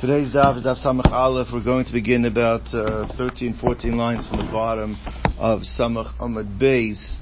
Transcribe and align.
Today's 0.00 0.32
daf 0.32 0.56
is 0.56 0.62
daf 0.62 0.82
Samach 0.82 1.12
Aleph. 1.12 1.48
We're 1.52 1.62
going 1.62 1.84
to 1.84 1.92
begin 1.92 2.24
about 2.24 2.74
uh, 2.74 3.06
13, 3.18 3.58
14 3.60 3.98
lines 3.98 4.26
from 4.26 4.38
the 4.38 4.50
bottom 4.50 4.96
of 5.38 5.60
Samach 5.60 6.16
Amad 6.16 6.58
Beis. 6.58 7.18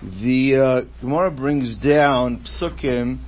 The 0.00 0.56
uh, 0.56 1.00
Gemara 1.02 1.30
brings 1.30 1.76
down 1.76 2.46
psukim 2.46 3.18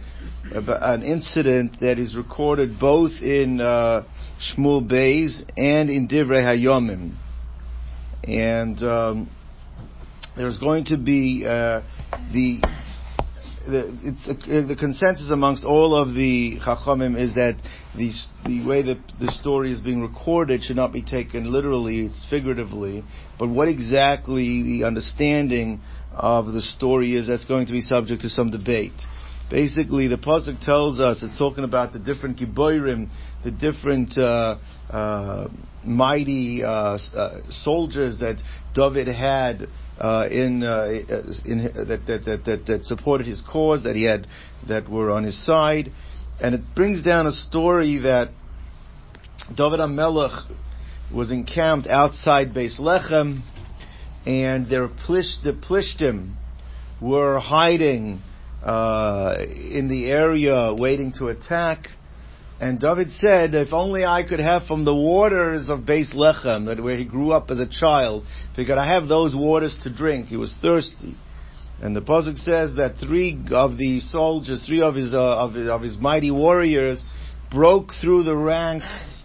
an 0.55 1.03
incident 1.03 1.81
that 1.81 1.99
is 1.99 2.17
recorded 2.17 2.81
both 2.81 3.13
in 3.21 3.61
uh, 3.61 4.05
Shmuel 4.41 4.91
Beis 4.91 5.43
and 5.59 5.91
in 5.91 6.09
Divrei 6.09 6.43
Hayomim. 6.43 7.15
And 8.25 8.83
um, 8.83 9.31
there's 10.35 10.57
going 10.57 10.87
to 10.87 10.97
be 10.97 11.45
uh, 11.45 11.83
the 12.33 12.63
the, 13.69 14.61
a, 14.61 14.67
the 14.67 14.77
consensus 14.77 15.31
amongst 15.31 15.65
all 15.65 15.95
of 15.95 16.15
the 16.15 16.59
chachamim 16.59 17.19
is 17.19 17.35
that 17.35 17.57
the 17.97 18.13
the 18.47 18.65
way 18.67 18.83
that 18.83 18.99
the 19.21 19.31
story 19.31 19.73
is 19.73 19.81
being 19.81 20.01
recorded 20.01 20.65
should 20.65 20.77
not 20.77 20.93
be 20.93 21.03
taken 21.03 21.53
literally; 21.53 22.07
it's 22.07 22.27
figuratively. 22.29 23.05
But 23.39 23.49
what 23.49 23.69
exactly 23.69 24.63
the 24.63 24.85
understanding 24.85 25.81
of 26.13 26.53
the 26.53 26.63
story 26.63 27.15
is, 27.15 27.27
that's 27.27 27.45
going 27.45 27.67
to 27.67 27.73
be 27.73 27.81
subject 27.81 28.23
to 28.23 28.31
some 28.31 28.51
debate. 28.51 29.01
Basically, 29.51 30.09
the 30.09 30.19
pasuk 30.19 30.61
tells 30.65 31.01
us 31.01 31.23
it's 31.23 31.39
talking 31.39 31.65
about 31.65 31.93
the 31.93 31.99
different 31.99 32.39
giborim, 32.39 33.09
the 33.45 33.51
different 33.51 34.17
uh, 34.19 34.59
uh, 34.91 35.49
mighty 35.85 36.63
uh, 36.65 36.99
uh 37.15 37.41
soldiers 37.51 38.19
that 38.19 38.43
David 38.75 39.09
had 39.09 39.69
uh, 39.99 40.29
in, 40.31 40.63
uh, 40.63 40.89
in 41.45 41.59
that, 41.89 42.07
that, 42.07 42.45
that, 42.45 42.67
that, 42.67 42.85
supported 42.85 43.27
his 43.27 43.41
cause, 43.41 43.83
that 43.85 43.97
he 43.97 44.05
had, 44.05 44.27
that 44.69 44.89
were 44.89 45.11
on 45.11 45.25
his 45.25 45.45
side. 45.45 45.93
And 46.41 46.55
it 46.55 46.61
brings 46.75 47.03
down 47.03 47.27
a 47.27 47.33
story 47.33 47.99
that 47.99 48.31
David 49.49 49.81
HaMelech 49.81 50.51
was 51.13 51.33
encamped 51.33 51.89
outside 51.89 52.53
Beis 52.53 52.79
Lechem, 52.79 53.43
and 54.27 54.69
their 54.69 54.89
plish, 54.89 55.39
the 55.43 55.53
Plishtim 55.53 56.35
were 57.01 57.39
hiding 57.39 58.21
uh, 58.63 59.37
in 59.39 59.89
the 59.89 60.11
area 60.11 60.75
waiting 60.75 61.13
to 61.19 61.29
attack. 61.29 61.89
And 62.61 62.81
David 62.81 63.13
said, 63.13 63.55
if 63.55 63.73
only 63.73 64.05
I 64.05 64.25
could 64.25 64.41
have 64.41 64.67
from 64.67 64.85
the 64.85 64.95
waters 64.95 65.69
of 65.69 65.81
Beis 65.81 66.13
Lechem, 66.13 66.67
that 66.67 66.83
where 66.83 66.97
he 66.97 67.05
grew 67.05 67.31
up 67.31 67.51
as 67.53 67.61
a 67.61 67.67
child, 67.67 68.25
if 68.57 68.67
could 68.67 68.79
I 68.79 68.87
have 68.87 69.07
those 69.07 69.35
waters 69.35 69.79
to 69.85 69.95
drink. 69.95 70.27
He 70.27 70.37
was 70.37 70.53
thirsty. 70.61 71.17
And 71.81 71.95
the 71.95 72.03
Pasuk 72.03 72.37
says 72.37 72.75
that 72.75 72.97
three 72.99 73.39
of 73.53 73.79
the 73.79 74.01
soldiers, 74.01 74.67
three 74.67 74.83
of 74.83 74.97
his, 74.97 75.15
uh, 75.15 75.19
of, 75.21 75.55
of 75.55 75.83
his 75.83 75.97
mighty 75.99 76.33
warriors, 76.33 77.05
broke 77.49 77.93
through 78.01 78.25
the 78.25 78.37
ranks 78.37 79.23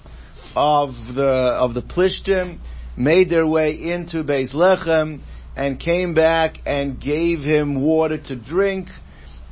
of 0.55 0.93
the, 1.15 1.23
of 1.23 1.73
the 1.73 1.81
Plishtim, 1.81 2.59
made 2.95 3.31
their 3.31 3.47
way 3.47 3.71
into 3.71 4.23
Beis 4.23 4.53
Lechem, 4.53 5.21
and 5.55 5.79
came 5.79 6.13
back 6.13 6.59
and 6.67 7.01
gave 7.01 7.39
him 7.39 7.81
water 7.81 8.19
to 8.19 8.35
drink, 8.35 8.89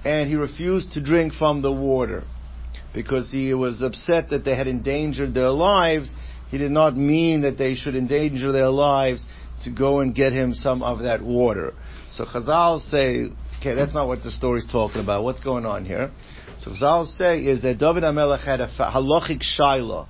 and 0.05 0.29
he 0.29 0.35
refused 0.35 0.93
to 0.93 1.01
drink 1.01 1.33
from 1.33 1.63
the 1.63 1.71
water 1.71 2.23
because 2.93 3.31
he 3.31 3.53
was 3.53 3.81
upset 3.81 4.29
that 4.29 4.43
they 4.45 4.55
had 4.55 4.67
endangered 4.67 5.33
their 5.33 5.49
lives. 5.49 6.13
He 6.49 6.57
did 6.57 6.71
not 6.71 6.95
mean 6.95 7.41
that 7.41 7.57
they 7.57 7.75
should 7.75 7.95
endanger 7.95 8.51
their 8.51 8.69
lives 8.69 9.25
to 9.63 9.71
go 9.71 9.99
and 9.99 10.13
get 10.13 10.33
him 10.33 10.53
some 10.53 10.83
of 10.83 10.99
that 10.99 11.21
water. 11.21 11.73
So 12.13 12.25
Chazal 12.25 12.79
say, 12.89 13.27
okay, 13.59 13.75
that's 13.75 13.93
not 13.93 14.07
what 14.07 14.23
the 14.23 14.31
story's 14.31 14.67
talking 14.69 15.01
about. 15.01 15.23
What's 15.23 15.39
going 15.39 15.65
on 15.65 15.85
here? 15.85 16.11
So 16.59 16.71
Chazal 16.71 17.07
say 17.07 17.39
is 17.45 17.61
that 17.61 17.77
David 17.77 18.03
HaMelech 18.03 18.43
had 18.43 18.59
a 18.59 18.67
halachic 18.67 19.41
shaila. 19.41 20.07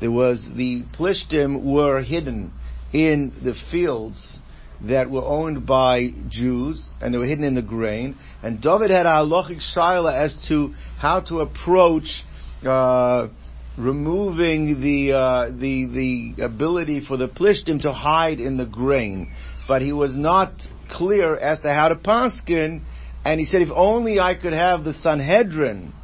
There 0.00 0.10
was, 0.10 0.50
the 0.54 0.82
Plishtim 0.98 1.64
were 1.64 2.02
hidden 2.02 2.52
in 2.92 3.32
the 3.42 3.54
fields 3.70 4.38
that 4.82 5.10
were 5.10 5.22
owned 5.22 5.66
by 5.66 6.08
Jews 6.28 6.90
and 7.00 7.14
they 7.14 7.18
were 7.18 7.26
hidden 7.26 7.44
in 7.44 7.54
the 7.54 7.62
grain. 7.62 8.16
And 8.42 8.60
David 8.60 8.90
had 8.90 9.06
a 9.06 9.10
halachic 9.10 9.60
shaila 9.74 10.12
as 10.12 10.36
to 10.48 10.74
how 10.98 11.20
to 11.28 11.40
approach 11.40 12.24
uh, 12.66 13.28
removing 13.76 14.80
the 14.80 15.12
uh, 15.12 15.48
the 15.48 16.34
the 16.36 16.44
ability 16.44 17.04
for 17.06 17.16
the 17.16 17.28
plishtim 17.28 17.80
to 17.82 17.92
hide 17.92 18.40
in 18.40 18.56
the 18.56 18.66
grain, 18.66 19.32
but 19.66 19.82
he 19.82 19.92
was 19.92 20.16
not 20.16 20.52
clear 20.90 21.36
as 21.36 21.60
to 21.60 21.72
how 21.72 21.88
to 21.88 21.96
paskin. 21.96 22.82
And 23.24 23.40
he 23.40 23.46
said, 23.46 23.62
if 23.62 23.70
only 23.74 24.20
I 24.20 24.34
could 24.34 24.52
have 24.52 24.84
the 24.84 24.92
Sanhedrin, 24.92 25.94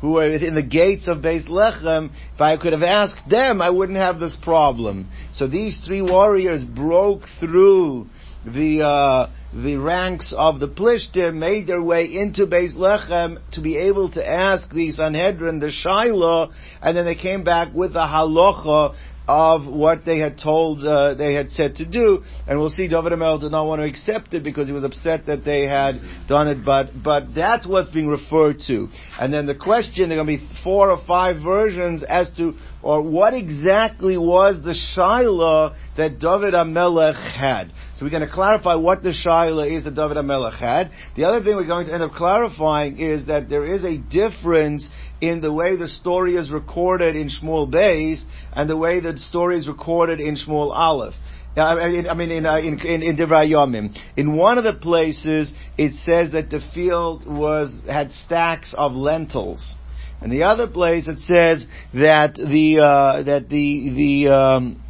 who 0.00 0.18
are 0.18 0.30
within 0.30 0.54
the 0.54 0.62
gates 0.62 1.08
of 1.08 1.18
Beis 1.18 1.46
Lechem, 1.46 2.10
if 2.34 2.40
I 2.40 2.56
could 2.56 2.72
have 2.72 2.82
asked 2.82 3.28
them, 3.28 3.60
I 3.60 3.68
wouldn't 3.68 3.98
have 3.98 4.18
this 4.18 4.36
problem. 4.42 5.08
So 5.34 5.46
these 5.46 5.78
three 5.86 6.00
warriors 6.00 6.64
broke 6.64 7.24
through 7.38 8.06
the 8.46 8.82
uh, 8.82 9.30
the 9.52 9.76
ranks 9.76 10.32
of 10.36 10.60
the 10.60 10.68
Plishtim 10.68 11.34
made 11.34 11.66
their 11.66 11.82
way 11.82 12.04
into 12.04 12.46
Beis 12.46 12.76
Lechem 12.76 13.38
to 13.52 13.60
be 13.60 13.76
able 13.76 14.10
to 14.12 14.26
ask 14.26 14.70
the 14.72 14.92
Sanhedrin 14.92 15.58
the 15.58 15.72
Shiloh, 15.72 16.50
and 16.80 16.96
then 16.96 17.04
they 17.04 17.16
came 17.16 17.42
back 17.42 17.74
with 17.74 17.92
the 17.92 18.00
halacha 18.00 18.94
of 19.30 19.64
what 19.64 20.04
they 20.04 20.18
had 20.18 20.38
told, 20.38 20.84
uh, 20.84 21.14
they 21.14 21.34
had 21.34 21.50
said 21.50 21.76
to 21.76 21.84
do, 21.84 22.20
and 22.48 22.58
we'll 22.58 22.68
see 22.68 22.88
David 22.88 23.12
Amel 23.12 23.38
did 23.38 23.52
not 23.52 23.64
want 23.66 23.80
to 23.80 23.86
accept 23.86 24.34
it 24.34 24.42
because 24.42 24.66
he 24.66 24.72
was 24.72 24.82
upset 24.82 25.26
that 25.26 25.44
they 25.44 25.66
had 25.66 26.00
done 26.26 26.48
it, 26.48 26.64
but, 26.64 26.90
but 27.00 27.32
that's 27.32 27.64
what's 27.64 27.90
being 27.90 28.08
referred 28.08 28.58
to. 28.66 28.88
And 29.20 29.32
then 29.32 29.46
the 29.46 29.54
question, 29.54 30.08
there 30.08 30.18
are 30.18 30.24
going 30.24 30.38
to 30.38 30.44
be 30.44 30.60
four 30.64 30.90
or 30.90 31.00
five 31.06 31.42
versions 31.44 32.02
as 32.02 32.30
to, 32.38 32.54
or 32.82 33.02
what 33.02 33.32
exactly 33.32 34.18
was 34.18 34.62
the 34.64 34.74
Shiloh 34.74 35.76
that 35.96 36.18
David 36.18 36.54
HaMelech 36.54 37.14
had. 37.14 37.72
So 38.00 38.06
we're 38.06 38.12
going 38.12 38.26
to 38.26 38.32
clarify 38.32 38.76
what 38.76 39.02
the 39.02 39.12
Shiloh 39.12 39.64
is 39.64 39.84
that 39.84 39.94
David 39.94 40.16
HaMelech 40.16 40.58
had. 40.58 40.90
The 41.16 41.24
other 41.24 41.44
thing 41.44 41.54
we're 41.54 41.66
going 41.66 41.84
to 41.84 41.92
end 41.92 42.02
up 42.02 42.12
clarifying 42.12 42.98
is 42.98 43.26
that 43.26 43.50
there 43.50 43.62
is 43.62 43.84
a 43.84 43.98
difference 43.98 44.88
in 45.20 45.42
the 45.42 45.52
way 45.52 45.76
the 45.76 45.86
story 45.86 46.36
is 46.36 46.50
recorded 46.50 47.14
in 47.14 47.28
Shmuel 47.28 47.70
Beis 47.70 48.22
and 48.54 48.70
the 48.70 48.76
way 48.78 49.00
the 49.00 49.18
story 49.18 49.58
is 49.58 49.68
recorded 49.68 50.18
in 50.18 50.36
Shmuel 50.36 50.70
Aleph. 50.74 51.12
I 51.58 52.14
mean, 52.14 52.30
in, 52.30 52.46
uh, 52.46 52.56
in, 52.56 52.80
in, 52.80 53.02
in 53.02 53.16
Yomim. 53.18 53.94
In 54.16 54.34
one 54.34 54.56
of 54.56 54.64
the 54.64 54.72
places, 54.72 55.52
it 55.76 55.92
says 55.92 56.32
that 56.32 56.48
the 56.48 56.62
field 56.72 57.26
was, 57.26 57.82
had 57.86 58.12
stacks 58.12 58.74
of 58.78 58.92
lentils. 58.92 59.74
In 60.22 60.30
the 60.30 60.44
other 60.44 60.68
place, 60.68 61.06
it 61.06 61.18
says 61.18 61.66
that 61.92 62.36
the, 62.36 62.80
uh, 62.82 63.22
that 63.24 63.50
the, 63.50 63.92
the, 63.94 64.34
um, 64.34 64.82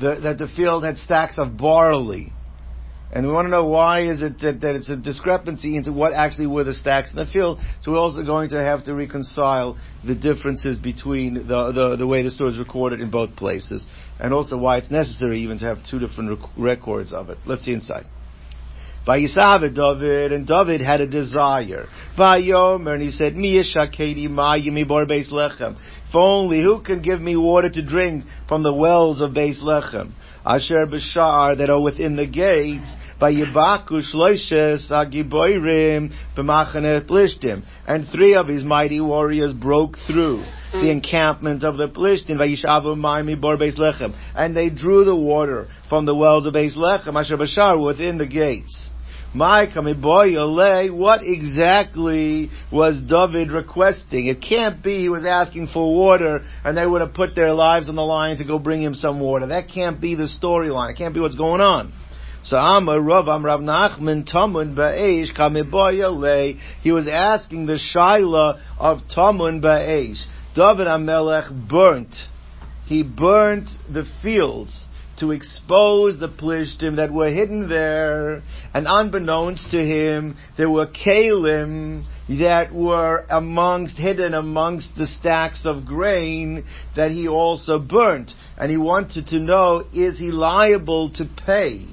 the, 0.00 0.20
that 0.22 0.38
the 0.38 0.48
field 0.48 0.84
had 0.84 0.98
stacks 0.98 1.38
of 1.38 1.56
barley. 1.56 2.32
And 3.12 3.24
we 3.24 3.32
want 3.32 3.46
to 3.46 3.50
know 3.50 3.66
why 3.66 4.10
is 4.10 4.22
it 4.22 4.40
that, 4.40 4.60
that, 4.62 4.74
it's 4.74 4.88
a 4.88 4.96
discrepancy 4.96 5.76
into 5.76 5.92
what 5.92 6.12
actually 6.12 6.48
were 6.48 6.64
the 6.64 6.74
stacks 6.74 7.10
in 7.12 7.16
the 7.16 7.26
field. 7.26 7.60
So 7.80 7.92
we're 7.92 7.98
also 7.98 8.24
going 8.24 8.50
to 8.50 8.56
have 8.56 8.84
to 8.86 8.94
reconcile 8.94 9.78
the 10.04 10.16
differences 10.16 10.80
between 10.80 11.34
the, 11.34 11.72
the, 11.72 11.96
the 11.96 12.06
way 12.08 12.24
the 12.24 12.32
story 12.32 12.50
is 12.50 12.58
recorded 12.58 13.00
in 13.00 13.10
both 13.10 13.36
places, 13.36 13.86
and 14.18 14.34
also 14.34 14.56
why 14.58 14.78
it's 14.78 14.90
necessary 14.90 15.38
even 15.40 15.58
to 15.60 15.66
have 15.66 15.78
two 15.88 16.00
different 16.00 16.40
rec- 16.40 16.50
records 16.56 17.12
of 17.12 17.30
it. 17.30 17.38
Let's 17.46 17.64
see 17.64 17.72
inside. 17.72 18.06
Vayisav 19.06 19.74
David, 19.74 20.32
and 20.32 20.46
David 20.46 20.80
had 20.80 21.02
a 21.02 21.06
desire. 21.06 21.86
Vayomer, 22.16 22.94
and 22.94 23.02
he 23.02 23.10
said, 23.10 23.36
Mi 23.36 23.62
yishakedi 23.62 24.30
ma 24.30 24.56
yimi 24.56 24.86
bor 24.86 25.04
beis 25.04 25.30
lechem. 25.30 25.76
If 26.08 26.14
only, 26.14 26.62
who 26.62 26.80
can 26.80 27.02
give 27.02 27.20
me 27.20 27.36
water 27.36 27.68
to 27.68 27.82
drink 27.82 28.24
from 28.46 28.62
the 28.62 28.72
wells 28.72 29.20
of 29.20 29.32
Beis 29.32 29.60
Lechem? 29.60 30.12
Asher 30.46 30.86
b'shar, 30.86 31.58
that 31.58 31.68
are 31.68 31.82
within 31.82 32.14
the 32.14 32.26
gates, 32.26 32.94
Vayibaku 33.20 34.00
shloishes 34.00 34.90
agiboirim 34.90 36.12
b'machane 36.36 37.06
plishtim. 37.06 37.64
And 37.86 38.06
three 38.08 38.34
of 38.34 38.46
his 38.46 38.62
mighty 38.62 39.00
warriors 39.00 39.52
broke 39.52 39.96
through 40.06 40.44
the 40.72 40.90
encampment 40.90 41.64
of 41.64 41.76
the 41.76 41.88
Plishtim, 41.88 42.36
Vayishavu 42.36 42.96
Maimi 42.96 43.40
Bor 43.40 43.56
Beis 43.56 43.78
Lechem. 43.78 44.14
And 44.34 44.56
they 44.56 44.70
drew 44.70 45.04
the 45.04 45.16
water 45.16 45.68
from 45.88 46.04
the 46.04 46.14
wells 46.14 46.46
of 46.46 46.54
Beis 46.54 46.76
Lechem, 46.76 47.20
Asher 47.20 47.36
Bashar, 47.36 47.84
within 47.84 48.18
the 48.18 48.26
gates. 48.26 48.90
My 49.34 49.66
boy 49.66 50.34
what 50.92 51.20
exactly 51.24 52.50
was 52.70 53.02
David 53.02 53.50
requesting? 53.50 54.26
It 54.26 54.40
can't 54.40 54.80
be 54.80 55.00
he 55.00 55.08
was 55.08 55.26
asking 55.26 55.66
for 55.66 55.92
water 55.92 56.44
and 56.62 56.76
they 56.76 56.86
would 56.86 57.00
have 57.00 57.14
put 57.14 57.34
their 57.34 57.52
lives 57.52 57.88
on 57.88 57.96
the 57.96 58.04
line 58.04 58.36
to 58.36 58.44
go 58.44 58.60
bring 58.60 58.80
him 58.80 58.94
some 58.94 59.18
water. 59.18 59.48
That 59.48 59.68
can't 59.68 60.00
be 60.00 60.14
the 60.14 60.28
storyline. 60.28 60.92
It 60.92 60.98
can't 60.98 61.14
be 61.14 61.20
what's 61.20 61.34
going 61.34 61.60
on. 61.60 61.92
So 62.44 62.56
I'm 62.58 62.84
Amar 62.84 63.00
Rav 63.00 63.26
Am 63.26 63.44
Rav 63.44 63.60
Nachman 63.60 64.30
Tamun 64.30 64.76
Ba'esh 64.76 65.36
Kamiboyale. 65.36 66.60
He 66.82 66.92
was 66.92 67.08
asking 67.08 67.66
the 67.66 67.80
Shaila 67.92 68.60
of 68.78 69.00
Tamun 69.08 69.60
Ba'esh. 69.60 70.22
David 70.54 70.86
HaMelech 70.86 71.68
burnt. 71.68 72.14
He 72.84 73.02
burnt 73.02 73.68
the 73.92 74.04
fields 74.22 74.86
to 75.18 75.30
expose 75.30 76.18
the 76.18 76.28
plishtim 76.28 76.96
that 76.96 77.12
were 77.12 77.30
hidden 77.30 77.68
there, 77.68 78.42
and 78.72 78.86
unbeknownst 78.88 79.70
to 79.70 79.78
him, 79.78 80.36
there 80.56 80.70
were 80.70 80.86
kalim 80.86 82.04
that 82.28 82.72
were 82.72 83.24
amongst, 83.30 83.96
hidden 83.96 84.34
amongst 84.34 84.96
the 84.96 85.06
stacks 85.06 85.66
of 85.66 85.84
grain 85.84 86.64
that 86.96 87.10
he 87.10 87.28
also 87.28 87.78
burnt. 87.78 88.32
And 88.56 88.70
he 88.70 88.76
wanted 88.76 89.26
to 89.28 89.38
know, 89.38 89.84
is 89.92 90.18
he 90.18 90.30
liable 90.30 91.10
to 91.10 91.24
pay? 91.24 91.86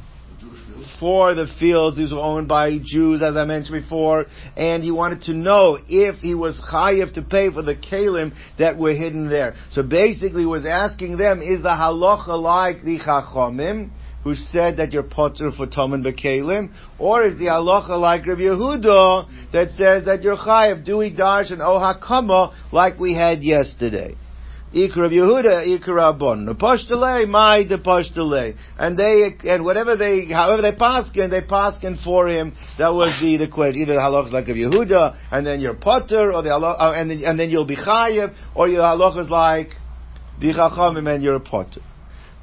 For 0.99 1.33
the 1.33 1.47
fields. 1.59 1.97
These 1.97 2.11
were 2.11 2.19
owned 2.19 2.47
by 2.47 2.77
Jews, 2.83 3.21
as 3.21 3.35
I 3.35 3.45
mentioned 3.45 3.83
before, 3.83 4.25
and 4.55 4.83
he 4.83 4.91
wanted 4.91 5.23
to 5.23 5.33
know 5.33 5.77
if 5.87 6.15
he 6.17 6.35
was 6.35 6.59
chayiv 6.71 7.13
to 7.13 7.21
pay 7.21 7.51
for 7.51 7.61
the 7.61 7.75
kalim 7.75 8.33
that 8.57 8.77
were 8.77 8.93
hidden 8.93 9.29
there. 9.29 9.55
So 9.71 9.83
basically, 9.83 10.45
was 10.45 10.65
asking 10.65 11.17
them, 11.17 11.41
is 11.41 11.61
the 11.61 11.69
halacha 11.69 12.41
like 12.41 12.83
the 12.83 12.99
chachomim? 12.99 13.91
who 14.23 14.35
said 14.35 14.77
that 14.77 14.91
you're 14.91 15.03
potter 15.03 15.51
for 15.51 15.65
Toman 15.65 16.05
Bekalim, 16.05 16.71
or 16.99 17.23
is 17.23 17.37
the 17.39 17.45
halacha 17.45 17.99
like 17.99 18.27
Rabbi 18.27 18.41
Yehuda 18.41 19.51
that 19.51 19.69
says 19.71 20.05
that 20.05 20.21
you're 20.21 20.37
chayiv, 20.37 20.85
do 20.85 20.97
we 20.97 21.11
dash 21.11 21.49
and 21.49 21.59
ohakama 21.59 22.53
like 22.71 22.99
we 22.99 23.15
had 23.15 23.41
yesterday? 23.41 24.15
Ikra 24.73 25.09
Yehuda, 25.09 25.79
Ikra. 25.79 26.49
Apostole, 26.49 27.25
my 27.27 27.63
de 27.63 27.75
apostole. 27.75 28.53
And 28.77 28.97
they, 28.97 29.35
and 29.45 29.65
whatever 29.65 29.97
they, 29.97 30.25
however 30.25 30.61
they 30.61 30.71
paskin, 30.71 31.29
they 31.29 31.41
paskin 31.41 32.01
for 32.03 32.27
him. 32.27 32.55
That 32.77 32.89
was 32.89 33.13
the, 33.21 33.37
the 33.37 33.47
question. 33.47 33.81
Either 33.81 33.93
the 33.95 33.99
halach 33.99 34.31
like 34.31 34.47
of 34.47 34.55
Yehuda, 34.55 35.17
and 35.31 35.45
then 35.45 35.59
you're 35.59 35.73
potter, 35.73 36.31
or 36.31 36.41
the 36.41 36.49
halach, 36.49 36.75
uh, 36.79 36.93
and 36.95 37.11
then, 37.11 37.23
and 37.23 37.39
then 37.39 37.49
you'll 37.49 37.65
be 37.65 37.75
chayiv, 37.75 38.33
or 38.55 38.69
your 38.69 38.81
halach 38.81 39.21
is 39.21 39.29
like 39.29 39.69
the 40.39 40.53
chachamim 40.53 41.13
and 41.13 41.23
you're 41.23 41.35
a 41.35 41.39
potter. 41.39 41.81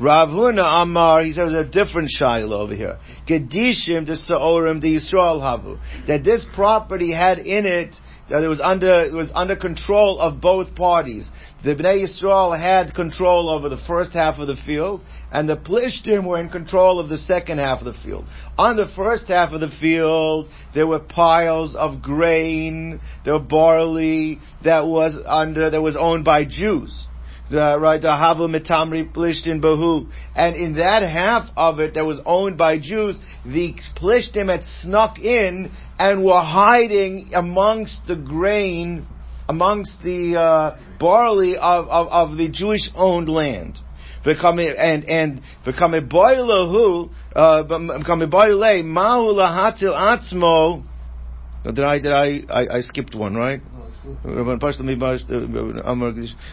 Rav 0.01 0.29
Huna 0.29 0.83
Amar, 0.83 1.25
he 1.25 1.33
says 1.33 1.53
a 1.53 1.65
different 1.65 2.11
shaila 2.21 2.53
over 2.53 2.75
here. 2.75 2.99
Gedishim 3.27 4.07
the 4.07 4.17
Sa'orim 4.17 4.81
the 4.81 4.95
Yisrael 4.95 5.41
Havu. 5.41 6.07
That 6.07 6.23
this 6.23 6.47
property 6.55 7.13
had 7.13 7.39
in 7.39 7.67
it 7.67 7.97
that 8.31 8.43
it 8.43 8.49
was 8.49 8.61
under 8.63 9.03
it 9.05 9.13
was 9.13 9.31
under 9.35 9.57
control 9.57 10.21
of 10.21 10.41
both 10.41 10.75
parties. 10.75 11.29
The 11.65 11.75
Bnei 11.75 12.05
Yisrael 12.05 12.59
had 12.59 12.95
control 12.95 13.49
over 13.49 13.69
the 13.69 13.83
first 13.87 14.13
half 14.13 14.39
of 14.39 14.47
the 14.47 14.57
field, 14.57 15.03
and 15.33 15.49
the 15.49 15.57
Plishtim 15.57 16.27
were 16.27 16.39
in 16.39 16.51
control 16.51 17.01
of 17.01 17.09
the 17.09 17.19
second 17.19 17.59
half 17.59 17.81
of 17.81 17.87
the 17.87 18.01
field. 18.01 18.27
On 18.57 18.77
the 18.77 18.89
first 18.95 19.27
half 19.29 19.53
of 19.53 19.61
the 19.61 19.71
field, 19.81 20.49
there 20.75 20.87
were 20.87 21.01
piles 21.01 21.75
of 21.75 22.03
grain, 22.03 23.01
there 23.25 23.35
were 23.35 23.41
barley 23.41 24.41
that 24.63 24.87
was 24.87 25.19
under 25.27 25.71
that 25.71 25.83
was 25.83 25.97
owned 25.97 26.25
by 26.25 26.45
Jews 26.45 27.08
the 27.51 27.79
right 27.81 28.01
the 28.01 28.09
Havu 28.09 28.49
Mitamri 28.49 29.13
Plishtin 29.13 29.61
Bahu. 29.63 30.11
And 30.35 30.57
in 30.57 30.75
that 30.75 31.03
half 31.03 31.51
of 31.57 31.81
it 31.81 31.95
that 31.95 32.05
was 32.05 32.21
owned 32.27 32.59
by 32.59 32.79
Jews, 32.79 33.19
the 33.45 33.75
Plishtim 33.97 34.49
had 34.49 34.65
snuck 34.83 35.19
in 35.19 35.71
and 35.99 36.25
were 36.25 36.43
hiding 36.43 37.31
amongst 37.35 38.07
the 38.07 38.17
grain, 38.17 39.07
amongst 39.49 40.03
the 40.03 40.37
uh, 40.37 40.79
barley 40.99 41.57
of, 41.57 41.89
of, 41.89 42.09
of 42.09 42.37
the 42.37 42.49
Jewish 42.49 42.91
owned 42.95 43.29
land. 43.29 43.79
And 44.25 45.05
and 45.05 45.41
become 45.65 45.95
a 45.95 46.03
boilahu, 46.03 47.11
uh, 47.35 47.63
become 47.99 48.21
a 48.21 48.27
boile 48.27 48.83
mahu 48.83 49.33
lahatil 49.33 49.95
atzmo. 49.95 50.85
Did 51.65 51.81
I 51.81 51.99
did 51.99 52.13
I, 52.13 52.41
I 52.51 52.77
I 52.77 52.81
skipped 52.83 53.15
one 53.15 53.37
right? 53.37 53.63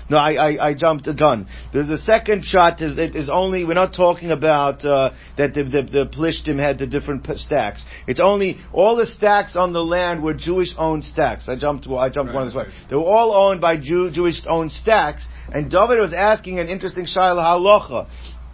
No, 0.10 0.18
I, 0.18 0.34
I, 0.34 0.70
I 0.70 0.74
jumped 0.74 1.08
a 1.08 1.14
gun. 1.14 1.48
There's 1.74 1.88
the 1.88 1.98
second 1.98 2.44
shot 2.44 2.82
is, 2.82 2.98
is 3.16 3.30
only, 3.30 3.66
we're 3.66 3.74
not 3.74 3.94
talking 3.94 4.32
about 4.32 4.86
uh, 4.86 5.12
that 5.38 5.54
the, 5.54 5.64
the, 5.64 5.82
the 5.84 6.06
Plishtim 6.06 6.60
had 6.60 6.80
the 6.80 6.88
different 6.88 7.26
stacks. 7.38 7.86
It's 8.08 8.20
only, 8.20 8.58
all 8.74 8.96
the 8.96 9.06
stacks 9.06 9.56
on 9.56 9.74
the 9.74 9.84
land 9.84 10.24
were 10.24 10.34
Jewish 10.34 10.74
owned 10.78 11.04
stacks. 11.04 11.48
I 11.48 11.56
jumped, 11.56 11.88
I 11.88 12.10
jumped 12.10 12.30
right, 12.30 12.36
one 12.36 12.48
this 12.48 12.56
way. 12.56 12.66
They 12.90 12.96
were 12.96 13.04
all 13.04 13.34
owned 13.34 13.62
by 13.62 13.78
Jew, 13.78 14.12
Jewish 14.12 14.42
owned 14.48 14.72
stacks, 14.72 15.26
and 15.54 15.70
David 15.70 16.00
was 16.00 16.14
asking 16.14 16.60
an 16.60 16.68
interesting 16.68 17.06
Shaila 17.06 17.46
halacha. 17.46 18.08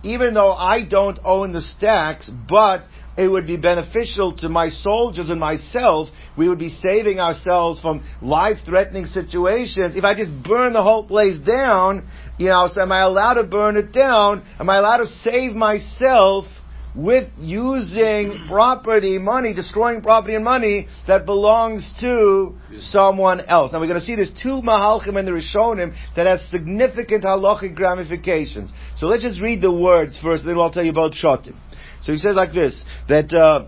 Even 0.03 0.33
though 0.33 0.53
I 0.53 0.83
don't 0.83 1.19
own 1.23 1.51
the 1.51 1.61
stacks, 1.61 2.27
but 2.49 2.83
it 3.17 3.27
would 3.27 3.45
be 3.45 3.57
beneficial 3.57 4.35
to 4.37 4.49
my 4.49 4.69
soldiers 4.69 5.29
and 5.29 5.39
myself. 5.39 6.09
We 6.37 6.47
would 6.47 6.59
be 6.59 6.69
saving 6.69 7.19
ourselves 7.19 7.79
from 7.79 8.03
life-threatening 8.21 9.05
situations. 9.05 9.95
If 9.95 10.03
I 10.03 10.15
just 10.15 10.31
burn 10.43 10.73
the 10.73 10.83
whole 10.83 11.03
place 11.03 11.37
down, 11.39 12.07
you 12.37 12.49
know, 12.49 12.69
so 12.71 12.81
am 12.81 12.91
I 12.91 13.01
allowed 13.01 13.35
to 13.35 13.43
burn 13.43 13.75
it 13.77 13.91
down? 13.91 14.43
Am 14.59 14.69
I 14.69 14.77
allowed 14.77 14.97
to 14.97 15.07
save 15.23 15.53
myself 15.53 16.45
with 16.95 17.29
using 17.37 18.45
property, 18.47 19.17
money, 19.17 19.53
destroying 19.53 20.01
property 20.01 20.35
and 20.35 20.43
money 20.43 20.87
that 21.07 21.25
belongs 21.25 21.89
to 22.01 22.55
someone 22.77 23.39
else. 23.41 23.71
Now 23.71 23.79
we're 23.79 23.87
going 23.87 23.99
to 23.99 24.05
see 24.05 24.15
there's 24.15 24.33
two 24.33 24.61
Mahalchim 24.61 25.17
in 25.17 25.25
the 25.25 25.31
Rishonim 25.31 25.95
that 26.15 26.27
have 26.27 26.39
significant 26.49 27.23
halachic 27.23 27.79
ramifications. 27.79 28.71
So 28.97 29.07
let's 29.07 29.23
just 29.23 29.39
read 29.39 29.61
the 29.61 29.71
words 29.71 30.17
first, 30.21 30.45
then 30.45 30.57
I'll 30.57 30.71
tell 30.71 30.83
you 30.83 30.91
about 30.91 31.13
Shotim. 31.13 31.55
So 32.01 32.11
he 32.11 32.17
says 32.17 32.35
like 32.35 32.53
this, 32.53 32.83
that, 33.07 33.33
uh, 33.33 33.65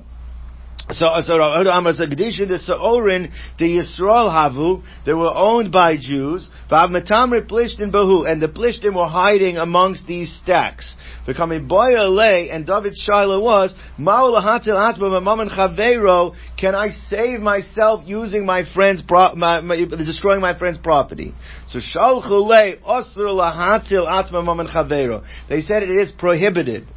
so, 0.92 1.06
so 1.22 1.34
Amar 1.34 1.94
Gedisha 1.94 2.46
the 2.46 2.60
Sa'orin 2.60 3.32
the 3.58 3.66
Yisrael 3.66 4.30
Havu, 4.30 4.84
they 5.06 5.14
were 5.14 5.32
owned 5.34 5.72
by 5.72 5.96
Jews. 5.96 6.50
Vav 6.70 6.90
Metamri 6.90 7.48
Plishtin 7.48 7.90
Bahu, 7.90 8.30
and 8.30 8.42
the 8.42 8.50
Plishtin 8.50 8.94
were 8.94 9.08
hiding 9.08 9.58
amongst 9.58 10.08
these 10.08 10.36
stacks. 10.36 10.96
Becoming 11.26 11.70
boy 11.70 11.96
and 11.96 12.66
David's 12.66 13.00
Shiloh 13.00 13.42
was, 13.42 13.74
Ma'ulahatil 13.98 14.76
Asma 14.76 15.22
Maman 15.22 15.48
Chavero, 15.48 16.36
can 16.60 16.76
I 16.76 16.90
save 16.90 17.40
myself 17.40 18.04
using 18.06 18.46
my 18.46 18.66
friend's 18.74 19.02
pro- 19.02 19.36
my, 19.36 19.62
my, 19.62 19.78
destroying 19.78 20.42
my 20.42 20.58
friend's 20.58 20.80
property? 20.80 21.34
So 21.70 21.80
Shalchule 21.80 22.84
Osur 22.84 23.32
Lahatil 23.32 24.06
Asma 24.06 24.42
Maman 24.42 24.68
Chavero. 24.68 25.24
They 25.48 25.62
said 25.62 25.84
it 25.84 25.90
is 25.90 26.12
prohibited. 26.12 26.88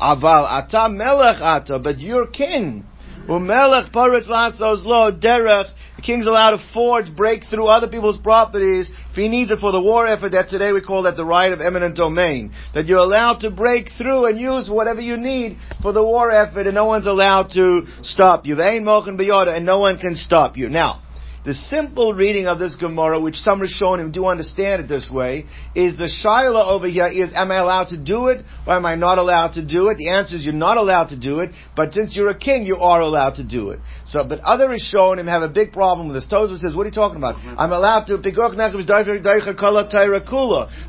Aval 0.00 0.46
ata 0.48 0.88
melech 0.88 1.40
ata, 1.40 1.78
but 1.78 1.98
you're 1.98 2.26
king. 2.26 2.84
Umelech 3.28 3.90
paritz 3.92 4.28
lasos 4.28 4.84
lo 4.84 5.10
derech. 5.10 5.68
The 5.96 6.02
king's 6.02 6.26
allowed 6.26 6.50
to 6.50 6.62
forge, 6.74 7.14
break 7.16 7.44
through 7.50 7.66
other 7.66 7.88
people's 7.88 8.18
properties 8.18 8.90
if 9.10 9.16
he 9.16 9.28
needs 9.28 9.50
it 9.50 9.58
for 9.58 9.72
the 9.72 9.80
war 9.80 10.06
effort. 10.06 10.32
That 10.32 10.48
today 10.48 10.72
we 10.72 10.82
call 10.82 11.04
that 11.04 11.16
the 11.16 11.24
right 11.24 11.50
of 11.50 11.60
eminent 11.60 11.96
domain. 11.96 12.52
That 12.74 12.86
you're 12.86 12.98
allowed 12.98 13.40
to 13.40 13.50
break 13.50 13.90
through 13.96 14.26
and 14.26 14.38
use 14.38 14.68
whatever 14.68 15.00
you 15.00 15.16
need 15.16 15.56
for 15.82 15.92
the 15.92 16.04
war 16.04 16.30
effort, 16.30 16.66
and 16.66 16.74
no 16.74 16.84
one's 16.84 17.06
allowed 17.06 17.50
to 17.52 17.86
stop 18.02 18.46
you. 18.46 18.60
and 18.60 19.66
no 19.66 19.78
one 19.80 19.98
can 19.98 20.16
stop 20.16 20.56
you. 20.56 20.68
Now, 20.68 21.02
the 21.46 21.54
simple 21.70 22.12
reading 22.12 22.48
of 22.48 22.58
this 22.58 22.74
Gemara, 22.74 23.20
which 23.20 23.36
some 23.36 23.60
Rishonim 23.60 24.12
do 24.12 24.26
understand 24.26 24.82
it 24.82 24.88
this 24.88 25.08
way, 25.08 25.46
is 25.76 25.96
the 25.96 26.10
Shaila 26.10 26.66
over 26.66 26.88
here 26.88 27.06
is, 27.06 27.30
am 27.36 27.52
I 27.52 27.58
allowed 27.58 27.90
to 27.90 27.96
do 27.96 28.26
it, 28.26 28.44
or 28.66 28.74
am 28.74 28.84
I 28.84 28.96
not 28.96 29.18
allowed 29.18 29.52
to 29.52 29.64
do 29.64 29.86
it? 29.90 29.96
The 29.96 30.08
answer 30.08 30.34
is 30.34 30.44
you're 30.44 30.52
not 30.52 30.76
allowed 30.76 31.10
to 31.10 31.16
do 31.16 31.38
it, 31.38 31.52
but 31.76 31.92
since 31.94 32.16
you're 32.16 32.30
a 32.30 32.36
king, 32.36 32.64
you 32.64 32.78
are 32.78 33.00
allowed 33.00 33.36
to 33.36 33.44
do 33.44 33.70
it. 33.70 33.78
So, 34.06 34.26
but 34.28 34.40
other 34.40 34.66
Rishonim 34.66 35.28
have 35.28 35.42
a 35.42 35.48
big 35.48 35.72
problem 35.72 36.08
with 36.08 36.16
this. 36.16 36.26
Tosfos 36.26 36.58
says, 36.58 36.74
what 36.74 36.82
are 36.82 36.86
you 36.86 36.92
talking 36.92 37.18
about? 37.18 37.36
Mm-hmm. 37.36 37.60
I'm 37.60 37.70
allowed 37.70 38.06
to, 38.06 38.16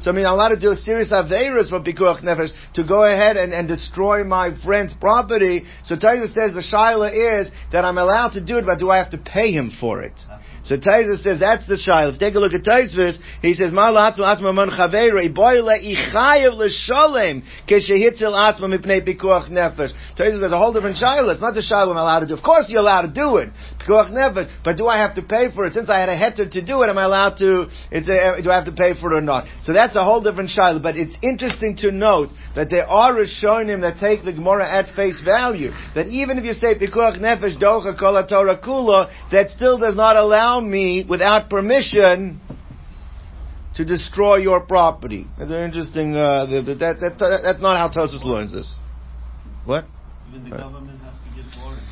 so 0.02 0.10
I 0.10 0.14
mean, 0.16 0.26
I'm 0.26 0.34
allowed 0.34 0.50
to 0.50 0.60
do 0.60 0.72
a 0.72 0.76
serious 0.76 1.12
Averas 1.12 1.70
for 1.70 1.82
Pikuach 1.82 2.24
Nefesh, 2.24 2.50
to 2.74 2.84
go 2.84 3.04
ahead 3.04 3.38
and, 3.38 3.54
and 3.54 3.68
destroy 3.68 4.24
my 4.24 4.58
friend's 4.66 4.94
property. 4.94 5.66
So 5.84 5.96
Tosfos 5.98 6.34
says 6.34 6.54
the 6.56 6.66
Shaila 6.66 7.42
is 7.42 7.52
that 7.72 7.86
I'm 7.86 8.00
allowed 8.00 8.30
to 8.30 8.42
do 8.44 8.58
it, 8.58 8.66
but 8.66 8.80
do 8.80 8.90
I 8.90 8.98
have 8.98 9.12
to 9.12 9.20
pay 9.20 9.52
him 9.52 9.72
for 9.80 10.02
it? 10.02 10.20
So 10.68 10.76
Taisa 10.76 11.24
says 11.24 11.40
that's 11.40 11.66
the 11.66 11.76
shaila. 11.76 12.20
Take 12.20 12.36
a 12.36 12.40
look 12.40 12.54
at 12.54 12.64
Tosfos. 12.64 13.18
He 13.42 13.54
says, 13.54 13.72
"Ma 13.72 13.90
latzma 13.90 14.36
atzma 14.36 14.54
man 14.54 14.70
chaveira 14.70 15.34
boy 15.34 15.64
le 15.64 15.80
ichayev 15.80 16.58
l'sholem 16.58 17.42
keshehitzel 17.66 18.36
atzma 18.36 18.68
mipnei 18.68 19.02
pikuach 19.02 19.50
nefesh." 19.50 19.94
Tosfos 20.18 20.44
has 20.44 20.52
a 20.52 20.58
whole 20.58 20.74
different 20.74 20.98
shaila. 20.98 21.32
It's 21.32 21.42
not 21.42 21.54
the 21.54 21.62
shaila 21.62 21.92
I'm 21.92 21.98
allowed 21.98 22.20
to 22.20 22.26
do. 22.28 22.34
Of 22.34 22.44
course, 22.44 22.66
you're 22.68 22.82
allowed 22.82 23.04
to 23.04 23.14
do 23.14 23.38
it, 23.38 23.50
pikuach 23.88 24.12
nefesh. 24.12 24.50
But 24.64 24.78
do 24.78 24.88
I 24.88 24.98
have 24.98 25.16
to 25.16 25.22
pay 25.22 25.50
for 25.54 25.66
it? 25.66 25.74
Since 25.74 25.90
I 25.90 26.00
had 26.00 26.10
a 26.10 26.18
heter 26.18 26.50
to 26.52 26.62
do 26.62 26.82
it, 26.84 26.90
am 26.90 26.98
I 26.98 27.04
allowed 27.04 27.38
to? 27.38 27.68
It's 27.92 28.08
a, 28.10 28.42
do 28.42 28.52
I 28.52 28.56
have 28.56 28.66
to 28.66 28.72
pay 28.72 28.94
for 29.00 29.14
it 29.14 29.18
or 29.18 29.22
not? 29.22 29.48
So 29.62 29.74
that's 29.74 29.96
a 29.96 30.04
whole 30.04 30.22
different 30.22 30.50
shaila. 30.50 30.82
But 30.82 30.98
it's 30.98 31.16
interesting 31.22 31.78
to 31.78 31.92
note 31.92 32.30
that 32.56 32.70
there 32.70 32.88
are 32.88 33.14
rishonim 33.14 33.82
that 33.82 34.00
take 34.00 34.26
the 34.26 34.34
Gemara 34.34 34.70
at 34.70 34.94
face 34.96 35.22
value. 35.24 35.72
That 35.96 36.08
even 36.08 36.38
if 36.38 36.44
you 36.44 36.54
say 36.54 36.76
pikuach 36.76 37.20
nefesh 37.20 37.62
docha 37.62 37.98
kol 37.98 38.26
Torah 38.28 38.60
kula, 38.60 39.10
that 39.32 39.52
still 39.52 39.78
does 39.78 39.96
not 39.96 40.16
allow 40.16 40.60
me, 40.60 41.06
without 41.08 41.50
permission, 41.50 42.42
to 43.76 43.86
destroy 43.86 44.38
your 44.38 44.62
property. 44.62 45.28
That's 45.38 45.52
an 45.52 45.64
interesting, 45.64 46.16
uh, 46.16 46.48
that, 46.48 46.66
that, 46.80 47.18
that, 47.20 47.40
that's 47.44 47.62
not 47.62 47.78
how 47.78 47.90
Tosfos 47.90 48.24
learns 48.24 48.52
this. 48.52 48.76
What? 49.66 49.86
Even 50.30 50.50
the 50.50 50.58
government 50.58 51.00
has 51.02 51.14
to 51.14 51.30
give 51.36 51.46
warrants. 51.62 51.86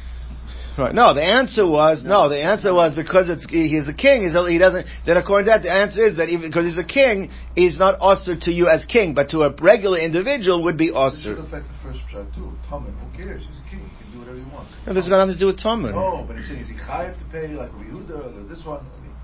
Right. 0.78 0.94
No, 0.94 1.14
the 1.14 1.24
answer 1.24 1.66
was 1.66 2.04
no. 2.04 2.28
The 2.28 2.44
answer 2.44 2.74
was 2.74 2.94
because 2.96 3.30
it's 3.30 3.48
he's 3.48 3.86
the 3.86 3.94
king. 3.94 4.24
He's, 4.24 4.36
he 4.36 4.58
doesn't. 4.60 4.86
Then 5.06 5.16
according 5.16 5.48
to 5.48 5.56
that, 5.56 5.64
the 5.64 5.72
answer 5.72 6.04
is 6.04 6.18
that 6.18 6.28
even 6.28 6.50
because 6.52 6.66
he's 6.66 6.78
a 6.78 6.84
king, 6.84 7.32
he's 7.56 7.80
not 7.80 7.96
usher 8.04 8.36
to 8.36 8.52
you 8.52 8.68
as 8.68 8.84
king, 8.84 9.14
but 9.14 9.30
to 9.30 9.44
a 9.44 9.56
regular 9.56 9.98
individual 9.98 10.64
would 10.64 10.78
be 10.78 10.92
usher. 10.92 11.32
It 11.32 11.40
should 11.40 11.40
affect 11.40 11.70
the 11.72 11.80
first 11.80 12.02
shot 12.12 12.28
too. 12.36 12.52
Taman, 12.68 12.92
who 12.92 13.08
cares? 13.16 13.48
He's 13.48 13.56
a 13.56 13.70
king. 13.72 13.88
He 13.88 14.04
can 14.04 14.12
do 14.12 14.20
whatever 14.20 14.36
he 14.36 14.44
wants. 14.52 14.74
No, 14.86 14.94
this 14.94 15.06
has 15.08 15.12
nothing 15.12 15.34
to 15.36 15.40
do 15.40 15.48
with 15.48 15.64
Taman. 15.64 15.96
No, 15.96 16.26
but 16.28 16.36
he's 16.36 16.48
saying 16.48 16.60
is 16.60 16.68
he 16.68 16.76
chayiv 16.76 17.18
to 17.20 17.26
pay 17.32 17.48
like 17.56 17.72
Yehuda 17.72 18.36
or 18.36 18.44
this 18.44 18.60
one? 18.66 18.84
I 18.84 19.00
mean, 19.00 19.16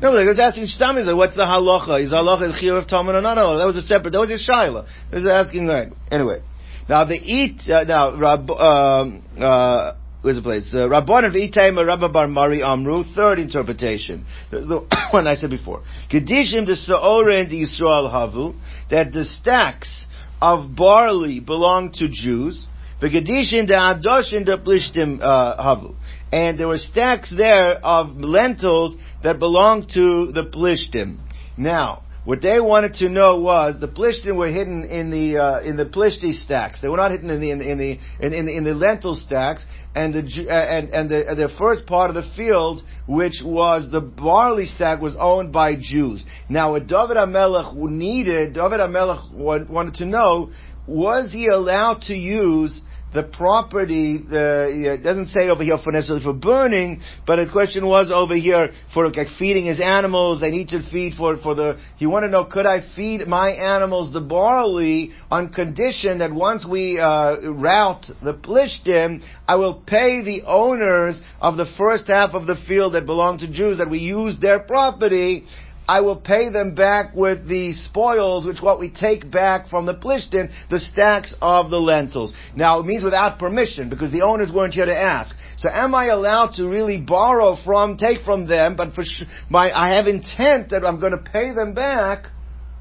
No, 0.00 0.16
but 0.16 0.22
he 0.24 0.28
was 0.28 0.40
asking 0.40 0.64
Shtam, 0.64 0.96
is 0.96 1.12
what's 1.12 1.36
the 1.36 1.44
halacha? 1.44 2.00
Is 2.00 2.08
halacha 2.08 2.48
is 2.48 2.56
chiyuv 2.56 2.80
of 2.80 2.88
Taman 2.88 3.14
or 3.16 3.20
not? 3.20 3.36
No, 3.36 3.58
that 3.58 3.68
was 3.68 3.76
a 3.76 3.84
separate. 3.84 4.16
That 4.16 4.20
was 4.24 4.32
a 4.32 4.40
shaila. 4.40 4.88
This 5.12 5.24
is 5.24 5.28
asking 5.28 5.68
right. 5.68 5.92
Anyway, 6.10 6.40
now 6.88 7.04
the 7.04 7.20
eat 7.20 7.68
uh, 7.68 7.84
now 7.84 8.16
Rab, 8.16 8.48
um, 8.50 9.22
uh, 9.36 9.92
where's 10.26 10.38
the 10.38 10.42
place? 10.42 10.74
Uh, 10.74 10.88
Rabban 10.88 11.24
of 11.24 11.34
Itayim 11.34 11.86
Rabba 11.86 12.08
Bar 12.08 12.26
Mari 12.26 12.60
Amru. 12.60 13.04
Third 13.14 13.38
interpretation. 13.38 14.26
There's 14.50 14.66
the 14.66 14.80
one 15.12 15.28
I 15.28 15.36
said 15.36 15.50
before. 15.50 15.84
Kedishim 16.10 16.66
the 16.66 16.74
Saora 16.74 17.48
the 17.48 17.62
Yisrael 17.62 18.10
Havu 18.12 18.56
that 18.90 19.12
the 19.12 19.24
stacks 19.24 20.04
of 20.42 20.74
barley 20.74 21.38
belong 21.38 21.92
to 21.92 22.08
Jews. 22.08 22.66
The 23.00 23.06
Kedishim 23.06 23.68
the 23.68 23.74
Adosh 23.74 24.36
and 24.36 24.44
the 24.44 24.58
Plishtim 24.58 25.20
uh, 25.22 25.62
Havu. 25.62 25.94
And 26.32 26.58
there 26.58 26.66
were 26.66 26.78
stacks 26.78 27.32
there 27.34 27.74
of 27.74 28.16
lentils 28.16 28.96
that 29.22 29.38
belonged 29.38 29.90
to 29.90 30.32
the 30.32 30.42
Plishtim. 30.42 31.18
Now, 31.56 32.02
what 32.26 32.42
they 32.42 32.58
wanted 32.58 32.94
to 32.94 33.08
know 33.08 33.38
was 33.38 33.76
the 33.78 33.86
Plishtim 33.86 34.36
were 34.36 34.48
hidden 34.48 34.84
in 34.84 35.10
the 35.10 35.38
uh, 35.38 35.60
in 35.60 35.76
the 35.76 35.86
Plishti 35.86 36.34
stacks. 36.34 36.80
They 36.80 36.88
were 36.88 36.96
not 36.96 37.12
hidden 37.12 37.30
in 37.30 37.40
the 37.40 37.50
in 37.52 37.58
the 37.58 37.70
in 37.70 37.78
the 37.78 37.98
in, 38.20 38.32
in, 38.34 38.46
the, 38.46 38.56
in 38.56 38.64
the 38.64 38.74
lentil 38.74 39.14
stacks. 39.14 39.64
And 39.94 40.12
the 40.12 40.46
uh, 40.50 40.52
and 40.52 40.88
and 40.88 41.08
the 41.08 41.34
the 41.36 41.48
first 41.56 41.86
part 41.86 42.10
of 42.10 42.16
the 42.16 42.28
field, 42.34 42.82
which 43.06 43.42
was 43.44 43.88
the 43.92 44.00
barley 44.00 44.66
stack, 44.66 45.00
was 45.00 45.16
owned 45.18 45.52
by 45.52 45.76
Jews. 45.80 46.24
Now, 46.48 46.72
what 46.72 46.88
David 46.88 47.16
HaMelech 47.16 47.76
needed, 47.76 48.54
David 48.54 48.80
HaMelech 48.80 49.32
wanted 49.70 49.94
to 49.94 50.06
know, 50.06 50.50
was 50.88 51.30
he 51.30 51.46
allowed 51.46 52.02
to 52.02 52.14
use 52.14 52.82
the 53.14 53.22
property, 53.22 54.18
the, 54.18 54.94
it 54.94 55.02
doesn't 55.02 55.26
say 55.26 55.48
over 55.48 55.62
here 55.62 55.78
for 55.82 55.92
necessarily 55.92 56.22
for 56.22 56.32
burning, 56.32 57.00
but 57.26 57.36
the 57.36 57.50
question 57.50 57.86
was 57.86 58.10
over 58.12 58.34
here 58.34 58.70
for 58.92 59.08
like 59.08 59.28
feeding 59.38 59.64
his 59.64 59.80
animals, 59.80 60.40
they 60.40 60.50
need 60.50 60.68
to 60.68 60.82
feed 60.90 61.14
for, 61.14 61.36
for 61.38 61.54
the, 61.54 61.78
he 61.96 62.06
wanted 62.06 62.26
to 62.28 62.32
know, 62.32 62.44
could 62.44 62.66
I 62.66 62.82
feed 62.94 63.26
my 63.26 63.50
animals 63.50 64.12
the 64.12 64.20
barley 64.20 65.12
on 65.30 65.50
condition 65.50 66.18
that 66.18 66.32
once 66.32 66.66
we, 66.68 66.98
uh, 66.98 67.52
route 67.52 68.06
the 68.22 68.34
plishtim, 68.34 69.22
I 69.48 69.56
will 69.56 69.82
pay 69.86 70.22
the 70.22 70.42
owners 70.46 71.20
of 71.40 71.56
the 71.56 71.66
first 71.78 72.08
half 72.08 72.34
of 72.34 72.46
the 72.46 72.56
field 72.68 72.94
that 72.94 73.06
belong 73.06 73.38
to 73.38 73.50
Jews, 73.50 73.78
that 73.78 73.88
we 73.88 73.98
use 73.98 74.36
their 74.40 74.58
property, 74.58 75.46
I 75.88 76.00
will 76.00 76.16
pay 76.16 76.50
them 76.50 76.74
back 76.74 77.14
with 77.14 77.46
the 77.46 77.72
spoils, 77.72 78.44
which 78.44 78.60
what 78.60 78.80
we 78.80 78.90
take 78.90 79.30
back 79.30 79.68
from 79.68 79.86
the 79.86 79.94
Plishtim, 79.94 80.50
the 80.68 80.80
stacks 80.80 81.34
of 81.40 81.70
the 81.70 81.80
lentils. 81.80 82.34
Now, 82.54 82.80
it 82.80 82.86
means 82.86 83.04
without 83.04 83.38
permission, 83.38 83.88
because 83.88 84.10
the 84.10 84.22
owners 84.22 84.50
weren't 84.52 84.74
here 84.74 84.86
to 84.86 84.96
ask. 84.96 85.36
So 85.58 85.68
am 85.70 85.94
I 85.94 86.06
allowed 86.06 86.54
to 86.54 86.68
really 86.68 87.00
borrow 87.00 87.56
from, 87.56 87.98
take 87.98 88.22
from 88.22 88.46
them, 88.46 88.76
but 88.76 88.94
for 88.94 89.04
sh- 89.04 89.24
my, 89.48 89.70
I 89.72 89.94
have 89.94 90.06
intent 90.06 90.70
that 90.70 90.84
I'm 90.84 90.98
going 90.98 91.12
to 91.12 91.30
pay 91.30 91.54
them 91.54 91.74
back 91.74 92.26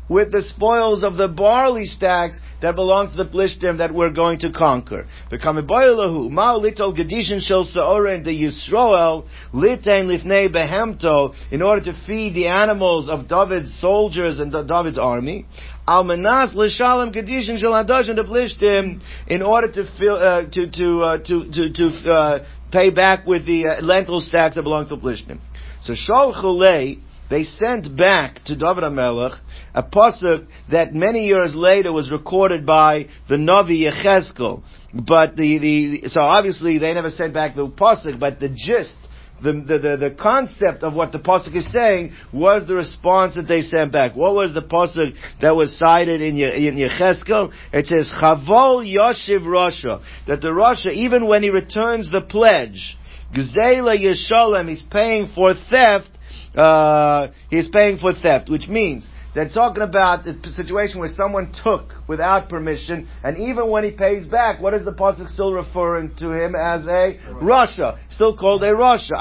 with 0.10 0.32
the 0.32 0.42
spoils 0.44 1.04
of 1.04 1.16
the 1.16 1.28
barley 1.28 1.86
stacks 1.86 2.40
that 2.66 2.76
belong 2.76 3.12
to 3.12 3.16
the 3.16 3.26
Plishtim 3.26 3.78
that 3.78 3.94
we're 3.94 4.10
going 4.10 4.40
to 4.40 4.52
conquer. 4.52 5.06
V'kamiboyelahu, 5.32 6.32
ma'u 6.32 6.60
litol 6.60 6.98
gedishin 6.98 7.40
shel 7.40 7.64
sa'oren 7.64 8.24
de 8.24 8.32
Yisroel, 8.32 9.28
litain 9.54 10.08
lifnei 10.08 10.52
behemto, 10.52 11.36
in 11.52 11.62
order 11.62 11.86
to 11.86 11.94
feed 12.08 12.34
the 12.34 12.48
animals 12.48 13.08
of 13.08 13.28
David's 13.28 13.80
soldiers 13.80 14.40
and 14.40 14.52
David's 14.52 14.98
army. 14.98 15.46
Almanas 15.88 16.56
l'shalom 16.56 17.14
gedishin 17.14 17.60
shel 17.60 17.72
hadosh 17.72 18.10
and 18.10 18.18
the 18.18 18.24
Plishtim, 18.24 19.00
in 19.28 19.44
order 19.44 19.72
to 19.72 19.86
fill, 20.00 20.16
uh, 20.16 20.50
to, 20.50 20.72
to, 20.72 21.02
uh, 21.02 21.18
to, 21.20 21.52
to, 21.52 21.72
to, 21.72 22.12
uh, 22.12 22.46
pay 22.72 22.90
back 22.90 23.28
with 23.28 23.46
the 23.46 23.68
uh, 23.68 23.82
lentil 23.84 24.20
stacks 24.20 24.56
that 24.56 24.64
belong 24.64 24.90
to 24.90 24.98
Plishtim. 24.98 25.40
So 25.84 25.94
Shol 25.94 26.34
Chulei, 26.34 27.00
they 27.30 27.44
sent 27.44 27.96
back 27.96 28.44
to 28.46 28.56
David 28.56 28.84
HaMelech 28.84 29.40
a 29.76 29.84
pasuk 29.84 30.48
that 30.72 30.96
many 30.96 31.26
years 31.26 31.54
later 31.54 31.92
was 31.92 32.10
recorded 32.10 32.66
by 32.66 33.08
the 33.28 33.36
Navi 33.36 33.82
Yechezkel. 33.84 34.64
But 34.94 35.36
the, 35.36 35.58
the, 35.58 36.10
so 36.10 36.22
obviously 36.22 36.80
they 36.80 36.94
never 36.94 37.10
sent 37.10 37.34
back 37.34 37.56
the 37.56 37.68
pasuk, 37.68 38.18
but 38.18 38.40
the 38.40 38.48
gist, 38.48 38.96
the, 39.44 39.52
the, 39.52 39.80
the, 39.80 39.98
the 39.98 40.16
concept 40.18 40.82
of 40.82 40.94
what 40.94 41.12
the 41.12 41.20
pasuk 41.20 41.54
is 41.58 41.70
saying 41.74 42.14
was 42.32 42.66
the 42.70 42.76
response 42.76 43.36
that 43.36 43.50
they 43.50 43.62
sent 43.62 43.92
back. 43.92 44.16
What 44.16 44.34
was 44.34 44.54
the 44.54 44.62
pasuk 44.62 45.14
that 45.42 45.58
was 45.58 45.78
cited 45.78 46.22
in, 46.22 46.38
Ye, 46.38 46.68
in 46.68 46.76
Yechezkel? 46.76 47.52
It 47.74 47.88
says, 47.88 48.10
Chavol 48.18 48.88
Yoshiv 48.88 49.42
Rasha, 49.42 50.02
that 50.28 50.40
the 50.40 50.52
Rasha, 50.52 50.94
even 50.94 51.28
when 51.28 51.44
he 51.44 51.50
returns 51.50 52.10
the 52.10 52.22
pledge, 52.22 52.98
Gzeila 53.36 54.00
Yeshalem, 54.00 54.70
he's 54.70 54.84
paying 54.84 55.28
for 55.36 55.54
theft, 55.70 56.12
uh, 56.56 57.28
he's 57.50 57.68
paying 57.68 57.98
for 57.98 58.14
theft, 58.14 58.50
which 58.50 58.70
means 58.70 59.06
they're 59.36 59.50
talking 59.50 59.84
about 59.84 60.24
the 60.24 60.50
situation 60.50 61.00
where 61.00 61.10
someone 61.10 61.52
took 61.64 61.94
without 62.08 62.48
permission, 62.48 63.10
and 63.22 63.38
even 63.38 63.70
when 63.70 63.84
he 63.84 63.92
pays 63.92 64.26
back, 64.26 64.62
what 64.62 64.74
is 64.74 64.86
the 64.86 64.94
pasuk 64.94 65.28
still 65.28 65.52
referring 65.52 66.16
to 66.16 66.32
him 66.32 66.56
as 66.56 66.88
a 66.88 67.20
Rasha, 67.44 68.00
still 68.10 68.36
called 68.38 68.64
a 68.64 68.70
Rasha. 68.70 69.12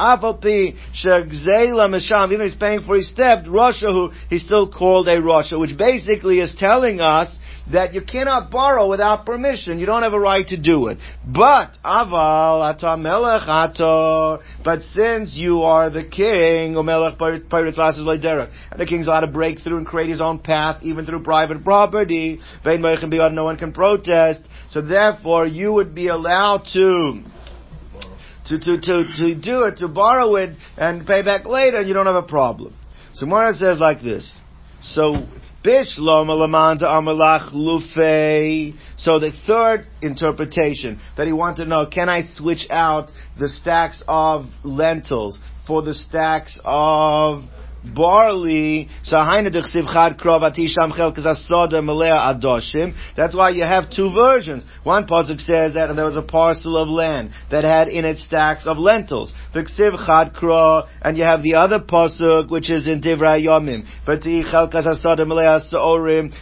Even 2.33 2.41
he's 2.47 2.55
paying 2.55 2.83
for 2.83 2.95
his 2.95 3.11
theft, 3.11 3.47
Rasha, 3.49 3.93
who 3.93 4.13
he's 4.31 4.45
still 4.45 4.71
called 4.71 5.09
a 5.09 5.21
Rasha, 5.21 5.59
which 5.59 5.77
basically 5.77 6.39
is 6.39 6.55
telling 6.57 7.01
us 7.01 7.37
that 7.73 7.95
you 7.95 8.03
cannot 8.03 8.51
borrow 8.51 8.89
without 8.89 9.25
permission. 9.25 9.79
You 9.79 9.87
don't 9.87 10.03
have 10.03 10.13
a 10.13 10.21
right 10.21 10.47
to 10.49 10.57
do 10.57 10.89
it. 10.89 10.99
But 11.27 11.77
aval 11.85 12.61
ata 12.63 12.97
melech 12.97 13.49
ator. 13.49 14.43
But 14.63 14.83
since 14.83 15.35
you 15.35 15.63
are 15.63 15.91
the 15.91 16.05
king, 16.05 16.75
melech 16.75 17.19
and 17.21 18.81
the 18.81 18.87
king's 18.87 19.07
allowed 19.07 19.21
to 19.21 19.27
break 19.29 19.61
through 19.61 19.79
and 19.79 19.87
create 19.87 20.11
his 20.11 20.21
own 20.21 20.39
path, 20.39 20.83
even 20.83 21.07
through 21.07 21.23
private 21.23 21.65
property. 21.65 22.41
No 22.65 23.45
one 23.45 23.57
can 23.57 23.73
protest. 23.73 24.41
So 24.71 24.81
therefore, 24.81 25.47
you 25.47 25.73
would 25.73 25.95
be 25.95 26.09
allowed 26.09 26.67
to 26.73 27.23
to, 28.47 28.59
to, 28.59 28.79
to, 28.79 29.05
to 29.17 29.35
do 29.35 29.63
it, 29.63 29.79
to 29.79 29.89
borrow 29.89 30.37
it, 30.37 30.57
and 30.77 31.07
pay 31.07 31.23
back 31.23 31.47
later, 31.47 31.79
and 31.79 31.89
you 31.89 31.95
don't 31.95 32.07
have 32.07 32.15
a 32.15 32.23
problem. 32.23 32.75
So 33.15 33.27
Mora 33.27 33.55
says 33.55 33.79
like 33.79 34.03
this. 34.03 34.31
So 34.83 35.27
So 35.65 35.71
the 39.19 39.33
third 39.47 39.87
interpretation 40.03 41.01
that 41.17 41.27
he 41.27 41.33
wanted 41.33 41.65
to 41.65 41.71
know, 41.71 41.87
can 41.87 42.11
I 42.11 42.21
switch 42.21 42.67
out 42.69 43.11
the 43.39 43.49
stacks 43.49 44.03
of 44.07 44.45
lentils 44.63 45.39
for 45.67 45.81
the 45.81 45.95
stacks 45.95 46.61
of 46.67 47.45
barley. 47.85 48.89
That's 53.17 53.37
why 53.37 53.51
you 53.51 53.65
have 53.65 53.91
two 53.91 54.13
versions. 54.13 54.65
One 54.83 55.07
pasuk 55.07 55.41
says 55.41 55.75
that 55.75 55.95
there 55.95 56.05
was 56.05 56.17
a 56.17 56.23
parcel 56.23 56.77
of 56.77 56.89
land 56.89 57.31
that 57.51 57.65
had 57.65 57.89
in 57.89 58.05
it 58.05 58.19
stacks 58.19 58.67
of 58.67 58.79
lentils. 58.79 59.33
And 59.55 61.19
you 61.19 61.25
have 61.25 61.43
the 61.43 61.55
other 61.57 61.81
pasuk 61.81 62.51
which 62.51 62.71
is 62.71 62.87
in 62.87 63.01
Divrei 63.01 63.45
Yomim. 63.45 63.85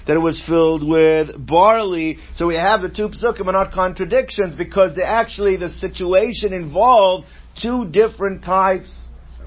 That 0.06 0.16
it 0.16 0.18
was 0.18 0.42
filled 0.46 0.88
with 0.88 1.46
barley. 1.46 2.18
So 2.34 2.46
we 2.46 2.56
have 2.56 2.82
the 2.82 2.88
two 2.88 3.08
pasukim 3.08 3.48
are 3.48 3.52
not 3.52 3.72
contradictions 3.72 4.54
because 4.54 4.94
they 4.94 5.02
actually 5.02 5.56
the 5.56 5.68
situation 5.68 6.52
involved 6.52 7.26
two 7.60 7.88
different 7.90 8.44
types 8.44 9.02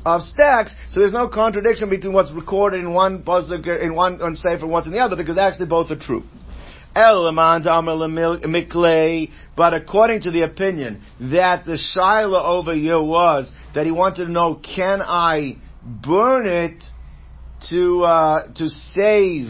of 0.05 0.21
stacks, 0.21 0.75
so 0.91 0.99
there's 0.99 1.13
no 1.13 1.27
contradiction 1.27 1.89
between 1.89 2.13
what's 2.13 2.31
recorded 2.31 2.79
in 2.79 2.93
one 2.93 3.23
pasuk 3.23 3.65
in 3.81 3.95
one 3.95 4.21
on 4.21 4.37
and 4.43 4.69
what's 4.69 4.85
in 4.85 4.93
the 4.93 4.99
other, 4.99 5.15
because 5.15 5.37
actually 5.37 5.65
both 5.65 5.89
are 5.89 5.95
true. 5.95 6.23
But 6.93 7.15
according 9.73 10.21
to 10.21 10.31
the 10.31 10.43
opinion 10.43 11.01
that 11.19 11.65
the 11.65 11.77
Shiloh 11.77 12.41
over 12.41 12.73
here 12.73 13.01
was 13.01 13.51
that 13.73 13.85
he 13.85 13.91
wanted 13.91 14.25
to 14.25 14.31
know, 14.31 14.55
can 14.55 15.01
I 15.01 15.57
burn 15.83 16.47
it 16.47 16.83
to 17.69 18.03
uh, 18.03 18.53
to 18.53 18.69
save 18.69 19.47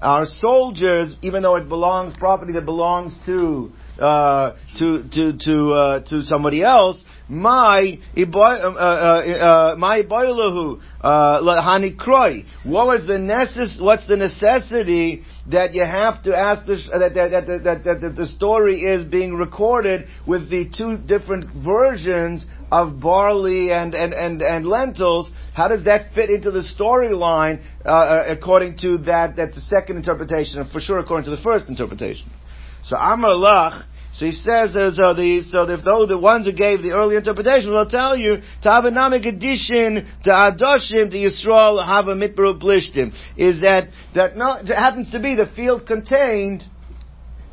our 0.00 0.26
soldiers, 0.26 1.16
even 1.22 1.42
though 1.42 1.56
it 1.56 1.68
belongs 1.68 2.16
property 2.16 2.52
that 2.52 2.64
belongs 2.64 3.12
to 3.26 3.72
uh, 3.98 4.56
to 4.78 5.08
to 5.08 5.38
to 5.38 5.72
uh, 5.72 6.04
to 6.04 6.22
somebody 6.22 6.62
else. 6.62 7.02
My 7.28 7.98
uh, 8.16 8.38
uh, 8.38 9.74
my 9.78 10.02
boilahu 10.02 10.80
lahani 11.02 11.96
kroi. 11.96 12.44
What 12.64 12.86
was 12.86 13.06
the 13.06 13.14
necess- 13.14 13.80
What's 13.80 14.06
the 14.06 14.16
necessity 14.16 15.24
that 15.50 15.74
you 15.74 15.84
have 15.84 16.22
to 16.24 16.36
ask 16.36 16.66
the, 16.66 16.76
that, 16.98 17.14
that, 17.14 17.46
that, 17.64 17.84
that, 17.84 18.00
that 18.00 18.16
the 18.16 18.26
story 18.26 18.82
is 18.82 19.04
being 19.04 19.34
recorded 19.34 20.06
with 20.26 20.50
the 20.50 20.70
two 20.76 20.98
different 20.98 21.52
versions 21.64 22.44
of 22.70 23.00
barley 23.00 23.72
and, 23.72 23.94
and, 23.94 24.12
and, 24.12 24.42
and 24.42 24.66
lentils, 24.66 25.30
how 25.54 25.68
does 25.68 25.84
that 25.84 26.12
fit 26.14 26.28
into 26.28 26.50
the 26.50 26.60
storyline 26.60 27.62
uh, 27.84 28.24
according 28.28 28.76
to 28.76 28.98
that, 28.98 29.36
that's 29.36 29.54
the 29.54 29.60
second 29.62 29.96
interpretation, 29.96 30.68
for 30.70 30.80
sure 30.80 30.98
according 30.98 31.24
to 31.24 31.34
the 31.34 31.42
first 31.42 31.68
interpretation. 31.68 32.28
So 32.82 32.96
Amar 32.96 33.30
Lach, 33.30 33.84
so 34.12 34.26
he 34.26 34.32
says, 34.32 34.74
uh, 34.74 34.90
so 34.92 35.14
the 35.14 35.42
so 35.42 35.66
though 35.66 36.06
the 36.06 36.18
ones 36.18 36.46
who 36.46 36.52
gave 36.52 36.82
the 36.82 36.92
early 36.92 37.16
interpretation 37.16 37.70
will 37.70 37.86
tell 37.86 38.16
you 38.16 38.38
Tavanamic 38.64 39.26
addition 39.26 40.08
to 40.24 40.30
Adoshim 40.30 41.10
to 41.10 41.16
Yisrael 41.16 41.84
have 41.84 42.08
a 42.08 42.14
mitbaru 42.14 42.60
blishtim 42.60 43.14
is 43.36 43.60
that 43.60 43.88
that 44.14 44.36
not 44.36 44.66
happens 44.66 45.10
to 45.10 45.20
be 45.20 45.34
the 45.34 45.46
field 45.46 45.86
contained. 45.86 46.64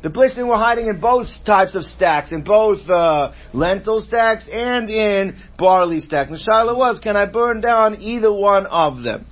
The 0.02 0.08
blishtim 0.10 0.48
were 0.48 0.56
hiding 0.56 0.86
in 0.86 1.00
both 1.00 1.26
types 1.44 1.74
of 1.74 1.84
stacks, 1.84 2.32
in 2.32 2.42
both 2.42 2.88
uh, 2.88 3.32
lentil 3.52 4.00
stacks 4.00 4.48
and 4.50 4.88
in 4.88 5.36
barley 5.58 6.00
stacks. 6.00 6.30
And 6.30 6.40
Shiloh 6.40 6.76
was, 6.76 7.00
can 7.00 7.16
I 7.16 7.26
burn 7.26 7.60
down 7.60 8.00
either 8.00 8.32
one 8.32 8.66
of 8.66 9.02
them? 9.02 9.26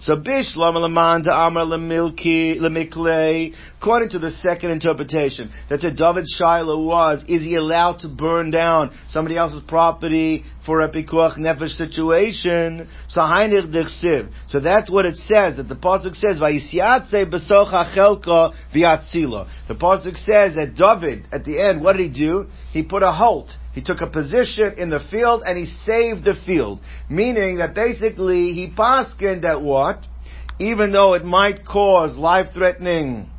So 0.00 0.14
Bishlam 0.14 0.76
Lamanda 0.76 1.30
Amar 1.30 1.64
Lemikle, 1.64 3.54
according 3.78 4.10
to 4.10 4.18
the 4.20 4.30
second 4.30 4.70
interpretation, 4.70 5.50
that 5.68 5.80
the 5.80 5.90
David 5.90 6.24
Shiloh 6.36 6.84
was, 6.84 7.24
is 7.28 7.42
he 7.42 7.56
allowed 7.56 8.00
to 8.00 8.08
burn 8.08 8.52
down 8.52 8.96
somebody 9.08 9.36
else's 9.36 9.62
property 9.66 10.44
for 10.64 10.82
a 10.82 10.88
pikuach 10.88 11.36
nefesh 11.36 11.70
situation? 11.70 12.88
So 13.08 13.22
Dechsiv. 13.22 14.30
So 14.46 14.60
that's 14.60 14.88
what 14.88 15.04
it 15.04 15.16
says, 15.16 15.56
that 15.56 15.68
the 15.68 15.74
Pasuk 15.74 16.14
says, 16.14 16.38
besocha 16.38 17.92
chelka. 17.94 18.54
The 18.72 19.74
Pasuk 19.74 20.16
says 20.16 20.54
that 20.54 20.76
David, 20.76 21.26
at 21.32 21.44
the 21.44 21.60
end, 21.60 21.82
what 21.82 21.96
did 21.96 22.12
he 22.12 22.26
do? 22.26 22.46
He 22.72 22.84
put 22.84 23.02
a 23.02 23.10
halt 23.10 23.50
he 23.78 23.84
took 23.84 24.00
a 24.00 24.08
position 24.08 24.74
in 24.76 24.90
the 24.90 24.98
field 24.98 25.44
and 25.46 25.56
he 25.56 25.64
saved 25.64 26.24
the 26.24 26.34
field. 26.44 26.80
Meaning 27.08 27.58
that 27.58 27.76
basically 27.76 28.52
he 28.52 28.68
paskined 28.76 29.42
that 29.42 29.62
what? 29.62 30.04
Even 30.58 30.90
though 30.90 31.14
it 31.14 31.24
might 31.24 31.64
cause 31.64 32.16
life-threatening 32.16 33.30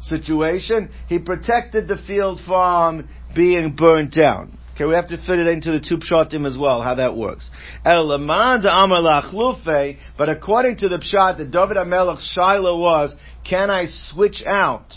situation, 0.00 0.88
he 1.06 1.18
protected 1.18 1.86
the 1.86 1.98
field 1.98 2.40
from 2.46 3.10
being 3.36 3.76
burnt 3.76 4.14
down. 4.14 4.56
Okay, 4.74 4.86
we 4.86 4.94
have 4.94 5.08
to 5.08 5.18
fit 5.18 5.38
it 5.38 5.46
into 5.48 5.72
the 5.72 5.80
two 5.80 5.98
pshatim 5.98 6.46
as 6.46 6.56
well, 6.56 6.80
how 6.80 6.94
that 6.94 7.14
works. 7.14 7.50
But 7.84 8.08
according 10.30 10.76
to 10.78 10.88
the 10.88 10.96
pshat 10.96 11.36
that 11.36 11.50
David 11.50 11.76
HaMelech's 11.76 12.26
Shiloh 12.34 12.78
was, 12.78 13.14
can 13.44 13.68
I 13.68 13.84
switch 13.84 14.42
out 14.46 14.94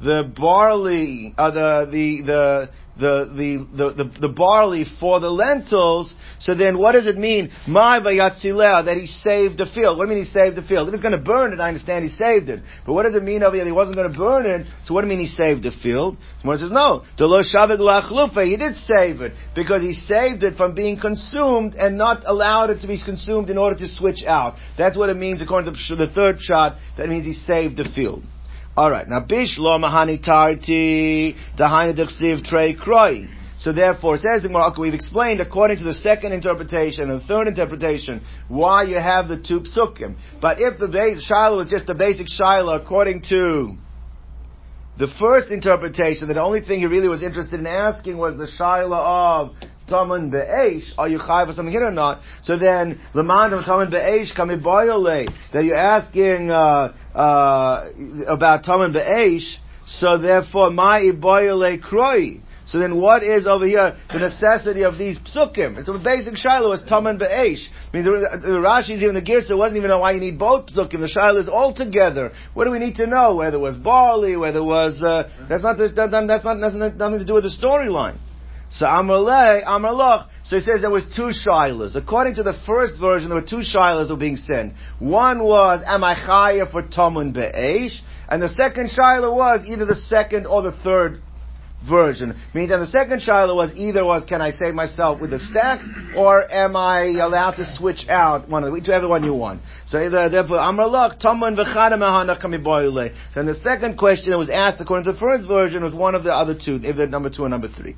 the 0.00 0.30
barley, 0.36 1.34
uh, 1.36 1.50
the, 1.50 1.88
the, 1.90 2.22
the, 2.22 2.70
the, 2.98 3.30
the, 3.36 3.76
the, 3.76 4.04
the, 4.04 4.20
the 4.20 4.28
barley 4.28 4.84
for 5.00 5.20
the 5.20 5.30
lentils, 5.30 6.14
so 6.38 6.54
then 6.54 6.78
what 6.78 6.92
does 6.92 7.06
it 7.06 7.16
mean? 7.16 7.50
My 7.66 8.00
vayatzileh, 8.00 8.86
that 8.86 8.96
he 8.96 9.06
saved 9.06 9.58
the 9.58 9.66
field. 9.66 9.98
What 9.98 10.06
do 10.06 10.10
you 10.12 10.16
mean 10.16 10.24
he 10.24 10.30
saved 10.30 10.56
the 10.56 10.62
field? 10.62 10.88
If 10.88 10.94
he's 10.94 11.02
going 11.02 11.16
to 11.16 11.22
burn 11.22 11.52
it, 11.52 11.60
I 11.60 11.68
understand 11.68 12.04
he 12.04 12.10
saved 12.10 12.48
it. 12.48 12.62
But 12.84 12.94
what 12.94 13.02
does 13.02 13.14
it 13.14 13.22
mean 13.22 13.42
over 13.42 13.54
here? 13.54 13.64
He 13.64 13.72
wasn't 13.72 13.96
going 13.96 14.10
to 14.10 14.18
burn 14.18 14.46
it, 14.46 14.66
so 14.84 14.94
what 14.94 15.02
do 15.02 15.08
you 15.08 15.10
mean 15.10 15.20
he 15.20 15.26
saved 15.26 15.62
the 15.62 15.72
field? 15.82 16.16
Someone 16.40 16.58
says, 16.58 16.70
no, 16.70 17.04
lo 17.18 17.42
he 17.42 18.56
did 18.56 18.76
save 18.76 19.20
it, 19.20 19.32
because 19.54 19.82
he 19.82 19.92
saved 19.92 20.42
it 20.42 20.56
from 20.56 20.74
being 20.74 20.98
consumed 20.98 21.74
and 21.74 21.98
not 21.98 22.22
allowed 22.24 22.70
it 22.70 22.80
to 22.80 22.86
be 22.86 22.98
consumed 23.02 23.50
in 23.50 23.58
order 23.58 23.76
to 23.76 23.88
switch 23.88 24.24
out. 24.26 24.56
That's 24.78 24.96
what 24.96 25.10
it 25.10 25.16
means 25.16 25.42
according 25.42 25.74
to 25.74 25.96
the 25.96 26.08
third 26.08 26.40
shot, 26.40 26.76
that 26.96 27.08
means 27.08 27.24
he 27.24 27.34
saved 27.34 27.76
the 27.76 27.84
field. 27.94 28.22
All 28.76 28.90
right. 28.90 29.08
Now, 29.08 29.20
bishlo 29.20 29.80
mahani 29.80 30.22
tarti 30.22 31.34
dahina 31.58 31.96
dechsiv 31.96 32.44
trei 32.44 32.74
kroi. 32.74 33.26
So 33.58 33.72
therefore, 33.72 34.18
says 34.18 34.42
the 34.42 34.48
Gemara, 34.48 34.70
we've 34.78 34.92
explained 34.92 35.40
according 35.40 35.78
to 35.78 35.84
the 35.84 35.94
second 35.94 36.32
interpretation 36.32 37.10
and 37.10 37.22
the 37.22 37.26
third 37.26 37.48
interpretation 37.48 38.20
why 38.48 38.82
you 38.82 38.96
have 38.96 39.28
the 39.28 39.38
two 39.38 39.60
psukim. 39.60 40.16
But 40.42 40.58
if 40.60 40.78
the 40.78 41.22
Shiloh 41.26 41.56
was 41.56 41.70
just 41.70 41.86
the 41.86 41.94
basic 41.94 42.28
Shiloh 42.28 42.74
according 42.74 43.22
to 43.30 43.76
the 44.98 45.08
first 45.18 45.48
interpretation, 45.48 46.28
that 46.28 46.34
the 46.34 46.42
only 46.42 46.60
thing 46.60 46.80
he 46.80 46.86
really 46.86 47.08
was 47.08 47.22
interested 47.22 47.58
in 47.58 47.66
asking 47.66 48.18
was 48.18 48.36
the 48.36 48.46
Shiloh 48.46 48.94
of 48.94 49.54
Taman 49.88 50.30
be'esh, 50.30 50.92
are 50.98 51.08
you 51.08 51.18
chai 51.18 51.46
for 51.46 51.52
something 51.52 51.72
here 51.72 51.84
or 51.84 51.90
not? 51.90 52.20
So 52.42 52.58
then, 52.58 53.00
Lamandam 53.14 53.64
Taman 53.64 53.90
be'esh 53.90 54.34
kamiboyole, 54.34 55.28
that 55.52 55.64
you're 55.64 55.76
asking, 55.76 56.50
uh, 56.50 56.92
uh, 57.14 57.90
about 58.28 58.64
Taman 58.64 58.92
be'esh, 58.92 59.58
so 59.86 60.18
therefore, 60.18 60.70
my 60.70 61.00
iboyole 61.00 61.80
kroi. 61.80 62.40
So 62.66 62.80
then 62.80 62.96
what 63.00 63.22
is 63.22 63.46
over 63.46 63.64
here 63.64 63.96
the 64.12 64.18
necessity 64.18 64.82
of 64.82 64.98
these 64.98 65.18
psukim? 65.20 65.78
It's 65.78 65.88
a 65.88 65.98
basic 66.02 66.36
shiloh 66.36 66.72
is 66.72 66.82
taman 66.82 67.16
be'esh. 67.16 67.70
I 67.92 67.96
mean, 67.96 68.04
the, 68.04 68.40
the 68.42 68.58
Rashi's 68.58 69.00
even 69.02 69.14
the 69.14 69.22
Girsa 69.22 69.56
wasn't 69.56 69.76
even 69.76 69.88
know 69.88 70.00
why 70.00 70.12
you 70.12 70.20
need 70.20 70.36
both 70.36 70.66
psukim. 70.66 70.98
The 70.98 71.06
shiloh 71.06 71.40
is 71.40 71.48
all 71.48 71.72
together. 71.72 72.32
What 72.54 72.64
do 72.64 72.72
we 72.72 72.80
need 72.80 72.96
to 72.96 73.06
know? 73.06 73.36
Whether 73.36 73.58
it 73.58 73.60
was 73.60 73.76
barley, 73.76 74.36
whether 74.36 74.58
it 74.58 74.64
was, 74.64 75.00
uh, 75.00 75.30
that's 75.48 75.62
not, 75.62 75.78
that's 75.78 75.94
not, 75.94 76.10
that's 76.26 76.74
not, 76.74 76.96
nothing 76.96 77.20
to 77.20 77.24
do 77.24 77.34
with 77.34 77.44
the 77.44 77.50
storyline. 77.50 78.18
So 78.70 78.86
Amrle, 78.86 79.64
Amrloch, 79.64 80.26
so 80.42 80.56
he 80.56 80.62
says 80.62 80.80
there 80.80 80.90
was 80.90 81.06
two 81.06 81.30
shilas. 81.30 81.96
According 81.96 82.36
to 82.36 82.42
the 82.42 82.52
first 82.66 82.98
version, 82.98 83.28
there 83.30 83.40
were 83.40 83.46
two 83.46 83.62
shilas 83.62 84.10
were 84.10 84.16
being 84.16 84.36
sent. 84.36 84.74
One 84.98 85.42
was, 85.42 85.82
am 85.86 86.04
I 86.04 86.14
chaya 86.14 86.70
for 86.70 86.82
Tomun 86.82 87.32
Be'esh? 87.32 88.00
And 88.28 88.42
the 88.42 88.48
second 88.48 88.90
shilah 88.90 89.34
was 89.34 89.64
either 89.66 89.84
the 89.84 89.94
second 89.94 90.46
or 90.46 90.62
the 90.62 90.72
third 90.72 91.22
version. 91.88 92.36
Means 92.54 92.70
that 92.70 92.78
the 92.78 92.86
second 92.86 93.20
shilah 93.20 93.54
was 93.54 93.70
either 93.74 94.04
was, 94.04 94.24
can 94.24 94.40
I 94.40 94.50
save 94.50 94.74
myself 94.74 95.20
with 95.20 95.30
the 95.30 95.38
stacks, 95.38 95.86
or 96.16 96.52
am 96.52 96.76
I 96.76 97.06
allowed 97.20 97.52
to 97.52 97.64
switch 97.64 98.08
out 98.08 98.48
one 98.48 98.64
of 98.64 98.68
the, 98.68 98.72
whichever 98.72 99.08
one 99.08 99.24
you 99.24 99.34
want. 99.34 99.62
So 99.86 99.98
either, 99.98 100.28
therefore, 100.28 100.58
V'chadam 100.58 101.56
Ahana 102.02 103.14
Then 103.34 103.46
the 103.46 103.54
second 103.54 103.96
question 103.96 104.30
that 104.30 104.38
was 104.38 104.50
asked 104.50 104.80
according 104.80 105.04
to 105.04 105.12
the 105.12 105.18
first 105.18 105.46
version 105.46 105.84
was 105.84 105.94
one 105.94 106.14
of 106.14 106.24
the 106.24 106.34
other 106.34 106.54
two, 106.54 106.80
either 106.82 107.06
number 107.06 107.30
two 107.30 107.42
or 107.42 107.48
number 107.48 107.68
three. 107.68 107.96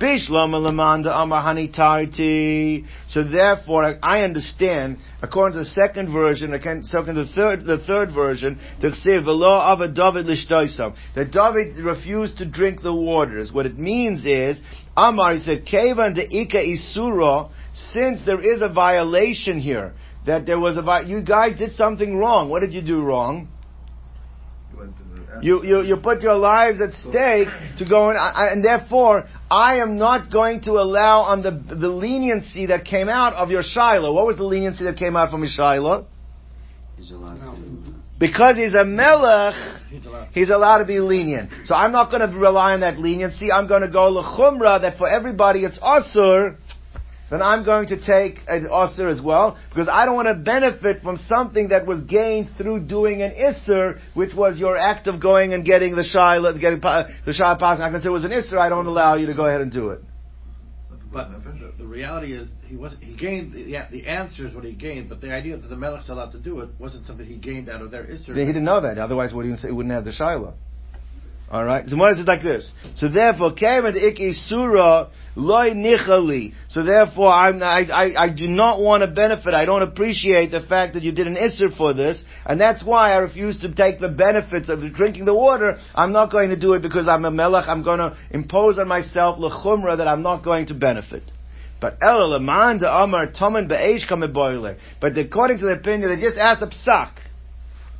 Bishlam 0.00 0.54
Lamanda 0.54 1.08
Amahani 1.08 1.76
Tariti. 1.76 2.86
So 3.08 3.22
therefore, 3.22 3.98
I 4.02 4.22
understand, 4.22 4.96
according 5.20 5.58
to 5.58 5.64
the 5.64 5.70
second 5.70 6.10
version, 6.10 6.54
according 6.54 6.84
to 6.84 7.24
the 7.24 7.30
third, 7.34 7.66
the 7.66 7.78
third 7.86 8.14
version, 8.14 8.58
the 8.80 8.90
law 9.26 9.72
of 9.72 9.80
a 9.82 9.88
David 9.88 10.24
Lishtoisam, 10.24 10.96
that 11.14 11.30
David 11.30 11.84
refused 11.84 12.38
to 12.38 12.46
drink 12.46 12.82
the 12.82 12.94
waters. 12.94 13.52
What 13.52 13.66
it 13.66 13.78
means 13.78 14.24
is, 14.24 14.58
Amar, 14.96 15.34
he 15.34 15.40
said, 15.40 15.66
Kevan 15.66 16.14
de 16.14 16.22
Ika 16.22 16.56
Isura, 16.56 17.50
since 17.74 18.20
there 18.24 18.40
is 18.40 18.62
a 18.62 18.72
violation 18.72 19.60
here, 19.60 19.92
that 20.26 20.46
there 20.46 20.58
was 20.58 20.78
a, 20.78 21.02
you 21.06 21.22
guys 21.22 21.58
did 21.58 21.72
something 21.72 22.16
wrong. 22.16 22.48
What 22.48 22.60
did 22.60 22.72
you 22.72 22.82
do 22.82 23.02
wrong? 23.02 23.48
You, 25.42 25.62
you, 25.64 25.82
you 25.82 25.96
put 25.96 26.22
your 26.22 26.36
lives 26.36 26.80
at 26.80 26.92
stake 26.92 27.48
to 27.78 27.84
go 27.88 28.10
in, 28.10 28.16
and 28.16 28.64
therefore, 28.64 29.28
I 29.50 29.78
am 29.78 29.98
not 29.98 30.30
going 30.30 30.60
to 30.62 30.72
allow 30.72 31.22
on 31.22 31.42
the, 31.42 31.50
the 31.50 31.88
leniency 31.88 32.66
that 32.66 32.84
came 32.84 33.08
out 33.08 33.34
of 33.34 33.50
your 33.50 33.62
Shiloh. 33.62 34.12
What 34.12 34.26
was 34.26 34.36
the 34.36 34.44
leniency 34.44 34.84
that 34.84 34.96
came 34.96 35.16
out 35.16 35.30
from 35.30 35.40
your 35.40 35.48
Shiloh? 35.50 36.06
Because 38.20 38.56
he's 38.56 38.74
a 38.74 38.84
melech, 38.84 39.54
he's 40.32 40.50
allowed 40.50 40.78
to 40.78 40.84
be 40.84 41.00
lenient. 41.00 41.50
So 41.64 41.74
I'm 41.74 41.90
not 41.90 42.10
going 42.10 42.30
to 42.30 42.38
rely 42.38 42.74
on 42.74 42.80
that 42.80 42.98
leniency. 42.98 43.50
I'm 43.50 43.66
going 43.66 43.80
to 43.82 43.88
go 43.88 44.12
lechumra 44.12 44.82
that 44.82 44.98
for 44.98 45.08
everybody 45.08 45.64
it's 45.64 45.78
asur, 45.80 46.56
then 47.30 47.42
I'm 47.42 47.64
going 47.64 47.88
to 47.88 47.96
take 47.96 48.40
an 48.48 48.66
Isser 48.66 49.10
as 49.10 49.22
well, 49.22 49.56
because 49.68 49.88
I 49.88 50.04
don't 50.04 50.16
want 50.16 50.28
to 50.28 50.34
benefit 50.34 51.02
from 51.02 51.16
something 51.28 51.68
that 51.68 51.86
was 51.86 52.02
gained 52.02 52.50
through 52.58 52.86
doing 52.86 53.22
an 53.22 53.30
Isser, 53.30 54.00
which 54.14 54.34
was 54.34 54.58
your 54.58 54.76
act 54.76 55.06
of 55.06 55.20
going 55.20 55.54
and 55.54 55.64
getting 55.64 55.94
the 55.94 56.02
Shaila, 56.02 56.60
getting 56.60 56.80
the 56.80 57.32
Shaila 57.32 57.58
passing. 57.58 57.82
I 57.82 57.90
consider 57.90 58.10
it 58.10 58.12
was 58.12 58.24
an 58.24 58.32
Isser, 58.32 58.58
I 58.58 58.68
don't 58.68 58.86
allow 58.86 59.14
you 59.14 59.26
to 59.26 59.34
go 59.34 59.46
ahead 59.46 59.60
and 59.60 59.70
do 59.70 59.90
it. 59.90 60.00
But 61.12 61.30
the, 61.42 61.72
the 61.76 61.86
reality 61.86 62.34
is, 62.34 62.48
he 62.66 62.76
was 62.76 62.94
he 63.00 63.16
gained 63.16 63.52
the, 63.52 63.64
the 63.90 64.06
answer 64.06 64.46
is 64.46 64.54
what 64.54 64.62
he 64.62 64.72
gained, 64.72 65.08
but 65.08 65.20
the 65.20 65.32
idea 65.32 65.56
that 65.56 65.66
the 65.66 65.74
Melech's 65.74 66.08
allowed 66.08 66.30
to 66.32 66.38
do 66.38 66.60
it 66.60 66.70
wasn't 66.78 67.04
something 67.06 67.26
he 67.26 67.36
gained 67.36 67.68
out 67.68 67.82
of 67.82 67.90
their 67.90 68.04
Isser. 68.04 68.28
He 68.28 68.46
didn't 68.46 68.64
know 68.64 68.80
that. 68.80 68.96
Otherwise, 68.96 69.32
would 69.34 69.44
he, 69.44 69.52
he 69.54 69.72
wouldn't 69.72 69.92
have 69.92 70.04
the 70.04 70.12
Shaila. 70.12 70.54
All 71.50 71.64
right. 71.64 71.88
So 71.88 71.96
what 71.96 72.12
is 72.12 72.20
it 72.20 72.28
like 72.28 72.42
this? 72.42 72.70
So 72.94 73.08
therefore, 73.08 73.54
Kevin 73.54 73.96
Iki 73.96 74.32
Surah 74.32 75.08
loy 75.34 75.70
nichali. 75.70 76.54
So 76.68 76.84
therefore, 76.84 77.32
I'm, 77.32 77.62
I, 77.62 77.86
I, 77.92 78.24
I 78.24 78.28
do 78.30 78.46
not 78.46 78.80
want 78.80 79.02
to 79.02 79.10
benefit. 79.10 79.54
I 79.54 79.64
don't 79.64 79.82
appreciate 79.82 80.50
the 80.50 80.62
fact 80.62 80.94
that 80.94 81.02
you 81.02 81.12
did 81.12 81.26
an 81.26 81.36
isser 81.36 81.76
for 81.76 81.92
this, 81.92 82.22
and 82.46 82.60
that's 82.60 82.84
why 82.84 83.12
I 83.12 83.18
refuse 83.18 83.58
to 83.60 83.74
take 83.74 83.98
the 83.98 84.08
benefits 84.08 84.68
of 84.68 84.80
drinking 84.94 85.24
the 85.24 85.34
water. 85.34 85.78
I'm 85.94 86.12
not 86.12 86.30
going 86.30 86.50
to 86.50 86.56
do 86.56 86.74
it 86.74 86.82
because 86.82 87.08
I'm 87.08 87.24
a 87.24 87.30
melech. 87.30 87.68
I'm 87.68 87.82
going 87.82 87.98
to 87.98 88.16
impose 88.30 88.78
on 88.78 88.86
myself 88.86 89.38
lechumra 89.38 89.96
that 89.98 90.06
I'm 90.06 90.22
not 90.22 90.44
going 90.44 90.66
to 90.66 90.74
benefit. 90.74 91.24
But 91.80 91.96
el 92.02 92.34
amar 92.34 92.76
But 92.78 92.92
according 95.18 95.58
to 95.58 95.64
the 95.64 95.72
opinion, 95.72 96.10
they 96.10 96.20
just 96.20 96.36
asked 96.36 96.62
a 96.62 96.66
psak. 96.66 97.12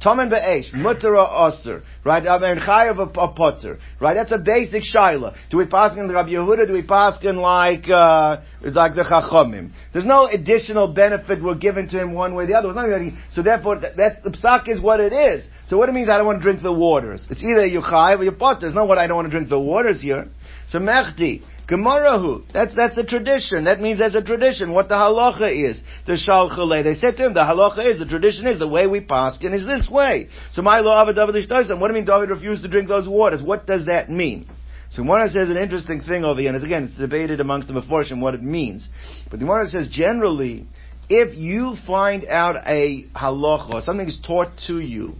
Tomen 0.02 0.30
be'esh, 0.30 0.72
mutara 0.72 1.28
osir, 1.28 1.82
right? 2.04 2.22
Mean, 2.22 2.58
chayav 2.58 2.98
a, 2.98 3.28
potter, 3.28 3.78
right? 4.00 4.14
That's 4.14 4.32
a 4.32 4.38
basic 4.38 4.82
shaila. 4.82 5.36
Do 5.50 5.58
we 5.58 5.66
pass 5.66 5.96
in 5.96 6.08
the 6.08 6.14
Rabbi 6.14 6.30
Yehuda? 6.30 6.66
Do 6.66 6.72
we 6.72 6.82
pass 6.82 7.22
in 7.22 7.36
like, 7.36 7.86
uh, 7.86 8.40
like 8.62 8.94
the 8.94 9.04
Chachomim? 9.04 9.72
There's 9.92 10.06
no 10.06 10.26
additional 10.26 10.88
benefit 10.88 11.42
we're 11.42 11.54
given 11.54 11.88
to 11.90 12.00
him 12.00 12.14
one 12.14 12.34
way 12.34 12.44
or 12.44 12.46
the 12.46 12.54
other. 12.54 12.98
He, 12.98 13.12
so 13.30 13.42
therefore, 13.42 13.78
that, 13.80 13.96
that's, 13.98 14.24
the 14.24 14.30
psak 14.30 14.70
is 14.70 14.80
what 14.80 15.00
it 15.00 15.12
is. 15.12 15.44
So 15.66 15.76
what 15.76 15.90
it 15.90 15.92
means, 15.92 16.08
I 16.08 16.16
don't 16.16 16.26
want 16.26 16.38
to 16.38 16.42
drink 16.42 16.62
the 16.62 16.72
waters. 16.72 17.26
It's 17.28 17.42
either 17.42 17.66
you 17.66 17.80
chayav 17.80 18.20
or 18.20 18.24
you 18.24 18.32
potter. 18.32 18.60
There's 18.62 18.74
no 18.74 18.86
what 18.86 18.96
I 18.96 19.06
don't 19.06 19.16
want 19.16 19.26
to 19.26 19.32
drink 19.32 19.50
the 19.50 19.60
waters 19.60 20.00
here. 20.00 20.28
So 20.68 20.78
mechti, 20.78 21.42
Gemarahu. 21.70 22.52
That's 22.52 22.74
that's 22.74 22.96
a 22.98 23.04
tradition. 23.04 23.64
That 23.64 23.80
means 23.80 24.00
there's 24.00 24.16
a 24.16 24.22
tradition. 24.22 24.72
What 24.72 24.88
the 24.88 24.96
halacha 24.96 25.70
is. 25.70 25.80
The 26.06 26.14
shalchale. 26.14 26.82
They 26.82 26.94
said 26.94 27.16
to 27.16 27.26
him, 27.26 27.34
the 27.34 27.40
halacha 27.40 27.86
is, 27.86 27.98
the 27.98 28.06
tradition 28.06 28.46
is, 28.46 28.58
the 28.58 28.68
way 28.68 28.88
we 28.88 29.00
paskin 29.00 29.54
is 29.54 29.64
this 29.64 29.88
way. 29.88 30.28
So 30.52 30.62
my 30.62 30.80
law 30.80 31.08
of 31.08 31.14
David 31.14 31.36
Ishtoisam. 31.36 31.80
What 31.80 31.88
do 31.88 31.94
you 31.94 32.00
mean 32.00 32.06
David 32.06 32.30
refused 32.30 32.62
to 32.64 32.68
drink 32.68 32.88
those 32.88 33.08
waters? 33.08 33.40
What 33.42 33.66
does 33.66 33.86
that 33.86 34.10
mean? 34.10 34.48
So 34.90 35.02
Gemara 35.02 35.28
says 35.28 35.48
an 35.48 35.56
interesting 35.56 36.00
thing 36.00 36.24
over 36.24 36.40
here, 36.40 36.52
and 36.52 36.64
again, 36.64 36.84
it's 36.84 36.96
debated 36.96 37.40
amongst 37.40 37.68
the 37.68 37.74
Meforshim 37.74 38.20
what 38.20 38.34
it 38.34 38.42
means. 38.42 38.88
But 39.30 39.38
the 39.38 39.46
Gemara 39.46 39.66
says 39.66 39.88
generally, 39.88 40.66
if 41.08 41.36
you 41.36 41.76
find 41.86 42.26
out 42.26 42.56
a 42.66 43.04
halacha, 43.14 43.82
something 43.82 44.08
is 44.08 44.20
taught 44.26 44.56
to 44.66 44.80
you, 44.80 45.14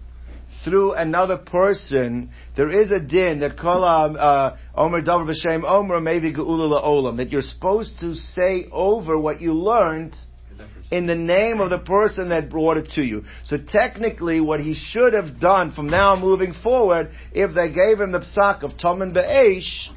through 0.65 0.93
another 0.93 1.39
person, 1.39 2.31
there 2.57 2.71
is 2.71 2.91
a 2.91 3.01
din 3.01 3.41
that 3.41 3.57
kolam 3.57 4.17
uh, 4.19 4.57
omer 4.75 5.01
davar 5.01 5.27
b'shem 5.27 5.65
omer 5.65 6.01
maybe 6.01 6.33
geula 6.33 6.85
olam 6.85 7.17
that 7.17 7.31
you're 7.31 7.43
supposed 7.43 7.99
to 8.01 8.15
say 8.15 8.67
over 8.71 9.19
what 9.19 9.41
you 9.41 9.53
learned 9.53 10.15
in 10.91 11.07
the 11.07 11.15
name 11.15 11.61
of 11.61 11.71
the 11.71 11.79
person 11.79 12.31
that 12.31 12.51
brought 12.51 12.77
it 12.77 12.89
to 12.95 13.03
you. 13.03 13.25
So 13.45 13.57
technically, 13.59 14.41
what 14.41 14.61
he 14.61 14.75
should 14.75 15.13
have 15.13 15.41
done 15.41 15.73
from 15.73 15.89
now 15.89 16.17
moving 16.17 16.53
forward, 16.53 17.11
if 17.33 17.55
they 17.55 17.69
gave 17.73 18.01
him 18.01 18.13
the 18.13 18.21
psak 18.21 18.63
of 18.63 18.73
Tomen 18.73 19.15
Be'esh, 19.15 19.91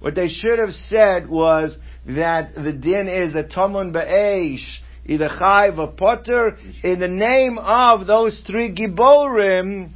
what 0.00 0.14
they 0.14 0.28
should 0.28 0.58
have 0.58 0.72
said 0.72 1.28
was 1.28 1.76
that 2.06 2.54
the 2.54 2.72
din 2.72 3.08
is 3.08 3.34
that 3.34 3.50
Tomen 3.50 3.92
Be'esh, 3.92 4.80
either 5.04 5.28
Chayv 5.28 5.78
or 5.78 5.92
Potter, 5.92 6.56
in 6.82 7.00
the 7.00 7.08
name 7.08 7.58
of 7.58 8.06
those 8.06 8.42
three 8.46 8.74
Giborim, 8.74 9.90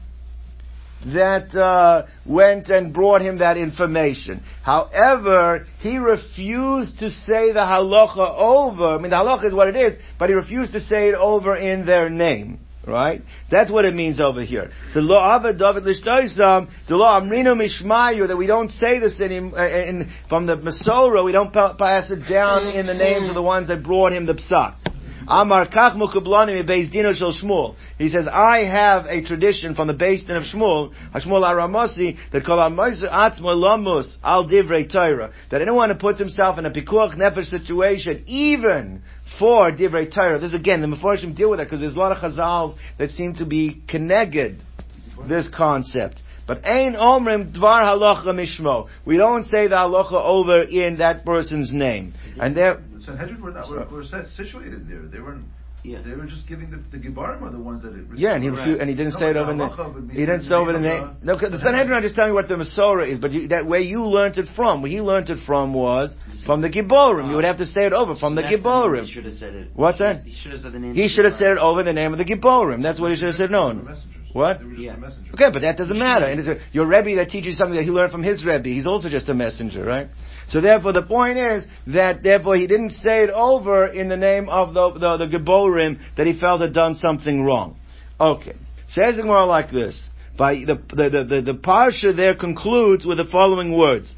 that 1.06 1.54
uh, 1.54 2.06
went 2.24 2.68
and 2.68 2.92
brought 2.92 3.20
him 3.20 3.38
that 3.38 3.56
information. 3.56 4.42
However, 4.62 5.66
he 5.80 5.98
refused 5.98 6.98
to 7.00 7.10
say 7.10 7.52
the 7.52 7.60
halacha 7.60 8.34
over. 8.36 8.96
I 8.96 8.98
mean, 8.98 9.10
the 9.10 9.16
halacha 9.16 9.44
is 9.46 9.54
what 9.54 9.68
it 9.68 9.76
is, 9.76 9.98
but 10.18 10.28
he 10.28 10.34
refused 10.34 10.72
to 10.72 10.80
say 10.80 11.08
it 11.08 11.14
over 11.14 11.56
in 11.56 11.86
their 11.86 12.08
name. 12.08 12.60
Right? 12.86 13.22
That's 13.50 13.70
what 13.70 13.86
it 13.86 13.94
means 13.94 14.20
over 14.20 14.42
here. 14.42 14.70
So 14.92 15.00
lo 15.00 15.16
ava 15.16 15.54
David 15.56 15.84
lishtoisam, 15.84 16.68
the 16.86 16.96
lo 16.96 17.06
amrino 17.06 17.54
mishmayu, 17.56 18.28
that 18.28 18.36
we 18.36 18.46
don't 18.46 18.70
say 18.70 18.98
this 18.98 19.18
in, 19.20 19.32
in, 19.32 20.12
from 20.28 20.44
the 20.44 20.56
Masorah, 20.56 21.24
we 21.24 21.32
don't 21.32 21.50
pass 21.50 22.10
it 22.10 22.28
down 22.28 22.68
in 22.74 22.84
the 22.84 22.92
names 22.92 23.30
of 23.30 23.34
the 23.34 23.42
ones 23.42 23.68
that 23.68 23.82
brought 23.82 24.12
him 24.12 24.26
the 24.26 24.34
psak. 24.34 24.93
Amar 25.26 25.68
kach 25.68 25.96
mukablani 25.96 26.68
beis 26.68 26.90
dino 26.90 27.12
shel 27.12 27.32
Shmuel. 27.32 27.76
He 27.98 28.08
says, 28.08 28.26
I 28.30 28.64
have 28.64 29.06
a 29.06 29.22
tradition 29.24 29.74
from 29.74 29.88
the 29.88 29.94
Beis 29.94 30.26
Din 30.26 30.36
of 30.36 30.44
Shmuel, 30.44 30.92
Hashmuel 31.12 31.42
Aramasi, 31.42 32.16
that 32.32 32.44
kol 32.44 32.58
atzmo 32.58 33.54
lamus 33.54 34.16
al 34.22 34.46
divrei 34.46 34.90
Torah. 34.90 35.32
That 35.50 35.62
anyone 35.62 35.90
who 35.90 35.96
puts 35.96 36.18
himself 36.18 36.58
in 36.58 36.66
a 36.66 36.70
pikuach 36.70 37.16
nefesh 37.16 37.46
situation, 37.46 38.24
even 38.26 39.02
for 39.38 39.70
divrei 39.70 40.12
Torah. 40.12 40.38
This 40.38 40.54
again, 40.54 40.80
the 40.80 40.86
Meforshim 40.86 41.36
deal 41.36 41.50
with 41.50 41.58
that 41.58 41.64
because 41.64 41.80
there's 41.80 41.94
a 41.94 41.98
lot 41.98 42.12
of 42.12 42.18
chazals 42.18 42.76
that 42.98 43.10
seem 43.10 43.34
to 43.36 43.46
be 43.46 43.82
connected 43.88 44.60
this 45.28 45.48
concept. 45.48 46.20
But 46.46 46.66
ain 46.66 46.92
omrim 46.94 47.54
dvar 47.56 47.80
halacha 47.80 48.26
mishmo. 48.26 48.88
We 49.06 49.16
don't 49.16 49.44
say 49.44 49.66
the 49.66 49.76
halacha 49.76 50.12
over 50.12 50.60
in 50.60 50.98
that 50.98 51.24
person's 51.24 51.72
name. 51.72 52.12
And 52.40 52.56
there, 52.56 52.82
The 52.94 53.00
Sanhedrin 53.00 53.40
were 53.42 53.50
not 53.52 53.68
were, 53.70 53.86
were 53.90 54.04
set, 54.04 54.28
situated 54.28 54.88
there. 54.88 55.02
They 55.02 55.20
weren't. 55.20 55.44
Yeah. 55.86 56.00
They 56.02 56.12
were 56.12 56.24
just 56.24 56.48
giving 56.48 56.70
the, 56.70 56.78
the 56.90 56.96
Gibarim 56.96 57.42
are 57.42 57.50
the 57.52 57.60
ones 57.60 57.82
that 57.82 57.94
it. 57.94 58.06
yeah, 58.16 58.32
and 58.34 58.42
he 58.42 58.48
refused, 58.48 58.80
and 58.80 58.88
he 58.88 58.96
didn't 58.96 59.12
say 59.12 59.28
it 59.28 59.36
over 59.36 59.50
in 59.50 59.58
the, 59.58 59.68
he 60.14 60.20
didn't 60.24 60.40
say 60.40 60.54
it 60.54 60.56
over 60.56 60.72
the 60.72 60.80
name. 60.80 61.16
No, 61.22 61.36
'cause 61.36 61.50
the 61.50 61.58
Sanhedrin 61.58 61.92
are 61.98 62.00
just 62.00 62.14
telling 62.14 62.30
you 62.30 62.34
what 62.34 62.48
the 62.48 62.54
Masorah 62.56 63.06
is, 63.06 63.18
but 63.18 63.32
you, 63.32 63.48
that 63.48 63.66
way 63.66 63.82
you 63.82 64.00
learned 64.06 64.38
it 64.38 64.46
from, 64.56 64.80
where 64.80 64.90
he 64.90 65.02
learned 65.02 65.28
it 65.28 65.44
from 65.44 65.74
was 65.74 66.16
from 66.46 66.62
the 66.62 66.70
Giborim. 66.70 67.28
You 67.28 67.36
would 67.36 67.44
have 67.44 67.58
to 67.58 67.66
say 67.66 67.84
it 67.84 67.92
over 67.92 68.16
from 68.16 68.34
the 68.34 68.40
That's 68.40 68.54
name 68.54 68.62
Giborim. 68.62 69.04
He 69.04 69.12
should 69.12 69.26
have 69.26 69.34
said 69.34 69.54
it. 69.54 69.68
What's 69.74 69.98
He 69.98 70.04
that? 70.04 70.16
should- 70.22 70.26
He 70.32 70.34
should 70.40 70.52
have 70.52 70.60
said 70.62 70.72
the 70.72 70.78
name. 70.78 70.94
He 70.94 71.08
should 71.08 71.24
have 71.26 71.34
said 71.34 71.48
it 71.52 71.58
over 71.58 71.82
the 71.82 71.92
name 71.92 72.12
of 72.12 72.18
the 72.18 72.24
Giborim. 72.24 72.82
That's 72.82 72.98
what 72.98 73.10
he 73.10 73.18
should 73.18 73.26
have 73.26 73.36
said. 73.36 73.50
No. 73.50 73.86
What? 74.32 74.60
They 74.60 74.64
were 74.64 74.70
just 74.70 74.82
Yeah. 74.82 74.96
messengers. 74.96 75.34
Okay, 75.34 75.50
but 75.52 75.60
that 75.60 75.76
doesn't 75.76 75.98
matter. 75.98 76.24
And 76.24 76.40
it's 76.40 76.48
a, 76.48 76.56
your 76.72 76.86
Rebbe 76.86 77.14
that 77.16 77.28
teaches 77.28 77.48
you 77.48 77.52
something 77.52 77.76
that 77.76 77.84
he 77.84 77.90
learned 77.90 78.10
from 78.10 78.22
his 78.22 78.42
Rebbe, 78.44 78.68
he's 78.70 78.86
also 78.86 79.08
just 79.10 79.28
a 79.28 79.34
messenger, 79.34 79.84
right? 79.84 80.08
So 80.48 80.60
therefore, 80.60 80.92
the 80.92 81.02
point 81.02 81.38
is 81.38 81.66
that 81.88 82.22
therefore 82.22 82.56
he 82.56 82.66
didn't 82.66 82.90
say 82.90 83.24
it 83.24 83.30
over 83.30 83.86
in 83.86 84.08
the 84.08 84.16
name 84.16 84.48
of 84.48 84.74
the 84.74 84.92
the, 84.92 85.16
the 85.26 85.38
Geborim 85.38 85.98
that 86.16 86.26
he 86.26 86.38
felt 86.38 86.60
had 86.60 86.72
done 86.72 86.94
something 86.94 87.42
wrong. 87.42 87.76
Okay, 88.20 88.54
says 88.88 89.18
it 89.18 89.24
more 89.24 89.44
like 89.46 89.70
this. 89.70 90.00
By 90.36 90.56
the 90.56 90.80
the 90.90 91.10
the, 91.10 91.24
the, 91.24 91.42
the 91.52 91.54
parsha 91.54 92.14
there 92.14 92.34
concludes 92.34 93.04
with 93.06 93.18
the 93.18 93.24
following 93.24 93.76
words. 93.76 94.12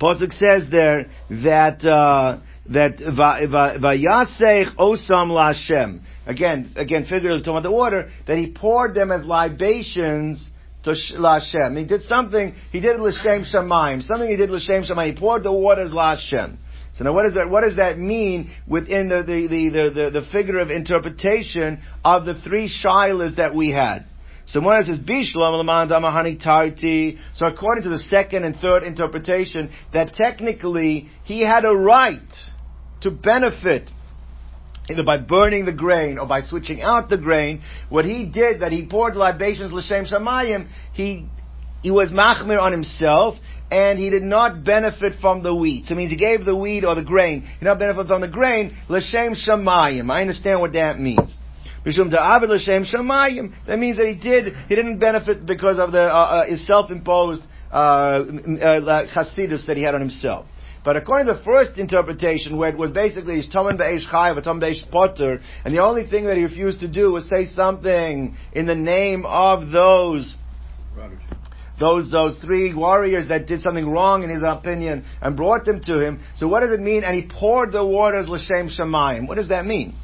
Pasuk 0.00 0.32
says 0.32 0.68
there 0.70 1.10
that 1.30 1.84
uh, 1.84 2.38
that 2.70 2.98
va- 2.98 3.46
va- 3.48 3.78
vayasech 3.80 4.76
osam 4.76 5.30
lashem. 5.30 6.00
Again, 6.26 6.72
again, 6.76 7.04
figuratively 7.04 7.40
talking 7.40 7.52
about 7.52 7.62
the 7.62 7.70
water 7.70 8.10
that 8.26 8.36
he 8.36 8.52
poured 8.52 8.94
them 8.94 9.10
as 9.10 9.24
libations 9.24 10.50
to 10.88 11.14
lashem. 11.18 11.78
He 11.78 11.84
did 11.84 12.02
something. 12.02 12.54
He 12.72 12.80
did 12.80 12.98
l'shem 12.98 13.44
shamayim. 13.44 14.02
Something 14.02 14.28
he 14.28 14.36
did 14.36 14.50
l'shem 14.50 14.84
shamayim. 14.84 15.14
He 15.14 15.18
poured 15.18 15.42
the 15.42 15.52
waters 15.52 15.92
lashem. 15.92 16.56
So 16.94 17.04
now, 17.04 17.12
what 17.12 17.24
does 17.24 17.34
that? 17.34 17.48
What 17.48 17.62
does 17.62 17.76
that 17.76 17.98
mean 17.98 18.50
within 18.66 19.08
the 19.08 19.22
the 19.22 19.46
the 19.46 19.90
the, 19.90 20.10
the, 20.20 20.26
figure 20.32 20.58
of 20.58 20.70
interpretation 20.70 21.80
of 22.04 22.24
the 22.24 22.34
three 22.34 22.68
shilas 22.68 23.36
that 23.36 23.54
we 23.54 23.70
had? 23.70 24.04
So 24.46 24.60
it 24.70 24.86
says 24.86 24.98
Bishlam 24.98 25.62
Damahani 25.64 26.42
Tarti, 26.42 27.18
so 27.34 27.46
according 27.46 27.84
to 27.84 27.90
the 27.90 27.98
second 27.98 28.44
and 28.44 28.56
third 28.56 28.82
interpretation, 28.82 29.70
that 29.92 30.14
technically 30.14 31.08
he 31.24 31.42
had 31.42 31.66
a 31.66 31.74
right 31.74 32.18
to 33.02 33.10
benefit 33.10 33.90
either 34.90 35.04
by 35.04 35.18
burning 35.18 35.64
the 35.64 35.72
grain 35.72 36.18
or 36.18 36.26
by 36.26 36.40
switching 36.40 36.80
out 36.82 37.08
the 37.08 37.18
grain. 37.18 37.62
What 37.88 38.04
he 38.04 38.26
did, 38.26 38.60
that 38.60 38.72
he 38.72 38.86
poured 38.86 39.14
libations 39.16 39.72
l'shem 39.72 40.06
shamayim, 40.06 40.68
he 40.92 41.26
he 41.82 41.90
was 41.90 42.08
machmir 42.08 42.60
on 42.60 42.72
himself, 42.72 43.36
and 43.70 43.98
he 43.98 44.10
did 44.10 44.24
not 44.24 44.64
benefit 44.64 45.20
from 45.20 45.42
the 45.42 45.54
wheat. 45.54 45.86
So 45.86 45.94
it 45.94 45.96
means 45.96 46.10
he 46.10 46.16
gave 46.16 46.44
the 46.44 46.56
wheat 46.56 46.84
or 46.84 46.94
the 46.96 47.04
grain. 47.04 47.42
He 47.42 47.58
did 47.60 47.64
not 47.66 47.78
benefit 47.78 48.08
from 48.08 48.20
the 48.20 48.28
grain, 48.28 48.76
l'shem 48.88 49.34
shamayim. 49.34 50.10
I 50.10 50.22
understand 50.22 50.60
what 50.60 50.72
that 50.72 50.98
means. 50.98 51.38
That 51.84 51.94
means 53.78 53.96
that 53.96 54.06
he 54.06 54.14
did, 54.14 54.54
he 54.68 54.74
didn't 54.74 54.98
benefit 54.98 55.46
because 55.46 55.78
of 55.78 55.92
the, 55.92 56.02
uh, 56.02 56.04
uh, 56.04 56.44
his 56.46 56.66
self-imposed, 56.66 57.42
uh, 57.72 57.74
uh, 57.76 58.80
like 58.82 59.08
chasidus 59.10 59.64
that 59.66 59.76
he 59.76 59.84
had 59.84 59.94
on 59.94 60.00
himself. 60.00 60.46
But 60.84 60.96
according 60.96 61.26
to 61.26 61.34
the 61.34 61.44
first 61.44 61.78
interpretation, 61.78 62.56
where 62.56 62.70
it 62.70 62.78
was 62.78 62.90
basically 62.90 63.36
his 63.36 63.48
Tomen 63.48 63.76
Be'esh 63.76 64.08
Chayav, 64.08 64.38
a 64.38 64.54
Be'esh 64.54 64.90
Potter, 64.90 65.40
and 65.64 65.74
the 65.74 65.82
only 65.82 66.06
thing 66.06 66.24
that 66.26 66.36
he 66.36 66.44
refused 66.44 66.80
to 66.80 66.88
do 66.88 67.12
was 67.12 67.28
say 67.28 67.44
something 67.46 68.36
in 68.52 68.66
the 68.66 68.74
name 68.74 69.24
of 69.26 69.70
those 69.70 70.36
those 71.78 72.10
those 72.10 72.38
three 72.38 72.74
warriors 72.74 73.28
that 73.28 73.46
did 73.46 73.60
something 73.60 73.88
wrong 73.88 74.24
in 74.24 74.30
his 74.30 74.42
opinion 74.44 75.04
and 75.22 75.36
brought 75.36 75.64
them 75.64 75.80
to 75.80 76.04
him. 76.04 76.20
So 76.36 76.48
what 76.48 76.60
does 76.60 76.72
it 76.72 76.80
mean? 76.80 77.04
And 77.04 77.14
he 77.14 77.28
poured 77.28 77.70
the 77.72 77.84
waters 77.84 78.28
l'shem 78.28 78.68
shamayim. 78.68 79.28
What 79.28 79.36
does 79.36 79.48
that 79.48 79.64
mean? 79.64 79.94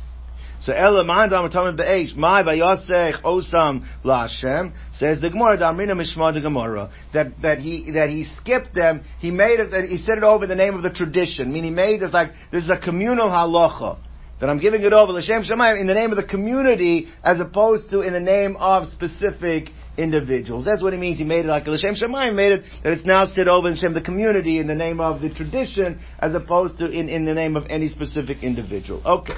So 0.60 0.72
Ela 0.72 1.04
Mandam 1.04 1.52
Tamid 1.52 1.76
Be'esh, 1.76 2.16
My 2.16 2.42
Vayasech 2.42 3.22
Osam 3.22 3.86
LaShem, 4.02 4.72
says 4.94 5.20
the 5.20 5.28
Gemara, 5.28 5.58
Damrina 5.58 5.92
Mishma 5.92 6.32
the 6.32 6.40
Gemara, 6.40 6.90
that, 7.12 7.40
that 7.42 7.58
he, 7.58 7.90
that 7.92 8.08
he 8.08 8.24
skipped 8.38 8.74
them, 8.74 9.02
he 9.18 9.30
made 9.30 9.60
it, 9.60 9.70
that 9.72 9.84
he 9.84 9.98
said 9.98 10.18
it 10.18 10.24
over 10.24 10.46
the 10.46 10.54
name 10.54 10.74
of 10.74 10.82
the 10.82 10.90
tradition, 10.90 11.52
meaning 11.52 11.64
he 11.64 11.70
made 11.70 12.02
it 12.02 12.12
like, 12.12 12.32
this 12.50 12.64
is 12.64 12.70
a 12.70 12.78
communal 12.78 13.28
halacha, 13.28 13.98
that 14.40 14.48
I'm 14.48 14.58
giving 14.58 14.82
it 14.82 14.92
over 14.92 15.12
L'Shem 15.12 15.42
Shemayim 15.42 15.80
in 15.80 15.86
the 15.86 15.94
name 15.94 16.10
of 16.10 16.16
the 16.16 16.24
community, 16.24 17.08
as 17.22 17.40
opposed 17.40 17.90
to 17.90 18.00
in 18.00 18.12
the 18.12 18.20
name 18.20 18.56
of 18.56 18.88
specific 18.88 19.70
individuals. 19.96 20.64
That's 20.64 20.82
what 20.82 20.92
it 20.92 20.98
means. 20.98 21.18
He 21.18 21.24
made 21.24 21.44
it 21.44 21.48
like 21.48 21.66
L'Shem 21.66 21.94
Shemayim 21.94 22.34
made 22.34 22.52
it, 22.52 22.64
that 22.82 22.92
it's 22.92 23.06
now 23.06 23.26
said 23.26 23.48
over 23.48 23.68
in 23.68 23.76
Shem 23.76 23.94
the 23.94 24.00
community 24.00 24.58
in 24.58 24.66
the 24.66 24.74
name 24.74 25.00
of 25.00 25.20
the 25.20 25.30
tradition, 25.30 26.00
as 26.18 26.34
opposed 26.34 26.78
to 26.78 26.90
in, 26.90 27.08
in 27.08 27.24
the 27.24 27.34
name 27.34 27.56
of 27.56 27.66
any 27.70 27.88
specific 27.88 28.42
individual. 28.42 29.02
Okay. 29.04 29.34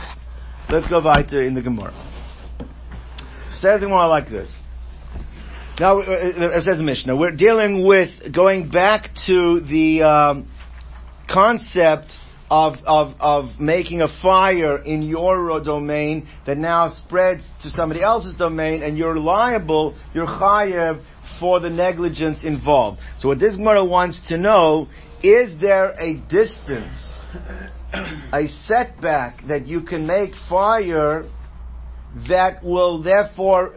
Let's 0.68 0.88
go 0.88 1.00
weiter 1.00 1.42
in 1.42 1.54
the 1.54 1.62
Gemara. 1.62 1.94
Says 3.52 3.80
the 3.80 3.86
Gemara 3.86 4.08
like 4.08 4.28
this. 4.28 4.50
Now, 5.78 6.00
uh, 6.00 6.02
uh, 6.02 6.58
it 6.58 6.62
says 6.64 6.76
the 6.76 6.82
Mishnah, 6.82 7.14
we're 7.14 7.30
dealing 7.30 7.86
with 7.86 8.10
going 8.34 8.68
back 8.68 9.10
to 9.26 9.60
the 9.60 10.02
um, 10.02 10.50
concept 11.30 12.06
of, 12.50 12.74
of, 12.84 13.14
of 13.20 13.60
making 13.60 14.02
a 14.02 14.08
fire 14.20 14.78
in 14.78 15.02
your 15.02 15.60
domain 15.62 16.26
that 16.46 16.58
now 16.58 16.88
spreads 16.88 17.48
to 17.62 17.70
somebody 17.70 18.02
else's 18.02 18.34
domain 18.34 18.82
and 18.82 18.98
you're 18.98 19.18
liable, 19.18 19.96
you're 20.14 20.26
chayev 20.26 21.04
for 21.38 21.60
the 21.60 21.70
negligence 21.70 22.42
involved. 22.42 22.98
So 23.20 23.28
what 23.28 23.38
this 23.38 23.54
Gemara 23.54 23.84
wants 23.84 24.20
to 24.28 24.36
know, 24.36 24.88
is 25.22 25.60
there 25.60 25.94
a 25.98 26.16
distance, 26.28 27.12
a 28.32 28.48
setback 28.66 29.46
that 29.46 29.66
you 29.66 29.82
can 29.82 30.06
make 30.06 30.32
fire 30.48 31.28
that 32.28 32.62
will 32.64 33.02
therefore 33.02 33.74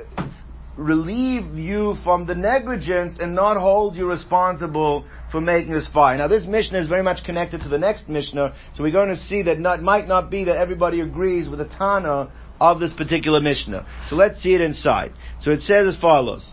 relieve 0.78 1.58
you 1.58 1.96
from 2.04 2.26
the 2.26 2.36
negligence 2.36 3.18
and 3.20 3.36
not 3.36 3.58
hold 3.58 3.96
you 3.96 4.10
responsible 4.10 5.06
for 5.32 5.42
making 5.42 5.74
this 5.74 5.90
fire. 5.90 6.18
Now 6.18 6.28
this 6.28 6.46
Mishnah 6.46 6.80
is 6.80 6.88
very 6.88 7.04
much 7.04 7.24
connected 7.26 7.62
to 7.62 7.70
the 7.70 7.78
next 7.78 8.08
Mishnah, 8.08 8.56
so 8.74 8.84
we're 8.84 8.92
going 8.92 9.10
to 9.10 9.18
see 9.18 9.44
that 9.44 9.60
not, 9.60 9.82
might 9.82 10.08
not 10.08 10.32
be 10.32 10.46
that 10.46 10.56
everybody 10.56 11.02
agrees 11.02 11.50
with 11.50 11.60
the 11.60 11.68
Tana 11.68 12.32
of 12.62 12.80
this 12.80 12.94
particular 12.94 13.42
Mishnah. 13.42 13.86
So 14.10 14.16
let's 14.16 14.42
see 14.42 14.56
it 14.56 14.62
inside. 14.62 15.14
So 15.42 15.52
it 15.52 15.62
says 15.62 15.94
as 15.94 16.00
follows. 16.00 16.50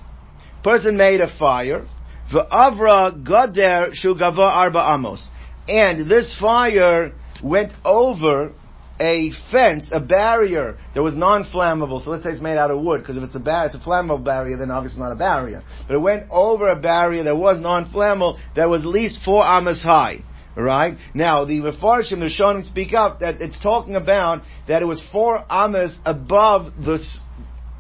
Person 0.65 0.97
made 0.97 1.21
a 1.21 1.29
fire, 1.39 1.87
V'avra 2.33 3.13
gader 3.25 3.93
shugava 3.93 4.41
arba 4.41 4.93
amos. 4.93 5.23
And 5.69 6.11
this 6.11 6.35
fire 6.41 7.13
went 7.43 7.73
over 7.85 8.53
a 8.99 9.31
fence, 9.51 9.91
a 9.93 10.01
barrier 10.01 10.79
that 10.95 11.03
was 11.03 11.15
non-flammable. 11.15 12.03
So 12.03 12.11
let's 12.11 12.25
say 12.25 12.31
it's 12.31 12.41
made 12.41 12.57
out 12.57 12.71
of 12.71 12.81
wood, 12.81 13.01
because 13.01 13.17
if 13.17 13.23
it's 13.23 13.35
a 13.35 13.39
bar- 13.41 13.67
it's 13.67 13.75
a 13.75 13.79
flammable 13.79 14.25
barrier, 14.25 14.57
then 14.57 14.71
obviously 14.71 15.01
not 15.01 15.13
a 15.13 15.17
barrier. 15.17 15.63
But 15.87 15.97
it 15.97 16.01
went 16.01 16.27
over 16.31 16.69
a 16.69 16.77
barrier 16.77 17.25
that 17.25 17.37
was 17.37 17.61
non-flammable, 17.61 18.39
that 18.55 18.69
was 18.69 18.83
at 18.83 18.89
least 18.89 19.19
four 19.25 19.45
amas 19.45 19.83
high. 19.83 20.23
Right 20.59 20.97
now, 21.13 21.45
the 21.45 21.61
Mefarshim, 21.61 22.21
the 22.21 22.31
Shonim 22.35 22.65
speak 22.65 22.95
up 22.95 23.21
that 23.21 23.43
it's 23.43 23.61
talking 23.61 23.95
about 23.95 24.43
that 24.69 24.81
it 24.81 24.87
was 24.87 25.03
four 25.13 25.45
amas 25.51 25.93
above 26.07 26.73
the 26.83 26.99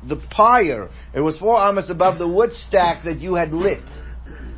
the 0.06 0.16
pyre. 0.16 0.90
It 1.14 1.20
was 1.20 1.38
four 1.38 1.58
amas 1.58 1.88
above 1.88 2.18
the 2.18 2.28
wood 2.28 2.52
stack 2.52 3.04
that 3.04 3.18
you 3.18 3.34
had 3.34 3.54
lit. 3.54 3.82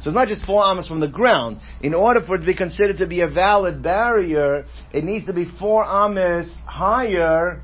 So 0.01 0.11
it's 0.11 0.17
not 0.17 0.29
just 0.29 0.45
four 0.45 0.63
amas 0.63 0.87
from 0.87 1.01
the 1.01 1.09
ground. 1.09 1.61
In 1.81 1.95
order 1.95 2.21
for 2.21 2.37
it 2.37 2.41
to 2.41 2.47
be 2.47 2.55
considered 2.55 2.99
to 2.99 3.07
be 3.07 3.21
a 3.21 3.29
valid 3.29 3.83
barrier, 3.83 4.65
it 4.93 5.05
needs 5.05 5.27
to 5.27 5.33
be 5.33 5.45
four 5.59 5.85
amas 5.85 6.49
higher 6.67 7.63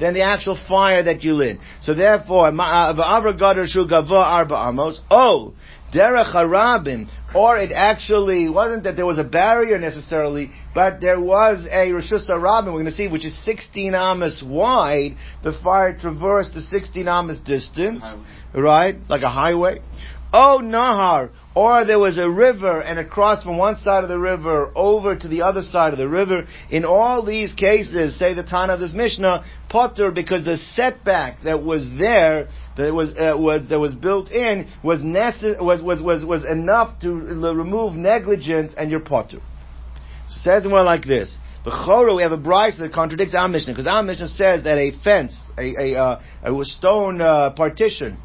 than 0.00 0.14
the 0.14 0.22
actual 0.22 0.58
fire 0.68 1.02
that 1.04 1.22
you 1.22 1.34
lit. 1.34 1.58
So 1.82 1.94
therefore, 1.94 2.46
arba 2.46 3.04
amos. 4.68 5.00
Oh, 5.10 5.52
derech 5.94 6.34
harabim, 6.34 7.08
or 7.34 7.58
it 7.58 7.70
actually 7.72 8.48
wasn't 8.48 8.84
that 8.84 8.96
there 8.96 9.06
was 9.06 9.18
a 9.18 9.24
barrier 9.24 9.78
necessarily, 9.78 10.50
but 10.74 11.00
there 11.00 11.20
was 11.20 11.64
a 11.66 11.90
rishus 11.90 12.28
harabim. 12.28 12.66
We're 12.66 12.72
going 12.72 12.84
to 12.86 12.92
see 12.92 13.08
which 13.08 13.24
is 13.26 13.38
16 13.44 13.94
amas 13.94 14.42
wide. 14.44 15.16
The 15.44 15.52
fire 15.62 15.96
traversed 15.96 16.54
the 16.54 16.62
16 16.62 17.06
amas 17.06 17.38
distance, 17.40 18.02
right, 18.54 18.96
like 19.08 19.22
a 19.22 19.30
highway. 19.30 19.82
Oh, 20.32 20.60
Nahar, 20.62 21.30
or 21.56 21.84
there 21.84 21.98
was 21.98 22.16
a 22.16 22.30
river 22.30 22.80
and 22.80 23.00
it 23.00 23.10
crossed 23.10 23.42
from 23.42 23.58
one 23.58 23.74
side 23.74 24.04
of 24.04 24.08
the 24.08 24.18
river 24.18 24.70
over 24.76 25.16
to 25.16 25.26
the 25.26 25.42
other 25.42 25.62
side 25.62 25.92
of 25.92 25.98
the 25.98 26.08
river. 26.08 26.46
In 26.70 26.84
all 26.84 27.24
these 27.24 27.52
cases, 27.52 28.16
say 28.16 28.34
the 28.34 28.44
Tana 28.44 28.74
of 28.74 28.80
this 28.80 28.92
Mishnah, 28.92 29.44
Potter, 29.68 30.12
because 30.12 30.44
the 30.44 30.58
setback 30.76 31.42
that 31.42 31.64
was 31.64 31.88
there, 31.98 32.48
that 32.76 32.94
was, 32.94 33.10
uh, 33.10 33.36
was, 33.36 33.68
that 33.70 33.80
was 33.80 33.92
built 33.94 34.30
in, 34.30 34.68
was, 34.84 35.00
necess- 35.00 35.60
was, 35.60 35.82
was, 35.82 36.00
was, 36.00 36.24
was 36.24 36.44
enough 36.44 37.00
to 37.00 37.12
remove 37.12 37.94
negligence 37.94 38.72
and 38.78 38.88
your 38.88 39.00
Potter. 39.00 39.40
Says 40.28 40.62
more 40.64 40.84
like 40.84 41.04
this. 41.04 41.36
The 41.64 41.70
Choro, 41.70 42.16
we 42.16 42.22
have 42.22 42.32
a 42.32 42.38
Brisa 42.38 42.78
that 42.78 42.92
contradicts 42.92 43.34
our 43.34 43.48
Mishnah, 43.48 43.72
because 43.72 43.88
our 43.88 44.04
Mishnah 44.04 44.28
says 44.28 44.62
that 44.62 44.78
a 44.78 44.92
fence, 45.02 45.36
a, 45.58 45.92
a, 45.92 45.98
uh, 45.98 46.22
a 46.44 46.64
stone 46.64 47.20
uh, 47.20 47.50
partition, 47.50 48.16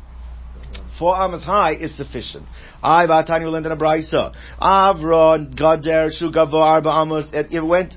four 0.98 1.16
amas 1.16 1.44
high 1.44 1.74
is 1.74 1.96
sufficient. 1.96 2.46
I 2.82 3.06
Vatani 3.06 3.46
will 3.46 3.56
end 3.56 3.66
in 3.66 3.72
a 3.72 3.78
brisa. 3.78 4.34
Avron 4.62 5.56
Gader 5.56 6.10
Shugavo 6.12 6.56
Arba 6.56 6.90
Amos. 6.90 7.28
It 7.34 7.64
went 7.64 7.96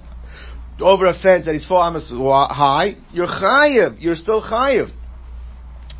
over 0.81 1.07
a 1.07 1.15
fence 1.19 1.47
that 1.47 1.55
is 1.55 1.67
four 1.67 1.83
amas 1.83 2.11
high. 2.11 2.97
You're 3.13 3.27
chayiv. 3.27 3.97
You're 4.01 4.17
still 4.17 4.43
chayiv. 4.43 4.91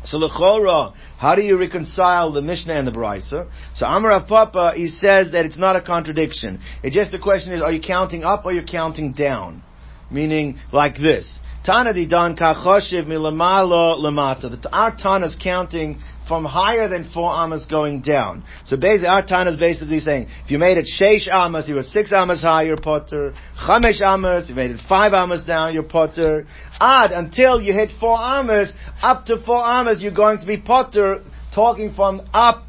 So 0.05 0.17
lechora, 0.17 0.93
how 1.17 1.35
do 1.35 1.41
you 1.41 1.57
reconcile 1.57 2.31
the 2.31 2.41
Mishnah 2.41 2.73
and 2.73 2.87
the 2.87 2.91
Brisa? 2.91 3.49
So 3.75 3.85
Amar 3.85 4.25
Papa, 4.25 4.73
he 4.75 4.87
says 4.87 5.33
that 5.33 5.45
it's 5.45 5.57
not 5.57 5.75
a 5.75 5.81
contradiction. 5.81 6.61
It's 6.83 6.95
just 6.95 7.11
the 7.11 7.19
question 7.19 7.51
is, 7.51 7.61
are 7.61 7.71
you 7.71 7.81
counting 7.81 8.23
up 8.23 8.45
or 8.45 8.53
you're 8.53 8.63
counting 8.63 9.11
down? 9.11 9.61
Meaning 10.09 10.59
like 10.71 10.95
this. 10.95 11.29
Tana 11.65 11.93
di 11.93 12.07
dan 12.07 12.37
kachoshiv 12.37 13.05
milamalo 13.05 13.99
lamata. 13.99 14.65
Our 14.71 14.95
Tana 14.95 15.25
is 15.25 15.35
counting 15.41 15.99
from 16.29 16.45
higher 16.45 16.87
than 16.87 17.09
four 17.11 17.29
amas 17.29 17.65
going 17.65 18.01
down. 18.01 18.45
So 18.65 18.77
basically, 18.77 19.07
our 19.07 19.25
Tana 19.25 19.49
is 19.51 19.57
basically 19.57 19.99
saying, 19.99 20.27
if 20.45 20.51
you 20.51 20.59
made 20.59 20.77
it 20.77 20.87
sheish 20.87 21.27
amas, 21.27 21.67
you 21.67 21.75
were 21.75 21.83
six 21.83 22.13
amas 22.13 22.41
high, 22.41 22.63
you're 22.63 22.77
potter. 22.77 23.33
Chamesh 23.57 23.99
amas, 23.99 24.47
you 24.47 24.55
made 24.55 24.71
it 24.71 24.79
five 24.87 25.11
amas 25.13 25.43
down, 25.43 25.73
you're 25.73 25.83
potter. 25.83 26.45
Ad, 26.79 27.11
until 27.11 27.59
you 27.59 27.73
hit 27.73 27.89
four 27.99 28.15
amas, 28.15 28.71
up 29.01 29.25
to 29.25 29.43
four 29.43 29.61
amas, 29.61 29.99
you're 29.99 30.13
going 30.13 30.39
to 30.39 30.45
be 30.45 30.61
potter, 30.61 31.23
talking 31.53 31.93
from 31.93 32.21
up, 32.31 32.63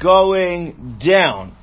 going 0.00 0.98
down. 0.98 1.54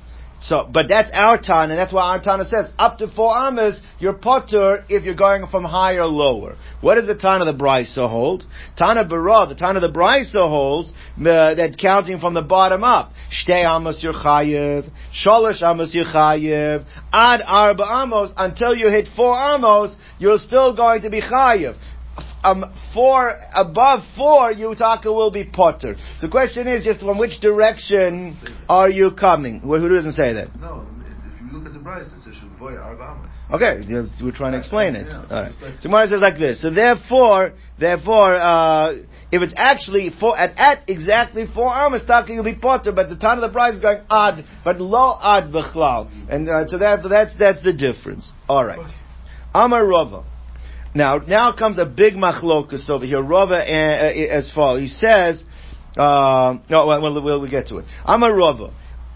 So, 0.42 0.66
but 0.72 0.86
that's 0.88 1.10
our 1.12 1.36
Tana, 1.36 1.74
and 1.74 1.78
that's 1.78 1.92
why 1.92 2.02
our 2.12 2.20
Tana 2.20 2.44
says, 2.44 2.70
up 2.78 2.96
to 2.98 3.08
four 3.08 3.36
amas, 3.36 3.78
you're 3.98 4.14
potter 4.14 4.84
if 4.88 5.04
you're 5.04 5.14
going 5.14 5.46
from 5.48 5.64
higher 5.64 6.00
or 6.00 6.06
lower. 6.06 6.56
What 6.80 6.94
does 6.94 7.06
the 7.06 7.14
Tana 7.14 7.44
of 7.44 7.58
the 7.58 7.62
Brisa 7.62 8.08
hold? 8.08 8.44
Tana 8.74 9.04
Bara, 9.04 9.46
the 9.48 9.54
Tana 9.54 9.80
of 9.80 9.92
the 9.92 9.98
Brisa 9.98 10.48
holds, 10.48 10.90
uh, 10.90 11.54
that 11.54 11.76
counting 11.78 12.20
from 12.20 12.32
the 12.32 12.40
bottom 12.40 12.82
up. 12.82 13.12
Shtei 13.30 13.66
amas 13.66 14.02
you're 14.02 14.14
chayiv, 14.14 14.90
sholosh 15.12 15.62
amas 15.62 15.94
you're 15.94 16.06
chayiv, 16.06 16.86
ad 17.12 17.40
arba 17.46 17.84
amos, 18.02 18.32
until 18.38 18.74
you 18.74 18.88
hit 18.88 19.08
four 19.14 19.38
amos, 19.38 19.94
you're 20.18 20.38
still 20.38 20.74
going 20.74 21.02
to 21.02 21.10
be 21.10 21.20
chayiv 21.20 21.76
um, 22.42 22.64
four 22.94 23.34
above 23.54 24.00
four, 24.16 24.52
Yutaka 24.52 25.06
will 25.06 25.30
be 25.30 25.44
potter. 25.44 25.96
So 26.18 26.26
the 26.26 26.30
question 26.30 26.66
is 26.66 26.84
just 26.84 27.00
from 27.00 27.18
which 27.18 27.40
direction 27.40 28.38
are 28.68 28.88
you 28.88 29.10
coming? 29.12 29.66
Well, 29.66 29.80
who 29.80 29.94
doesn't 29.94 30.12
say 30.12 30.32
that? 30.34 30.58
No, 30.58 30.86
if 31.04 31.40
you 31.40 31.58
look 31.58 31.66
at 31.66 31.74
the 31.74 31.80
price, 31.80 32.06
it 32.06 32.22
says 32.24 32.42
Arba 32.60 33.30
Okay, 33.52 33.80
we're 34.22 34.30
trying 34.30 34.52
to 34.52 34.58
explain 34.58 34.94
it. 34.94 35.08
All 35.10 35.26
right. 35.28 35.54
So 35.80 35.88
Mara 35.88 36.06
says 36.06 36.20
like 36.20 36.38
this. 36.38 36.62
So 36.62 36.70
therefore, 36.70 37.54
therefore, 37.80 38.36
uh, 38.36 38.92
if 39.32 39.42
it's 39.42 39.54
actually 39.56 40.10
four, 40.20 40.38
at, 40.38 40.56
at 40.56 40.88
exactly 40.88 41.46
four 41.52 41.68
armas, 41.68 42.02
taka 42.06 42.32
you'll 42.32 42.44
be 42.44 42.54
potter, 42.54 42.92
but 42.92 43.08
the 43.08 43.16
time 43.16 43.38
of 43.38 43.42
the 43.42 43.52
bride 43.52 43.74
is 43.74 43.80
going 43.80 44.04
odd, 44.08 44.44
but 44.62 44.80
low 44.80 45.16
odd 45.18 45.50
b'chlal. 45.52 46.10
And 46.30 46.48
uh, 46.48 46.68
so 46.68 46.78
that, 46.78 47.00
that's, 47.08 47.36
that's 47.36 47.62
the 47.64 47.72
difference. 47.72 48.32
Alright. 48.48 48.92
Amar 49.52 49.84
Rava. 49.84 50.24
Now, 50.94 51.18
now 51.18 51.52
comes 51.52 51.78
a 51.78 51.84
big 51.84 52.14
machlokus 52.14 52.90
over 52.90 53.04
here. 53.04 53.22
Rava 53.22 53.54
uh, 53.54 53.58
uh, 53.58 54.36
as 54.36 54.50
follows. 54.52 54.80
He 54.80 54.86
says, 54.88 55.42
uh, 55.96 56.58
no, 56.68 56.86
well, 56.86 57.00
we'll, 57.00 57.22
we'll, 57.22 57.50
get 57.50 57.68
to 57.68 57.78
it. 57.78 57.84
I'm 58.04 58.22
a 58.22 58.32
Rava. 58.32 58.72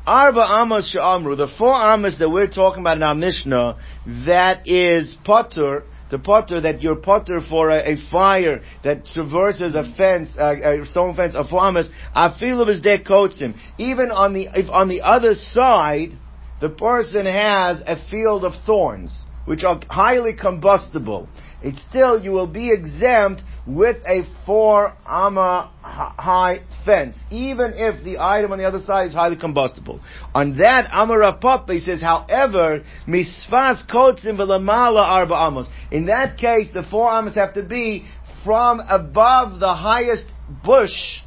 Arba 0.07 0.61
Amos 0.63 0.95
Sha'amru, 0.95 1.37
the 1.37 1.49
four 1.59 1.75
Amos 1.75 2.19
that 2.19 2.29
we're 2.29 2.49
talking 2.49 2.81
about 2.81 2.99
in 2.99 3.03
our 3.03 3.15
Mishnah, 3.15 3.79
that 4.27 4.69
is 4.69 5.17
potter, 5.25 5.85
the 6.11 6.19
potter 6.19 6.61
that 6.61 6.83
you're 6.83 6.97
potter 6.97 7.41
for 7.41 7.71
a, 7.71 7.95
a, 7.95 7.97
fire 8.11 8.63
that 8.85 9.07
traverses 9.07 9.75
a 9.75 9.85
fence, 9.97 10.31
a, 10.39 10.83
a 10.83 10.87
stone 10.87 11.17
fence 11.17 11.35
a 11.35 11.49
four 11.49 11.67
Amos, 11.67 11.89
Afilu 12.15 12.69
is 12.69 12.83
coats 13.07 13.41
him. 13.41 13.55
Even 13.79 14.11
on 14.11 14.35
the, 14.35 14.47
if 14.55 14.69
on 14.69 14.89
the 14.89 15.01
other 15.01 15.35
side, 15.35 16.19
the 16.61 16.69
person 16.69 17.25
has 17.25 17.81
a 17.87 17.97
field 18.11 18.45
of 18.45 18.53
thorns, 18.67 19.25
which 19.45 19.65
are 19.65 19.81
highly 19.89 20.35
combustible 20.35 21.29
it's 21.65 21.83
still 21.85 22.23
you 22.23 22.33
will 22.33 22.47
be 22.47 22.71
exempt 22.71 23.43
with 23.67 23.97
a 24.07 24.23
four 24.45 24.95
amma 25.07 25.73
high 25.83 26.59
fence, 26.85 27.17
even 27.31 27.73
if 27.75 28.05
the 28.05 28.19
item 28.19 28.53
on 28.53 28.59
the 28.59 28.67
other 28.67 28.81
side 28.81 29.07
is 29.07 29.15
highly 29.15 29.37
combustible. 29.37 29.99
On 30.35 30.59
that, 30.59 30.91
Amar 30.93 31.39
Papa 31.39 31.81
says, 31.81 32.03
however, 32.03 32.85
misfas 33.09 33.89
kotzim 33.91 34.37
v'lamala 34.37 35.03
arba 35.03 35.35
amos. 35.35 35.67
In 35.91 36.07
that 36.07 36.37
case, 36.37 36.69
the 36.75 36.83
four 36.83 37.11
amos 37.11 37.35
have 37.35 37.55
to 37.55 37.63
be 37.63 38.07
from 38.45 38.81
above 38.81 39.59
the 39.59 39.75
highest 39.75 40.27
bush 40.63 41.23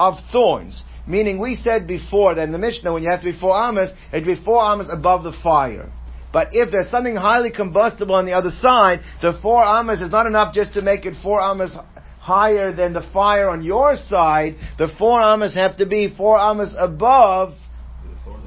of 0.00 0.14
thorns. 0.32 0.82
Meaning, 1.06 1.38
we 1.38 1.54
said 1.54 1.86
before 1.86 2.34
that 2.34 2.42
in 2.42 2.50
the 2.50 2.58
Mishnah, 2.58 2.92
when 2.92 3.04
you 3.04 3.10
have 3.10 3.20
to 3.20 3.32
be 3.32 3.38
four 3.38 3.56
amos, 3.56 3.90
it'd 4.12 4.26
be 4.26 4.34
four 4.34 4.64
amos 4.72 4.88
above 4.90 5.22
the 5.22 5.32
fire. 5.44 5.92
But 6.32 6.48
if 6.52 6.70
there's 6.70 6.90
something 6.90 7.16
highly 7.16 7.50
combustible 7.50 8.14
on 8.14 8.26
the 8.26 8.34
other 8.34 8.50
side, 8.50 9.00
the 9.22 9.38
four 9.40 9.62
amas 9.64 10.00
is 10.00 10.10
not 10.10 10.26
enough 10.26 10.54
just 10.54 10.74
to 10.74 10.82
make 10.82 11.06
it 11.06 11.14
four 11.22 11.40
amas 11.40 11.76
higher 12.20 12.72
than 12.72 12.92
the 12.92 13.02
fire 13.12 13.48
on 13.48 13.62
your 13.62 13.96
side. 13.96 14.56
The 14.78 14.88
four 14.98 15.22
amas 15.22 15.54
have 15.54 15.78
to 15.78 15.86
be 15.86 16.12
four 16.14 16.38
amas 16.38 16.74
above 16.76 17.54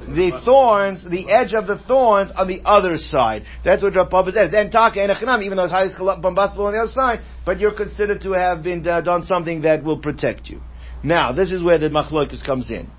the 0.06 0.40
thorns, 0.44 1.04
the 1.08 1.30
edge 1.32 1.54
of 1.54 1.66
the 1.66 1.78
thorns 1.78 2.30
on 2.34 2.48
the 2.48 2.60
other 2.64 2.96
side. 2.96 3.44
That's 3.64 3.82
what 3.82 3.94
Rav 3.94 4.10
Papa 4.10 4.32
says. 4.32 4.50
Then 4.50 4.70
taka 4.70 4.98
enechanam, 4.98 5.42
even 5.42 5.56
though 5.56 5.64
it's 5.64 5.72
highly 5.72 5.94
combustible 5.94 6.66
on 6.66 6.72
the 6.72 6.80
other 6.80 6.92
side, 6.92 7.20
but 7.44 7.60
you're 7.60 7.74
considered 7.74 8.20
to 8.22 8.32
have 8.32 8.62
been 8.62 8.86
uh, 8.86 9.00
done 9.00 9.22
something 9.24 9.62
that 9.62 9.84
will 9.84 9.98
protect 9.98 10.48
you. 10.48 10.60
Now, 11.02 11.32
this 11.32 11.50
is 11.50 11.62
where 11.62 11.78
the 11.78 11.88
machlokas 11.88 12.44
comes 12.44 12.70
in. 12.70 12.90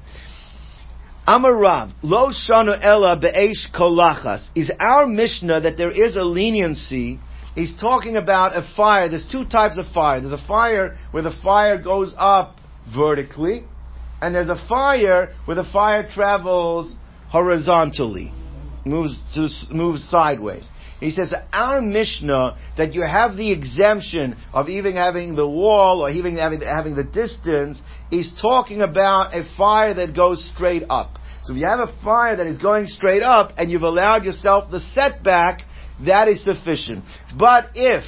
Amar 1.33 1.55
Rav, 1.55 1.91
lo 2.01 2.29
shanu 2.31 2.77
ella 2.81 3.15
be'esh 3.15 3.71
kolachas. 3.73 4.45
Is 4.53 4.69
our 4.81 5.07
Mishnah 5.07 5.61
that 5.61 5.77
there 5.77 5.89
is 5.89 6.17
a 6.17 6.23
leniency 6.23 7.19
He's 7.55 7.73
talking 7.79 8.17
about 8.17 8.53
a 8.53 8.67
fire. 8.75 9.07
There's 9.07 9.27
two 9.29 9.45
types 9.45 9.77
of 9.77 9.85
fire. 9.93 10.19
There's 10.19 10.33
a 10.33 10.45
fire 10.45 10.97
where 11.11 11.23
the 11.23 11.35
fire 11.41 11.81
goes 11.81 12.13
up 12.17 12.57
vertically, 12.93 13.63
and 14.21 14.35
there's 14.35 14.49
a 14.49 14.61
fire 14.67 15.33
where 15.45 15.55
the 15.55 15.69
fire 15.71 16.05
travels 16.07 16.93
horizontally, 17.29 18.33
moves 18.85 19.21
to, 19.35 19.47
moves 19.73 20.03
sideways. 20.09 20.65
He 20.99 21.11
says 21.11 21.33
our 21.51 21.81
Mishnah 21.81 22.57
that 22.77 22.93
you 22.93 23.01
have 23.01 23.35
the 23.35 23.51
exemption 23.51 24.37
of 24.53 24.69
even 24.69 24.95
having 24.95 25.35
the 25.35 25.47
wall 25.47 26.01
or 26.01 26.09
even 26.09 26.37
having, 26.37 26.61
having 26.61 26.95
the 26.95 27.03
distance 27.03 27.81
is 28.11 28.31
talking 28.39 28.81
about 28.81 29.33
a 29.33 29.43
fire 29.57 29.93
that 29.95 30.15
goes 30.15 30.47
straight 30.53 30.83
up. 30.89 31.17
So 31.43 31.53
if 31.53 31.59
you 31.59 31.65
have 31.65 31.79
a 31.79 31.93
fire 32.03 32.35
that 32.35 32.45
is 32.45 32.57
going 32.59 32.87
straight 32.87 33.23
up 33.23 33.53
and 33.57 33.71
you've 33.71 33.81
allowed 33.81 34.25
yourself 34.25 34.69
the 34.69 34.79
setback, 34.79 35.63
that 36.05 36.27
is 36.27 36.43
sufficient. 36.43 37.03
But 37.37 37.71
if 37.75 38.03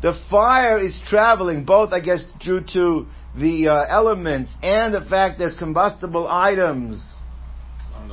the 0.00 0.14
fire 0.30 0.78
is 0.78 1.00
traveling, 1.06 1.64
both 1.64 1.92
I 1.92 2.00
guess 2.00 2.24
due 2.40 2.60
to 2.74 3.06
the 3.36 3.68
uh, 3.68 3.84
elements 3.88 4.50
and 4.62 4.94
the 4.94 5.00
fact 5.00 5.38
there's 5.38 5.56
combustible 5.56 6.26
items 6.28 7.02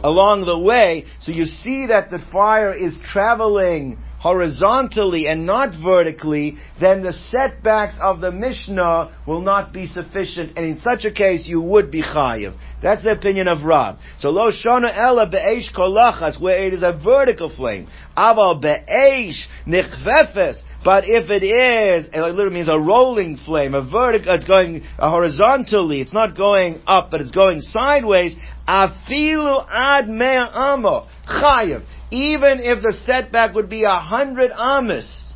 along 0.03 0.45
the 0.45 0.59
way, 0.59 1.05
so 1.21 1.31
you 1.31 1.45
see 1.45 1.87
that 1.87 2.09
the 2.11 2.19
fire 2.31 2.73
is 2.73 2.97
traveling 3.11 3.97
horizontally 4.19 5.27
and 5.27 5.45
not 5.45 5.73
vertically, 5.81 6.57
then 6.79 7.03
the 7.03 7.13
setbacks 7.13 7.95
of 8.01 8.21
the 8.21 8.31
Mishnah 8.31 9.15
will 9.27 9.41
not 9.41 9.71
be 9.71 9.85
sufficient, 9.85 10.57
and 10.57 10.65
in 10.65 10.81
such 10.81 11.05
a 11.05 11.11
case 11.11 11.45
you 11.45 11.61
would 11.61 11.91
be 11.91 12.01
chayiv. 12.01 12.57
That's 12.81 13.03
the 13.03 13.11
opinion 13.11 13.47
of 13.47 13.63
Rab. 13.63 13.97
So 14.19 14.29
lo 14.29 14.51
shona 14.51 14.95
ella 14.95 15.29
be'esh 15.29 15.73
kolachas, 15.73 16.39
where 16.39 16.65
it 16.65 16.73
is 16.73 16.83
a 16.83 16.99
vertical 17.03 17.55
flame. 17.55 17.87
Aval 18.17 18.61
be'esh 18.61 19.47
nichvefes, 19.67 20.61
but 20.83 21.03
if 21.07 21.31
it 21.31 21.43
is, 21.43 22.05
it 22.13 22.21
literally 22.21 22.53
means 22.53 22.67
a 22.67 22.79
rolling 22.79 23.37
flame, 23.37 23.73
a 23.73 23.81
vertical, 23.81 24.35
it's 24.35 24.45
going 24.45 24.83
horizontally, 24.99 25.99
it's 25.99 26.13
not 26.13 26.37
going 26.37 26.81
up, 26.85 27.09
but 27.09 27.21
it's 27.21 27.31
going 27.31 27.59
sideways, 27.61 28.35
afilu 28.67 29.65
ad 29.67 30.07
mea 30.07 30.47
amo, 30.53 31.07
chayiv. 31.27 31.83
Even 32.11 32.59
if 32.59 32.83
the 32.83 32.93
setback 33.05 33.55
would 33.55 33.69
be 33.69 33.83
a 33.83 33.99
hundred 33.99 34.51
amas, 34.51 35.33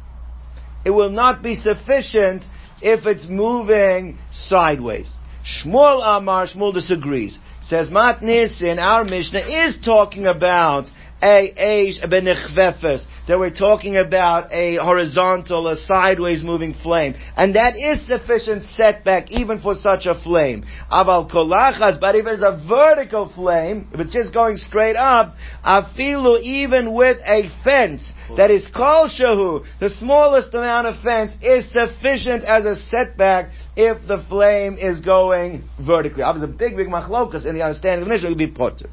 it 0.86 0.92
will 0.92 1.10
not 1.10 1.42
be 1.42 1.56
sufficient 1.56 2.44
if 2.82 3.06
it's 3.06 3.28
moving 3.28 4.18
sideways. 4.32 5.12
Shmuel 5.44 6.02
Amar, 6.06 6.48
Shmuel 6.48 6.74
disagrees. 6.74 7.40
Says 7.62 7.90
Matnis 7.90 8.62
in 8.62 8.80
our 8.80 9.04
Mishnah 9.04 9.40
is 9.40 9.78
talking 9.84 10.28
about 10.28 10.86
a 11.22 11.54
eish 11.58 12.04
benechvefes, 12.06 13.06
that 13.30 13.38
we're 13.38 13.52
talking 13.52 13.96
about 13.96 14.52
a 14.52 14.78
horizontal, 14.82 15.68
a 15.68 15.78
sideways 15.78 16.44
moving 16.44 16.74
flame. 16.74 17.14
And 17.38 17.56
that 17.56 17.76
is 17.76 18.08
sufficient 18.08 18.64
setback 18.64 19.30
even 19.30 19.60
for 19.60 19.76
such 19.76 20.08
a 20.08 20.20
flame. 20.20 20.66
Aval 20.92 21.30
kolachas, 21.30 22.02
but 22.02 22.16
if 22.16 22.26
it's 22.26 22.42
a 22.42 22.60
vertical 22.68 23.32
flame, 23.32 23.88
if 23.94 24.00
it's 24.00 24.12
just 24.12 24.34
going 24.34 24.58
straight 24.58 24.96
up, 24.96 25.36
afilu 25.64 26.42
even 26.42 26.92
with 26.96 27.18
a 27.24 27.52
fence, 27.64 28.12
that 28.36 28.50
is 28.50 28.68
kol 28.76 29.08
shahu, 29.08 29.64
the 29.80 29.92
smallest 29.92 30.52
amount 30.56 30.88
of 30.88 31.00
fence 31.04 31.32
is 31.44 31.72
sufficient 31.72 32.44
as 32.44 32.66
a 32.66 32.78
setback 32.88 33.52
if 33.76 34.08
the 34.08 34.26
flame 34.28 34.76
is 34.80 35.02
going 35.02 35.70
vertically. 35.80 36.24
Obviously, 36.24 36.52
a 36.52 36.58
big, 36.58 36.76
big 36.76 36.88
machlokas 36.88 37.46
in 37.46 37.54
the 37.54 37.62
understanding 37.62 38.02
of 38.02 38.08
Mishnah 38.08 38.30
would 38.30 38.40
be 38.40 38.48
potter. 38.48 38.90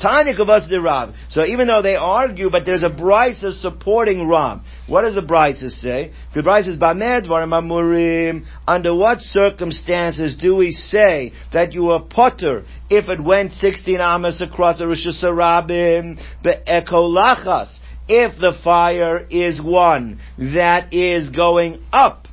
Tanya 0.00 0.34
Kavas 0.34 0.68
the 0.68 0.80
Rav. 0.80 1.14
So 1.28 1.44
even 1.44 1.68
though 1.68 1.82
they 1.82 1.96
argue, 1.96 2.50
but 2.50 2.66
there's 2.66 2.82
a 2.82 2.90
brisa 2.90 3.52
supporting 3.52 4.26
Rav. 4.26 4.60
What 4.88 5.02
does 5.02 5.14
the 5.14 5.22
brisa 5.22 5.70
say? 5.70 6.12
The 6.34 6.42
brisa 6.42 6.64
says, 6.64 6.78
Bamed 6.78 7.26
Amurim. 7.26 8.44
Under 8.66 8.94
what 8.94 9.20
circumstances 9.20 10.36
do 10.36 10.56
we 10.56 10.72
say 10.72 11.32
that 11.52 11.72
you 11.72 11.90
are 11.90 12.02
potter 12.02 12.64
if 12.90 13.08
it 13.08 13.22
went 13.22 13.52
16 13.52 14.00
amas 14.00 14.40
across 14.40 14.80
a 14.80 14.86
Rosh 14.86 15.06
Hashanah, 15.06 16.20
Be'ekolachas? 16.42 17.78
If 18.06 18.38
the 18.38 18.52
fire 18.62 19.26
is 19.30 19.62
one 19.62 20.20
that 20.38 20.92
is 20.92 21.30
going 21.30 21.82
up 21.90 22.23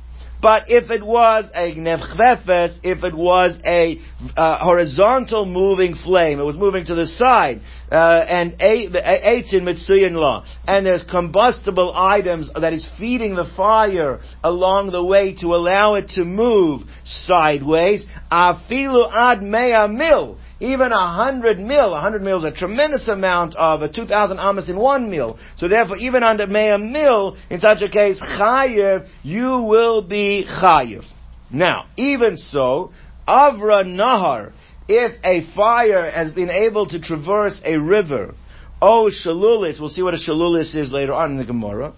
but 0.42 0.64
if 0.66 0.90
it 0.90 1.04
was 1.04 1.44
a 1.54 1.72
nevchvefes, 1.76 2.80
if 2.82 3.04
it 3.04 3.14
was 3.14 3.56
a 3.64 4.00
uh, 4.36 4.58
horizontal 4.58 5.46
moving 5.46 5.94
flame, 5.94 6.40
it 6.40 6.44
was 6.44 6.56
moving 6.56 6.84
to 6.86 6.96
the 6.96 7.06
side, 7.06 7.60
uh, 7.92 8.24
and 8.28 8.58
eitzin 8.58 9.62
mitzuyin 9.62 10.14
law, 10.14 10.44
and 10.66 10.84
there's 10.84 11.04
combustible 11.04 11.94
items 11.96 12.50
that 12.60 12.72
is 12.72 12.88
feeding 12.98 13.36
the 13.36 13.48
fire 13.56 14.20
along 14.42 14.90
the 14.90 15.04
way 15.04 15.34
to 15.34 15.54
allow 15.54 15.94
it 15.94 16.08
to 16.08 16.24
move 16.24 16.82
sideways, 17.04 18.04
afilu 18.32 19.08
ad 19.14 19.42
mea 19.42 19.86
mil, 19.88 20.38
even 20.62 20.92
a 20.92 21.06
hundred 21.12 21.58
mil, 21.58 21.92
a 21.92 22.00
hundred 22.00 22.22
mil 22.22 22.38
is 22.38 22.44
a 22.44 22.52
tremendous 22.52 23.08
amount 23.08 23.56
of 23.56 23.82
a 23.82 23.88
two 23.88 24.06
thousand 24.06 24.38
amas 24.38 24.68
in 24.68 24.78
one 24.78 25.10
mil. 25.10 25.36
So 25.56 25.66
therefore, 25.66 25.96
even 25.96 26.22
under 26.22 26.46
mea 26.46 26.76
mil, 26.78 27.36
in 27.50 27.58
such 27.58 27.82
a 27.82 27.88
case, 27.88 28.20
chayiv, 28.20 29.08
you 29.24 29.62
will 29.62 30.02
be 30.02 30.46
chayiv. 30.48 31.04
Now, 31.50 31.86
even 31.96 32.38
so, 32.38 32.92
avra 33.26 33.84
nahar, 33.84 34.52
if 34.86 35.12
a 35.24 35.52
fire 35.54 36.08
has 36.08 36.30
been 36.30 36.50
able 36.50 36.86
to 36.86 37.00
traverse 37.00 37.58
a 37.64 37.76
river, 37.78 38.36
oh 38.80 39.10
shalulis, 39.10 39.80
we'll 39.80 39.88
see 39.88 40.02
what 40.02 40.14
a 40.14 40.16
shalulis 40.16 40.76
is 40.76 40.92
later 40.92 41.12
on 41.12 41.32
in 41.32 41.38
the 41.38 41.44
Gemara 41.44 41.92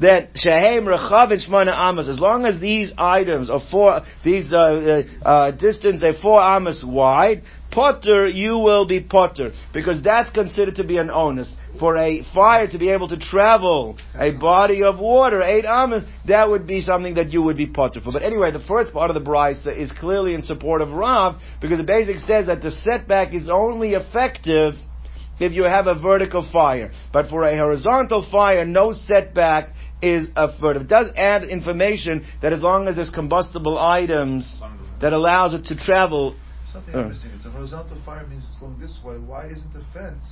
that 0.00 0.30
shehem 0.34 0.84
rechavin 0.84 1.46
shmona 1.46 1.72
amas, 1.72 2.08
as 2.08 2.18
long 2.18 2.44
as 2.44 2.60
these 2.60 2.92
items 2.98 3.48
are 3.48 3.60
four, 3.70 4.00
these 4.24 4.50
uh, 4.52 4.56
uh, 4.56 5.28
uh, 5.28 5.50
distance 5.52 6.02
are 6.02 6.14
four 6.20 6.42
amas 6.42 6.82
wide, 6.84 7.42
potter 7.72 8.28
you 8.28 8.58
will 8.58 8.86
be 8.86 9.00
potter 9.00 9.50
because 9.72 10.02
that's 10.02 10.30
considered 10.30 10.76
to 10.76 10.84
be 10.84 10.98
an 10.98 11.10
onus 11.10 11.54
for 11.80 11.96
a 11.96 12.22
fire 12.34 12.68
to 12.68 12.78
be 12.78 12.90
able 12.90 13.08
to 13.08 13.16
travel 13.16 13.96
a 14.14 14.30
body 14.30 14.82
of 14.82 14.98
water 14.98 15.42
eight 15.42 15.64
amas 15.64 16.04
that 16.26 16.48
would 16.48 16.66
be 16.66 16.80
something 16.80 17.14
that 17.14 17.32
you 17.32 17.42
would 17.42 17.56
be 17.56 17.66
potter 17.66 18.00
for. 18.00 18.12
But 18.12 18.22
anyway, 18.22 18.52
the 18.52 18.60
first 18.60 18.92
part 18.92 19.10
of 19.10 19.14
the 19.14 19.28
brisa 19.28 19.76
is 19.76 19.90
clearly 19.90 20.34
in 20.34 20.42
support 20.42 20.80
of 20.82 20.90
Rav 20.90 21.40
because 21.60 21.78
the 21.78 21.84
basic 21.84 22.18
says 22.18 22.46
that 22.46 22.62
the 22.62 22.70
setback 22.70 23.34
is 23.34 23.48
only 23.50 23.94
effective 23.94 24.74
if 25.40 25.52
you 25.52 25.64
have 25.64 25.86
a 25.86 25.94
vertical 25.98 26.48
fire. 26.52 26.92
But 27.12 27.28
for 27.28 27.42
a 27.44 27.56
horizontal 27.56 28.26
fire, 28.30 28.64
no 28.64 28.92
setback 28.92 29.70
is 30.00 30.28
afforded. 30.36 30.82
It 30.82 30.88
does 30.88 31.10
add 31.16 31.44
information 31.44 32.26
that 32.42 32.52
as 32.52 32.60
long 32.60 32.88
as 32.88 32.96
there's 32.96 33.10
combustible 33.10 33.78
items 33.78 34.60
that 35.00 35.12
allows 35.12 35.54
it 35.54 35.64
to 35.64 35.76
travel. 35.76 36.36
Something 36.72 36.94
uh. 36.94 37.02
interesting. 37.02 37.30
It's 37.36 37.46
a 37.46 37.50
horizontal 37.50 37.98
fire 38.04 38.26
means 38.26 38.44
it's 38.44 38.58
going 38.58 38.78
this 38.78 38.98
way. 39.04 39.16
Why 39.16 39.46
isn't 39.46 39.74
a 39.76 39.84
fence? 39.92 40.24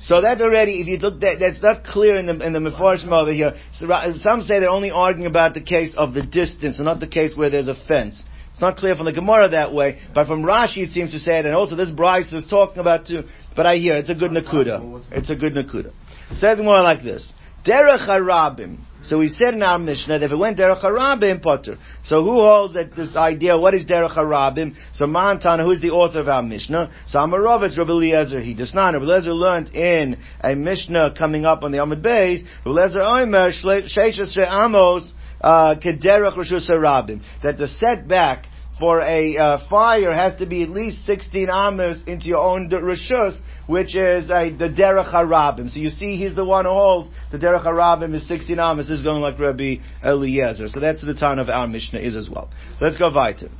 So 0.00 0.22
that's 0.22 0.40
already, 0.40 0.80
if 0.80 0.86
you 0.86 0.96
look, 0.96 1.20
that, 1.20 1.36
that's 1.38 1.60
not 1.62 1.84
clear 1.84 2.16
in 2.16 2.24
the 2.24 2.40
in 2.40 2.54
the 2.54 2.60
Mefarshim 2.60 3.12
over 3.12 3.30
here. 3.32 3.52
So, 3.72 3.86
some 4.16 4.40
say 4.40 4.58
they're 4.60 4.70
only 4.70 4.90
arguing 4.90 5.26
about 5.26 5.52
the 5.52 5.60
case 5.60 5.94
of 5.96 6.14
the 6.14 6.22
distance, 6.22 6.78
and 6.78 6.86
not 6.86 6.98
the 6.98 7.06
case 7.06 7.36
where 7.36 7.50
there's 7.50 7.68
a 7.68 7.74
fence. 7.74 8.22
It's 8.52 8.60
not 8.60 8.76
clear 8.76 8.94
from 8.94 9.06
the 9.06 9.12
Gemara 9.12 9.50
that 9.50 9.74
way, 9.74 9.98
but 10.14 10.28
from 10.28 10.44
Rashi 10.44 10.84
it 10.84 10.92
seems 10.92 11.10
to 11.10 11.18
say 11.18 11.40
it, 11.40 11.44
and 11.44 11.54
also 11.54 11.76
this 11.76 11.90
Brisa 11.90 12.34
is 12.34 12.46
talking 12.46 12.78
about 12.78 13.06
too. 13.06 13.24
But 13.54 13.66
I 13.66 13.76
hear 13.76 13.96
it's 13.96 14.10
a 14.10 14.14
good 14.14 14.30
nakuda. 14.30 15.04
It's 15.10 15.28
a 15.28 15.36
good 15.36 15.54
nakuda. 15.54 15.92
It 16.30 16.36
says 16.36 16.58
more 16.58 16.80
like 16.80 17.02
this. 17.02 17.30
Derech 17.66 18.08
harabim. 18.08 18.78
So 19.04 19.18
we 19.18 19.28
said 19.28 19.54
in 19.54 19.62
our 19.62 19.78
Mishnah 19.78 20.18
that 20.18 20.24
if 20.24 20.32
it 20.32 20.36
went 20.36 20.58
derech 20.58 20.82
harabim, 20.82 21.42
potter. 21.42 21.76
So 22.04 22.22
who 22.22 22.40
holds 22.40 22.74
that 22.74 22.96
this 22.96 23.14
idea? 23.14 23.58
What 23.58 23.74
is 23.74 23.84
derech 23.84 24.16
harabim? 24.16 24.74
So 24.92 25.04
Mantana, 25.04 25.62
who 25.62 25.70
is 25.72 25.80
the 25.80 25.90
author 25.90 26.20
of 26.20 26.28
our 26.28 26.42
Mishnah? 26.42 26.90
So 27.06 27.18
Amarovitz, 27.18 27.76
Rabbi 27.76 27.90
Eliezer, 27.90 28.40
he 28.40 28.54
does 28.54 28.74
not. 28.74 28.94
Rabbi 28.94 29.04
Eliezer 29.04 29.32
learned 29.32 29.74
in 29.74 30.18
a 30.40 30.54
Mishnah 30.54 31.14
coming 31.16 31.44
up 31.44 31.62
on 31.62 31.72
the 31.72 31.78
Amud 31.78 32.02
Beis. 32.02 32.44
Rabbi 32.64 32.80
Eliezer 32.80 33.02
Omer 33.02 33.52
Sheishas 33.52 34.36
Amos 34.38 35.12
uh, 35.40 35.74
Kederech 35.76 36.36
Rishus 36.36 36.70
Harabim. 36.70 37.20
That 37.42 37.58
the 37.58 37.68
setback 37.68 38.46
for 38.78 39.00
a 39.00 39.36
uh, 39.36 39.68
fire 39.68 40.12
has 40.12 40.36
to 40.38 40.46
be 40.46 40.62
at 40.62 40.70
least 40.70 41.04
16 41.04 41.48
amos 41.48 42.02
into 42.06 42.26
your 42.26 42.38
own 42.38 42.68
rishus, 42.68 43.38
which 43.66 43.94
is 43.94 44.30
uh, 44.30 44.50
the 44.58 44.68
derech 44.68 45.12
harabim. 45.12 45.70
So 45.70 45.80
you 45.80 45.90
see, 45.90 46.16
he's 46.16 46.34
the 46.34 46.44
one 46.44 46.64
who 46.64 46.72
holds 46.72 47.08
the 47.30 47.38
derech 47.38 47.64
harabim 47.64 48.14
is 48.14 48.26
16 48.26 48.58
amos. 48.58 48.88
This 48.88 48.98
is 48.98 49.04
going 49.04 49.22
like 49.22 49.38
Rabbi 49.38 49.76
Eliezer. 50.04 50.68
So 50.68 50.80
that's 50.80 51.04
the 51.04 51.14
town 51.14 51.38
of 51.38 51.48
our 51.48 51.68
Mishnah 51.68 52.00
is 52.00 52.16
as 52.16 52.28
well. 52.28 52.50
Let's 52.80 52.96
go 52.96 53.12
weiter. 53.14 53.50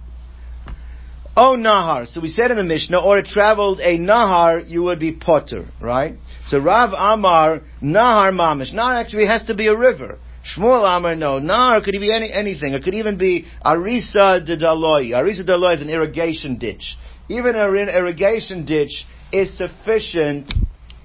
Oh, 1.37 1.57
Nahar. 1.59 2.07
So 2.07 2.21
we 2.21 2.29
said 2.29 2.53
in 2.53 2.57
the 2.57 2.65
Mishnah, 2.65 3.01
or 3.01 3.19
it 3.19 3.27
traveled 3.27 3.81
a 3.81 3.99
Nahar, 3.99 4.69
you 4.69 4.85
would 4.85 5.01
be 5.01 5.13
Potter, 5.13 5.67
right? 5.81 6.15
So 6.47 6.61
Rav 6.61 6.91
Amar, 6.93 7.63
Nahar 7.83 8.33
Mamish. 8.33 8.73
Nahar 8.73 9.01
actually 9.01 9.27
has 9.27 9.45
to 9.47 9.55
be 9.55 9.67
a 9.67 9.77
river. 9.77 10.19
Shmuel 10.45 10.85
Amar, 10.97 11.15
no. 11.15 11.41
Nahar 11.41 11.83
could 11.83 11.93
be 11.93 12.13
any, 12.13 12.31
anything. 12.31 12.75
It 12.75 12.85
could 12.85 12.95
even 12.95 13.17
be 13.17 13.47
Arisa 13.65 14.45
de 14.45 14.57
Daloi. 14.57 15.11
Arisa 15.11 15.45
de 15.45 15.53
Daloi 15.53 15.77
is 15.77 15.83
an 15.83 15.89
irrigation 15.89 16.59
ditch. 16.59 16.97
Even 17.29 17.57
an 17.57 17.89
irrigation 17.89 18.67
ditch 18.67 19.07
is 19.33 19.57
sufficient 19.57 20.53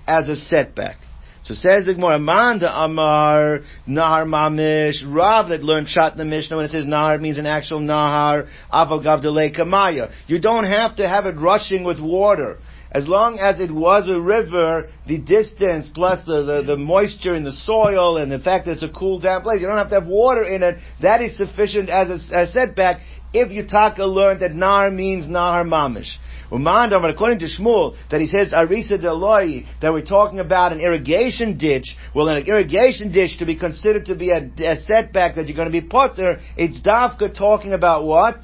as 0.05 0.27
a 0.27 0.35
setback. 0.35 0.97
So 1.43 1.53
says 1.53 1.85
the 1.85 1.93
Gemara, 1.93 2.17
Amanda 2.17 2.69
Amar 2.69 3.61
Nahar 3.87 4.25
Mamish, 4.25 5.01
Rav 5.07 5.49
that 5.49 5.63
learned 5.63 5.87
Shat 5.87 6.11
in 6.11 6.17
the 6.17 6.25
Mishnah 6.25 6.57
when 6.57 6.65
it 6.65 6.71
says 6.71 6.85
Nahar 6.85 7.19
means 7.19 7.37
an 7.37 7.45
actual 7.45 7.79
Nahar, 7.79 8.49
Avagav 8.71 9.23
Kamaya. 9.55 10.11
You 10.27 10.41
don't 10.41 10.65
have 10.65 10.97
to 10.97 11.07
have 11.07 11.25
it 11.25 11.37
rushing 11.37 11.85
with 11.85 11.99
water. 11.99 12.59
As 12.91 13.07
long 13.07 13.37
as 13.37 13.59
it 13.59 13.71
was 13.71 14.09
a 14.09 14.19
river, 14.19 14.87
the 15.05 15.19
distance 15.19 15.87
plus 15.93 16.25
the, 16.25 16.41
the, 16.43 16.63
the, 16.63 16.77
moisture 16.77 17.35
in 17.35 17.43
the 17.43 17.51
soil 17.51 18.17
and 18.17 18.31
the 18.31 18.39
fact 18.39 18.65
that 18.65 18.73
it's 18.73 18.83
a 18.83 18.89
cool, 18.89 19.19
damp 19.19 19.43
place, 19.43 19.61
you 19.61 19.67
don't 19.67 19.77
have 19.77 19.89
to 19.89 19.99
have 19.99 20.07
water 20.07 20.43
in 20.43 20.63
it, 20.63 20.77
that 21.01 21.21
is 21.21 21.37
sufficient 21.37 21.89
as 21.89 22.09
a, 22.09 22.41
a 22.41 22.47
setback 22.47 23.01
if 23.31 23.49
Yutaka 23.49 23.99
learned 23.99 24.39
that 24.39 24.53
Nar 24.53 24.89
means 24.89 25.27
Nahar 25.27 25.65
Mamish. 25.65 26.17
According 26.51 27.39
to 27.39 27.45
Shmuel, 27.45 27.95
that 28.09 28.21
he 28.21 28.27
says 28.27 28.51
Arisa 28.51 29.01
Deloi, 29.01 29.65
that 29.81 29.93
we're 29.93 30.05
talking 30.05 30.39
about 30.39 30.73
an 30.73 30.79
irrigation 30.79 31.57
ditch. 31.57 31.95
Well, 32.15 32.27
an 32.29 32.45
irrigation 32.45 33.11
ditch 33.11 33.37
to 33.39 33.45
be 33.45 33.55
considered 33.55 34.05
to 34.05 34.15
be 34.15 34.31
a, 34.31 34.49
a 34.59 34.81
setback 34.81 35.35
that 35.35 35.47
you're 35.47 35.55
going 35.55 35.71
to 35.71 35.81
be 35.81 35.85
potter, 35.85 36.39
it's 36.57 36.79
Davka 36.79 37.37
talking 37.37 37.73
about 37.73 38.05
what? 38.05 38.37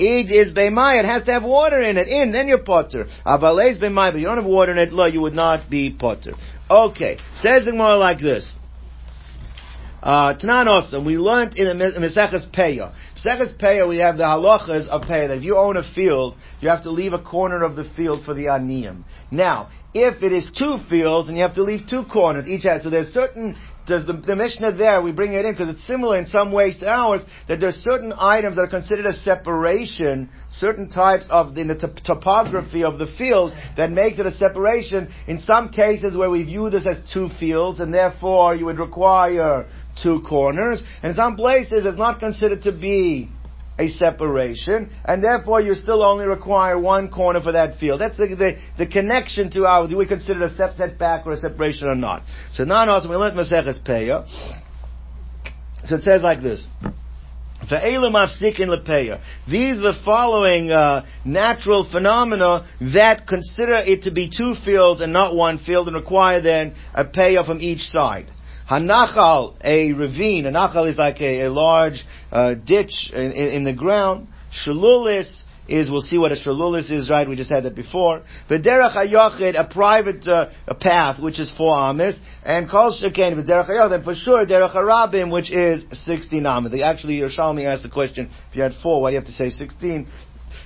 Id 0.00 0.30
is 0.30 0.52
Beimai, 0.52 1.00
it 1.00 1.04
has 1.04 1.22
to 1.24 1.32
have 1.32 1.44
water 1.44 1.80
in 1.80 1.96
it, 1.96 2.08
in, 2.08 2.32
then 2.32 2.48
you're 2.48 2.58
potter. 2.58 3.06
Abalez 3.24 3.80
Beimai, 3.80 4.12
but 4.12 4.20
you 4.20 4.26
don't 4.26 4.38
have 4.38 4.46
water 4.46 4.72
in 4.72 4.78
it, 4.78 4.92
lo, 4.92 5.06
you 5.06 5.20
would 5.20 5.34
not 5.34 5.70
be 5.70 5.90
potter. 5.90 6.32
Okay, 6.68 7.18
says 7.36 7.64
the 7.64 7.72
more 7.72 7.96
like 7.96 8.18
this. 8.18 8.52
Uh, 10.06 10.38
Tanan 10.38 10.68
also, 10.68 11.02
we 11.02 11.18
learned 11.18 11.58
in 11.58 11.66
the 11.66 11.74
Meseches 11.74 12.48
Peah. 12.54 12.94
Meseches 13.16 13.60
Peah, 13.60 13.88
we 13.88 13.96
have 13.96 14.16
the 14.16 14.22
halachas 14.22 14.86
of 14.86 15.02
Peah, 15.02 15.26
that 15.26 15.38
if 15.38 15.42
you 15.42 15.56
own 15.56 15.76
a 15.76 15.82
field, 15.94 16.36
you 16.60 16.68
have 16.68 16.84
to 16.84 16.92
leave 16.92 17.12
a 17.12 17.20
corner 17.20 17.64
of 17.64 17.74
the 17.74 17.82
field 17.96 18.24
for 18.24 18.32
the 18.32 18.44
aniyim. 18.44 19.02
Now, 19.32 19.68
if 19.94 20.22
it 20.22 20.32
is 20.32 20.48
two 20.56 20.76
fields, 20.88 21.26
and 21.26 21.36
you 21.36 21.42
have 21.42 21.56
to 21.56 21.64
leave 21.64 21.88
two 21.90 22.04
corners, 22.04 22.46
each 22.46 22.62
has, 22.62 22.84
so 22.84 22.90
there's 22.90 23.12
certain, 23.12 23.56
does 23.88 24.06
the, 24.06 24.12
the 24.12 24.36
Mishnah 24.36 24.76
there, 24.76 25.02
we 25.02 25.10
bring 25.10 25.32
it 25.32 25.44
in 25.44 25.52
because 25.52 25.70
it's 25.70 25.84
similar 25.88 26.18
in 26.18 26.26
some 26.26 26.52
ways 26.52 26.78
to 26.78 26.88
ours, 26.88 27.22
that 27.48 27.58
there's 27.58 27.74
certain 27.76 28.12
items 28.16 28.54
that 28.54 28.62
are 28.62 28.68
considered 28.68 29.06
a 29.06 29.14
separation, 29.22 30.30
certain 30.52 30.88
types 30.88 31.24
of, 31.30 31.56
in 31.58 31.66
the 31.66 31.74
t- 31.74 32.02
topography 32.04 32.84
of 32.84 32.98
the 32.98 33.08
field, 33.18 33.52
that 33.76 33.90
makes 33.90 34.20
it 34.20 34.26
a 34.26 34.32
separation. 34.34 35.12
In 35.26 35.40
some 35.40 35.70
cases 35.70 36.16
where 36.16 36.30
we 36.30 36.44
view 36.44 36.70
this 36.70 36.86
as 36.86 37.00
two 37.12 37.28
fields, 37.40 37.80
and 37.80 37.92
therefore 37.92 38.54
you 38.54 38.66
would 38.66 38.78
require 38.78 39.66
two 40.02 40.20
corners. 40.28 40.82
In 41.02 41.14
some 41.14 41.36
places 41.36 41.84
it's 41.84 41.98
not 41.98 42.20
considered 42.20 42.62
to 42.62 42.72
be 42.72 43.28
a 43.78 43.88
separation, 43.88 44.90
and 45.04 45.22
therefore 45.22 45.60
you 45.60 45.74
still 45.74 46.02
only 46.02 46.24
require 46.24 46.78
one 46.78 47.10
corner 47.10 47.40
for 47.40 47.52
that 47.52 47.78
field. 47.78 48.00
That's 48.00 48.16
the, 48.16 48.28
the, 48.28 48.58
the 48.78 48.86
connection 48.86 49.50
to 49.50 49.66
our, 49.66 49.86
do 49.86 49.96
we 49.96 50.06
consider 50.06 50.42
a 50.44 50.50
step 50.50 50.76
setback 50.76 51.26
or 51.26 51.32
a 51.32 51.36
separation 51.36 51.88
or 51.88 51.94
not? 51.94 52.22
So 52.54 52.64
now 52.64 52.88
also 52.88 53.08
we 53.08 53.16
learned 53.16 53.36
Maseches 53.36 53.78
Peah. 53.86 54.26
So 55.86 55.96
it 55.96 56.02
says 56.02 56.22
like 56.22 56.42
this. 56.42 56.66
These 57.68 57.78
are 59.78 59.82
the 59.82 59.98
following 60.04 60.70
uh, 60.70 61.04
natural 61.24 61.88
phenomena 61.90 62.66
that 62.94 63.26
consider 63.26 63.76
it 63.76 64.02
to 64.02 64.10
be 64.10 64.30
two 64.30 64.54
fields 64.64 65.00
and 65.00 65.12
not 65.12 65.34
one 65.34 65.58
field 65.58 65.88
and 65.88 65.96
require 65.96 66.40
then 66.40 66.74
a 66.94 67.04
payoff 67.04 67.46
from 67.46 67.60
each 67.60 67.80
side. 67.80 68.30
Hanachal, 68.70 69.56
a 69.62 69.92
ravine. 69.92 70.46
A 70.46 70.50
nachal 70.50 70.88
is 70.88 70.98
like 70.98 71.20
a, 71.20 71.42
a 71.42 71.50
large 71.50 72.04
uh, 72.32 72.54
ditch 72.54 73.10
in, 73.12 73.32
in, 73.32 73.48
in, 73.48 73.64
the 73.64 73.72
ground. 73.72 74.28
Shalulis 74.64 75.42
is, 75.68 75.90
we'll 75.90 76.00
see 76.00 76.18
what 76.18 76.32
a 76.32 76.34
shalulis 76.34 76.90
is, 76.90 77.08
right? 77.08 77.28
We 77.28 77.36
just 77.36 77.50
had 77.50 77.64
that 77.64 77.76
before. 77.76 78.22
V'derech 78.50 78.96
hayochid, 78.96 79.58
a 79.58 79.64
private 79.64 80.26
uh, 80.26 80.50
a 80.66 80.74
path, 80.74 81.22
which 81.22 81.38
is 81.38 81.52
four 81.56 81.76
amis. 81.76 82.18
And 82.44 82.68
kol 82.68 82.92
shekain, 82.92 83.36
v'derech 83.36 83.68
hayochid, 83.68 83.94
and 83.94 84.04
for 84.04 84.14
sure, 84.14 84.44
derech 84.44 84.74
harabim, 84.74 85.30
which 85.30 85.50
is 85.50 85.84
16 86.04 86.44
amis. 86.44 86.80
Actually, 86.82 87.20
Yerushalmi 87.20 87.64
asked 87.64 87.84
the 87.84 87.88
question, 87.88 88.30
if 88.50 88.56
you 88.56 88.62
had 88.62 88.72
four, 88.82 89.00
why 89.00 89.10
do 89.10 89.14
you 89.14 89.20
have 89.20 89.26
to 89.26 89.32
say 89.32 89.50
16? 89.50 90.08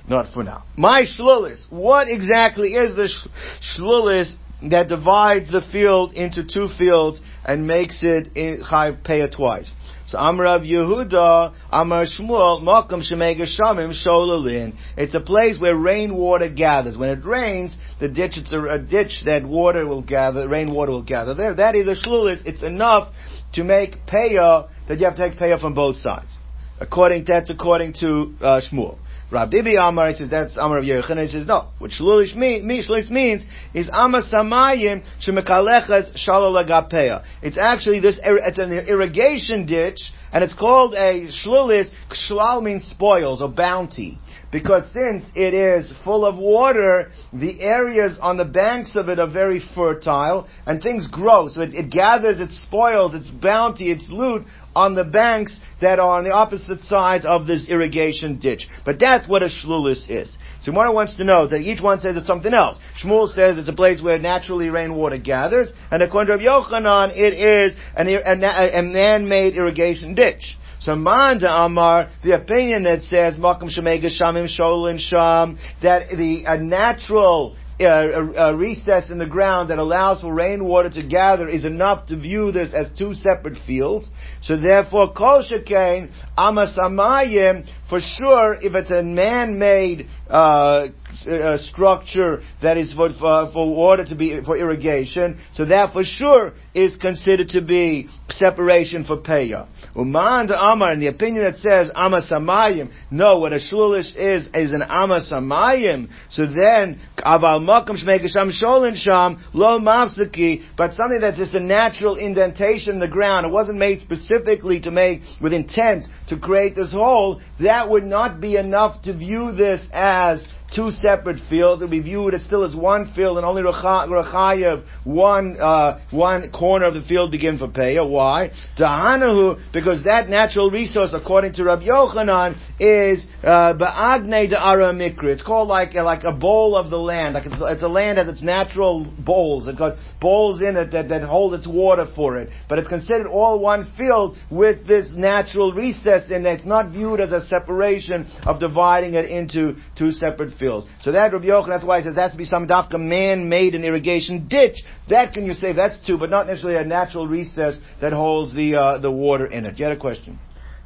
Not 0.07 0.33
for 0.33 0.43
now. 0.43 0.63
My 0.75 1.03
shlulis. 1.03 1.71
What 1.71 2.07
exactly 2.09 2.73
is 2.73 2.95
the 2.95 3.07
sh- 3.07 3.77
shlulis 3.79 4.33
that 4.69 4.87
divides 4.89 5.51
the 5.51 5.61
field 5.71 6.13
into 6.13 6.43
two 6.45 6.67
fields 6.77 7.19
and 7.43 7.65
makes 7.65 7.99
it 8.03 8.33
chayv 8.35 9.03
pay 9.03 9.21
it 9.21 9.33
twice. 9.35 9.71
So 10.07 10.17
Amrav 10.17 10.69
Yehuda, 10.69 11.53
Amar 11.71 12.05
Shmuel, 12.05 12.61
Makam 12.61 13.01
Shemega 13.01 13.47
Shamim 13.47 13.93
Sholalin. 13.93 14.73
It's 14.97 15.15
a 15.15 15.21
place 15.21 15.57
where 15.59 15.75
rainwater 15.75 16.49
gathers. 16.49 16.97
When 16.97 17.09
it 17.09 17.25
rains, 17.25 17.75
the 17.99 18.09
ditch, 18.09 18.33
it's 18.35 18.51
a, 18.51 18.61
a 18.61 18.79
ditch 18.79 19.23
that 19.25 19.45
water 19.45 19.87
will 19.87 20.01
gather, 20.01 20.47
rainwater 20.47 20.91
will 20.91 21.03
gather 21.03 21.33
there. 21.33 21.55
That 21.55 21.75
is 21.75 21.87
a 21.87 21.95
shlulis. 21.95 22.45
It's 22.45 22.61
enough 22.61 23.13
to 23.53 23.63
make 23.63 24.05
payah 24.05 24.69
that 24.87 24.99
you 24.99 25.05
have 25.05 25.15
to 25.15 25.29
take 25.29 25.39
payah 25.39 25.59
from 25.59 25.73
both 25.73 25.95
sides. 25.95 26.37
According, 26.79 27.25
that's 27.25 27.49
according 27.49 27.93
to 28.01 28.35
uh, 28.41 28.61
Shmuel. 28.61 28.97
Rabbi 29.31 29.75
Amar, 29.79 30.09
he 30.09 30.15
says 30.15 30.29
that's 30.29 30.57
Amar 30.57 30.79
of 30.79 30.83
Yeruchana. 30.83 31.21
He 31.21 31.29
says 31.29 31.47
no. 31.47 31.69
What 31.79 31.91
shlulish 31.91 32.35
mean, 32.35 32.67
shlulish 32.67 33.09
means 33.09 33.43
is 33.73 33.89
Amar 33.91 34.23
Samayim 34.23 35.03
shemekalechas 35.25 36.17
shalol 36.17 36.61
agapeya. 36.61 37.23
It's 37.41 37.57
actually 37.57 38.01
this. 38.01 38.19
It's 38.21 38.59
an 38.59 38.71
irrigation 38.73 39.65
ditch, 39.65 40.11
and 40.33 40.43
it's 40.43 40.53
called 40.53 40.95
a 40.95 41.29
shlulis. 41.29 41.89
Shlal 42.09 42.61
means 42.61 42.83
spoils 42.83 43.41
or 43.41 43.47
bounty. 43.47 44.19
Because 44.51 44.83
since 44.91 45.23
it 45.33 45.53
is 45.53 45.93
full 46.03 46.25
of 46.25 46.37
water, 46.37 47.11
the 47.31 47.61
areas 47.61 48.19
on 48.21 48.35
the 48.35 48.45
banks 48.45 48.97
of 48.97 49.07
it 49.07 49.17
are 49.17 49.29
very 49.29 49.61
fertile, 49.73 50.47
and 50.65 50.81
things 50.81 51.07
grow. 51.07 51.47
So 51.47 51.61
it, 51.61 51.73
it 51.73 51.89
gathers 51.89 52.41
its 52.41 52.61
spoils, 52.61 53.15
its 53.15 53.29
bounty, 53.29 53.91
its 53.91 54.09
loot 54.09 54.45
on 54.75 54.95
the 54.95 55.05
banks 55.05 55.59
that 55.81 55.99
are 55.99 56.17
on 56.17 56.23
the 56.23 56.31
opposite 56.31 56.81
sides 56.81 57.25
of 57.25 57.47
this 57.47 57.67
irrigation 57.69 58.39
ditch. 58.39 58.67
But 58.85 58.99
that's 58.99 59.27
what 59.27 59.41
a 59.41 59.47
shlulis 59.47 60.09
is. 60.09 60.37
So 60.59 60.71
Gemara 60.71 60.91
wants 60.91 61.15
to 61.17 61.23
know 61.23 61.47
that 61.47 61.59
each 61.59 61.81
one 61.81 61.99
says 61.99 62.15
it's 62.15 62.27
something 62.27 62.53
else. 62.53 62.77
Shmuel 63.01 63.27
says 63.27 63.57
it's 63.57 63.69
a 63.69 63.73
place 63.73 64.01
where 64.01 64.19
naturally 64.19 64.69
rainwater 64.69 65.17
gathers, 65.17 65.69
and 65.91 66.03
according 66.03 66.37
to 66.37 66.43
Yochanan, 66.43 67.15
it 67.15 67.33
is 67.33 67.75
an, 67.95 68.07
a, 68.07 68.79
a 68.79 68.81
man-made 68.81 69.55
irrigation 69.55 70.13
ditch. 70.13 70.57
So 70.81 70.95
Manda 70.95 71.47
Amar, 71.47 72.09
the 72.23 72.35
opinion 72.35 72.83
that 72.83 73.03
says 73.03 73.35
Makam 73.35 73.69
Shemega 73.69 74.05
Shamim 74.05 74.49
Sholin 74.49 74.99
Sham, 74.99 75.59
that 75.83 76.09
the 76.09 76.43
a 76.47 76.57
natural 76.57 77.55
uh, 77.79 77.85
a, 77.85 78.31
a, 78.49 78.55
recess 78.55 79.09
in 79.09 79.17
the 79.17 79.25
ground 79.25 79.69
that 79.69 79.77
allows 79.77 80.21
for 80.21 80.33
rainwater 80.33 80.89
to 80.89 81.03
gather 81.03 81.47
is 81.47 81.65
enough 81.65 82.07
to 82.07 82.15
view 82.15 82.51
this 82.51 82.73
as 82.73 82.89
two 82.97 83.13
separate 83.13 83.57
fields. 83.65 84.07
So 84.41 84.57
therefore, 84.57 85.13
kol 85.13 85.43
shekain 85.43 86.11
amasamayim 86.37 87.67
for 87.89 87.99
sure 87.99 88.55
if 88.55 88.75
it's 88.75 88.91
a 88.91 89.03
man-made 89.03 90.07
uh, 90.31 90.87
uh, 91.27 91.57
structure 91.57 92.41
that 92.61 92.77
is 92.77 92.93
for, 92.93 93.09
for, 93.19 93.51
for 93.51 93.75
water 93.75 94.05
to 94.05 94.15
be 94.15 94.41
for 94.45 94.57
irrigation, 94.57 95.39
so 95.51 95.65
that 95.65 95.91
for 95.91 96.03
sure 96.03 96.53
is 96.73 96.95
considered 96.95 97.49
to 97.49 97.61
be 97.61 98.07
separation 98.29 99.03
for 99.03 99.17
payah. 99.17 99.67
Uman 99.95 100.47
the 100.47 100.57
Amar, 100.57 100.93
in 100.93 101.01
the 101.01 101.07
opinion 101.07 101.43
that 101.43 101.57
says 101.57 101.89
amasamayim, 101.95 102.91
no, 103.11 103.39
what 103.39 103.51
a 103.51 103.57
shulish 103.57 104.15
is 104.15 104.47
is 104.53 104.71
an 104.71 104.81
amasamayim. 104.81 106.09
So 106.29 106.45
then 106.45 107.01
aval 107.17 107.59
makam 107.59 108.01
shmeikasham 108.01 108.51
sholin 108.51 108.95
sham 108.95 109.43
lo 109.53 109.79
mafsaki, 109.79 110.63
but 110.77 110.93
something 110.93 111.19
that's 111.19 111.37
just 111.37 111.53
a 111.55 111.59
natural 111.59 112.15
indentation 112.15 112.93
in 112.93 112.99
the 112.99 113.07
ground. 113.09 113.45
It 113.45 113.51
wasn't 113.51 113.79
made 113.79 113.99
specifically 113.99 114.79
to 114.81 114.91
make 114.91 115.23
with 115.41 115.51
intent 115.51 116.05
to 116.29 116.39
create 116.39 116.75
this 116.75 116.93
hole. 116.93 117.41
That 117.59 117.89
would 117.89 118.05
not 118.05 118.39
be 118.39 118.55
enough 118.55 119.01
to 119.03 119.13
view 119.13 119.51
this 119.51 119.85
as 119.91 120.20
has 120.21 120.43
two 120.75 120.91
separate 120.91 121.39
fields, 121.49 121.81
it 121.81 121.85
would 121.85 121.91
be 121.91 121.99
viewed 121.99 122.33
as 122.33 122.43
still 122.43 122.63
as 122.63 122.75
one 122.75 123.11
field 123.13 123.37
and 123.37 123.45
only 123.45 123.61
Rechayev, 123.61 124.85
one, 125.03 125.57
uh, 125.59 125.99
one 126.11 126.51
corner 126.51 126.85
of 126.85 126.93
the 126.93 127.01
field 127.01 127.31
begin 127.31 127.57
for 127.57 127.67
Peah. 127.67 128.07
Why? 128.07 128.51
Dahanahu, 128.79 129.71
because 129.73 130.03
that 130.05 130.29
natural 130.29 130.71
resource, 130.71 131.13
according 131.13 131.53
to 131.53 131.65
Rabbi 131.65 131.85
Yochanan, 131.85 132.57
is, 132.79 133.25
uh, 133.43 133.73
Ba'agne 133.73 134.51
Da'ara 134.51 134.93
Mikri. 134.93 135.33
It's 135.33 135.43
called 135.43 135.67
like, 135.67 135.93
like 135.93 136.23
a 136.23 136.31
bowl 136.31 136.75
of 136.75 136.89
the 136.89 136.99
land. 136.99 137.35
Like 137.35 137.45
it's, 137.45 137.55
it's 137.59 137.83
a 137.83 137.87
land 137.87 138.17
has 138.17 138.29
its 138.29 138.41
natural 138.41 139.05
bowls. 139.19 139.67
It's 139.67 139.77
got 139.77 139.97
bowls 140.19 140.61
in 140.61 140.77
it 140.77 140.91
that, 140.91 141.09
that 141.09 141.23
hold 141.23 141.53
its 141.53 141.67
water 141.67 142.07
for 142.15 142.37
it. 142.37 142.49
But 142.69 142.79
it's 142.79 142.87
considered 142.87 143.27
all 143.27 143.59
one 143.59 143.91
field 143.97 144.37
with 144.49 144.87
this 144.87 145.13
natural 145.15 145.73
recess 145.73 146.29
it. 146.29 146.45
It's 146.45 146.65
not 146.65 146.91
viewed 146.91 147.19
as 147.19 147.31
a 147.31 147.45
separation 147.45 148.27
of 148.43 148.59
dividing 148.59 149.15
it 149.15 149.25
into 149.25 149.75
two 149.97 150.11
separate 150.11 150.53
fields. 150.53 150.60
So 151.01 151.11
that 151.11 151.33
Rabbi 151.33 151.45
Yochanan, 151.45 151.67
that's 151.67 151.83
why 151.83 151.99
he 151.99 152.03
says 152.03 152.15
that 152.15 152.21
has 152.21 152.31
to 152.31 152.37
be 152.37 152.45
some 152.45 152.67
dafka 152.67 152.99
man-made 152.99 153.75
an 153.75 153.83
irrigation 153.83 154.47
ditch. 154.47 154.83
That 155.09 155.33
can 155.33 155.45
you 155.45 155.53
say 155.53 155.73
that's 155.73 156.05
two, 156.05 156.17
but 156.17 156.29
not 156.29 156.47
necessarily 156.47 156.79
a 156.79 156.85
natural 156.85 157.27
recess 157.27 157.77
that 158.01 158.13
holds 158.13 158.53
the 158.53 158.75
uh, 158.75 158.97
the 158.99 159.11
water 159.11 159.45
in 159.45 159.65
it. 159.65 159.77
You 159.77 159.85
had 159.85 159.97
a 159.97 159.99
question? 159.99 160.39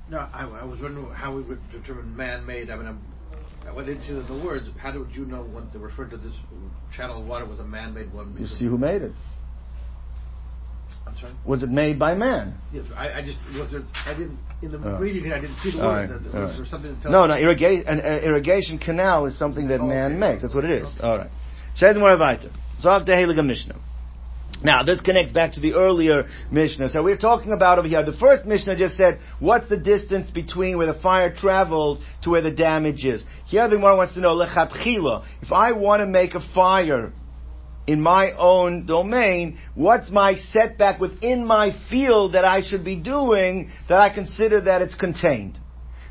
No, 0.10 0.18
I, 0.18 0.46
I 0.46 0.64
was 0.64 0.80
wondering 0.80 1.10
how 1.12 1.36
we 1.36 1.42
would 1.42 1.60
determine 1.72 2.16
man-made. 2.16 2.70
I 2.70 2.76
mean, 2.76 2.88
I'm, 2.88 3.00
I 3.68 3.72
went 3.72 3.90
into 3.90 4.22
the 4.22 4.36
words. 4.46 4.70
How 4.78 4.92
did 4.92 5.16
you 5.16 5.26
know 5.26 5.42
when 5.42 5.68
they 5.74 5.80
referred 5.80 6.12
to 6.12 6.18
this 6.18 6.36
channel 6.96 7.22
of 7.22 7.28
water 7.28 7.46
was 7.46 7.60
a 7.60 7.64
man-made 7.64 8.14
one? 8.14 8.36
You 8.40 8.48
see 8.48 8.66
who 8.66 8.78
made 8.78 9.02
it. 9.02 9.14
I'm 11.16 11.22
sorry. 11.22 11.34
Was 11.46 11.64
it 11.64 11.70
made 11.70 11.98
by 11.98 12.16
man? 12.16 12.56
Yes, 12.74 12.86
I, 12.96 13.14
I 13.20 13.22
just 13.26 13.38
was 13.58 13.72
there. 13.72 13.84
I 14.06 14.14
didn't 14.14 14.38
in 14.62 14.72
the 14.72 14.78
Oh. 14.78 14.98
reading 15.00 15.24
here. 15.24 15.36
I 15.36 15.40
didn't 15.40 15.58
see 15.64 15.72
the 15.72 15.78
word. 15.78 15.86
right, 15.86 16.10
That- 16.10 16.36
all 16.36 16.42
was 16.48 16.60
right. 16.60 16.68
something 16.68 16.98
that 17.04 17.10
No, 17.10 17.26
no, 17.28 17.36
irrigation, 17.36 17.88
an 17.88 18.00
uh, 18.02 18.20
irrigation 18.26 18.78
canal 18.80 19.26
is 19.26 19.38
something 19.38 19.68
that 19.68 19.80
Oh, 19.82 19.88
man 19.88 20.12
okay. 20.12 20.20
makes. 20.20 20.42
That's 20.42 20.56
what 20.56 20.66
it 20.66 20.72
is. 20.72 20.84
Okay. 20.98 21.08
All 21.08 21.18
right. 21.18 21.30
Says 21.76 21.96
more 21.98 22.18
weiter. 22.18 22.50
Zog 22.80 23.06
the 23.06 23.14
Heilige 23.14 23.46
Mishnah. 23.46 23.76
Now, 24.64 24.84
this 24.84 25.02
connects 25.02 25.34
back 25.34 25.54
to 25.54 25.60
the 25.60 25.74
earlier 25.74 26.28
Mishnah. 26.50 26.90
So 26.90 27.04
we're 27.04 27.18
talking 27.18 27.52
about 27.52 27.78
over 27.78 27.88
here, 27.88 28.04
the 28.04 28.14
first 28.14 28.46
Mishnah 28.46 28.78
just 28.78 28.96
said, 28.96 29.20
what's 29.40 29.68
the 29.68 29.78
distance 29.78 30.30
between 30.30 30.78
where 30.78 30.88
the 30.88 30.94
fire 31.00 31.34
traveled 31.34 32.00
to 32.24 32.30
where 32.30 32.42
the 32.42 32.52
damage 32.52 33.04
is? 33.06 33.26
Here 33.46 33.68
the 33.68 33.76
Gemara 33.76 33.98
wants 33.98 34.14
to 34.14 34.22
know, 34.22 34.36
lechatchila, 34.36 35.26
if 35.42 35.52
I 35.52 35.74
want 35.74 36.00
to 36.02 36.08
make 36.08 36.36
a 36.36 36.40
fire 36.54 37.12
in 37.88 38.02
my 38.02 38.32
own 38.38 38.86
domain, 38.86 39.60
what's 39.76 40.10
my 40.10 40.36
setback 40.36 41.00
within 41.00 41.46
my 41.46 41.76
field 41.90 42.34
that 42.34 42.46
I 42.46 42.62
should 42.62 42.84
be 42.84 42.96
doing 42.96 43.72
that 43.90 44.00
I 44.00 44.14
consider 44.14 44.62
that 44.62 44.82
it's 44.82 44.96
contained? 44.96 45.60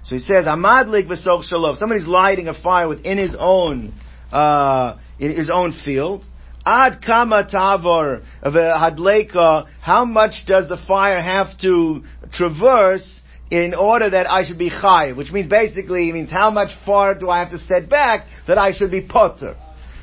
So 0.05 0.15
he 0.15 0.21
says, 0.21 0.45
Amadlik 0.45 1.09
v'soch 1.09 1.45
shalom. 1.45 1.77
Somebody's 1.77 2.07
lighting 2.07 2.49
a 2.49 2.55
fire 2.55 2.87
within 2.87 3.19
his 3.19 3.35
own, 3.39 3.95
uh, 4.31 4.99
in 5.19 5.35
his 5.35 5.51
own 5.53 5.73
field. 5.85 6.25
Ad 6.67 7.03
kama 7.05 7.49
tavor 7.53 8.23
hadleka. 8.43 9.67
How 9.81 10.05
much 10.05 10.45
does 10.47 10.69
the 10.69 10.79
fire 10.89 11.21
have 11.21 11.59
to 11.59 12.05
traverse 12.33 13.23
in 13.51 13.75
order 13.75 14.11
that 14.11 14.31
I 14.31 14.45
should 14.45 14.59
be 14.59 14.71
chayiv? 14.71 15.17
Which 15.17 15.33
means 15.33 15.49
basically, 15.49 16.11
it 16.11 16.13
means 16.13 16.31
how 16.31 16.51
much 16.51 16.71
far 16.87 17.15
do 17.15 17.29
I 17.29 17.41
have 17.41 17.51
to 17.51 17.59
set 17.59 17.89
back 17.89 18.27
that 18.47 18.59
I 18.59 18.73
should 18.73 18.91
be 18.91 19.03
potter? 19.03 19.57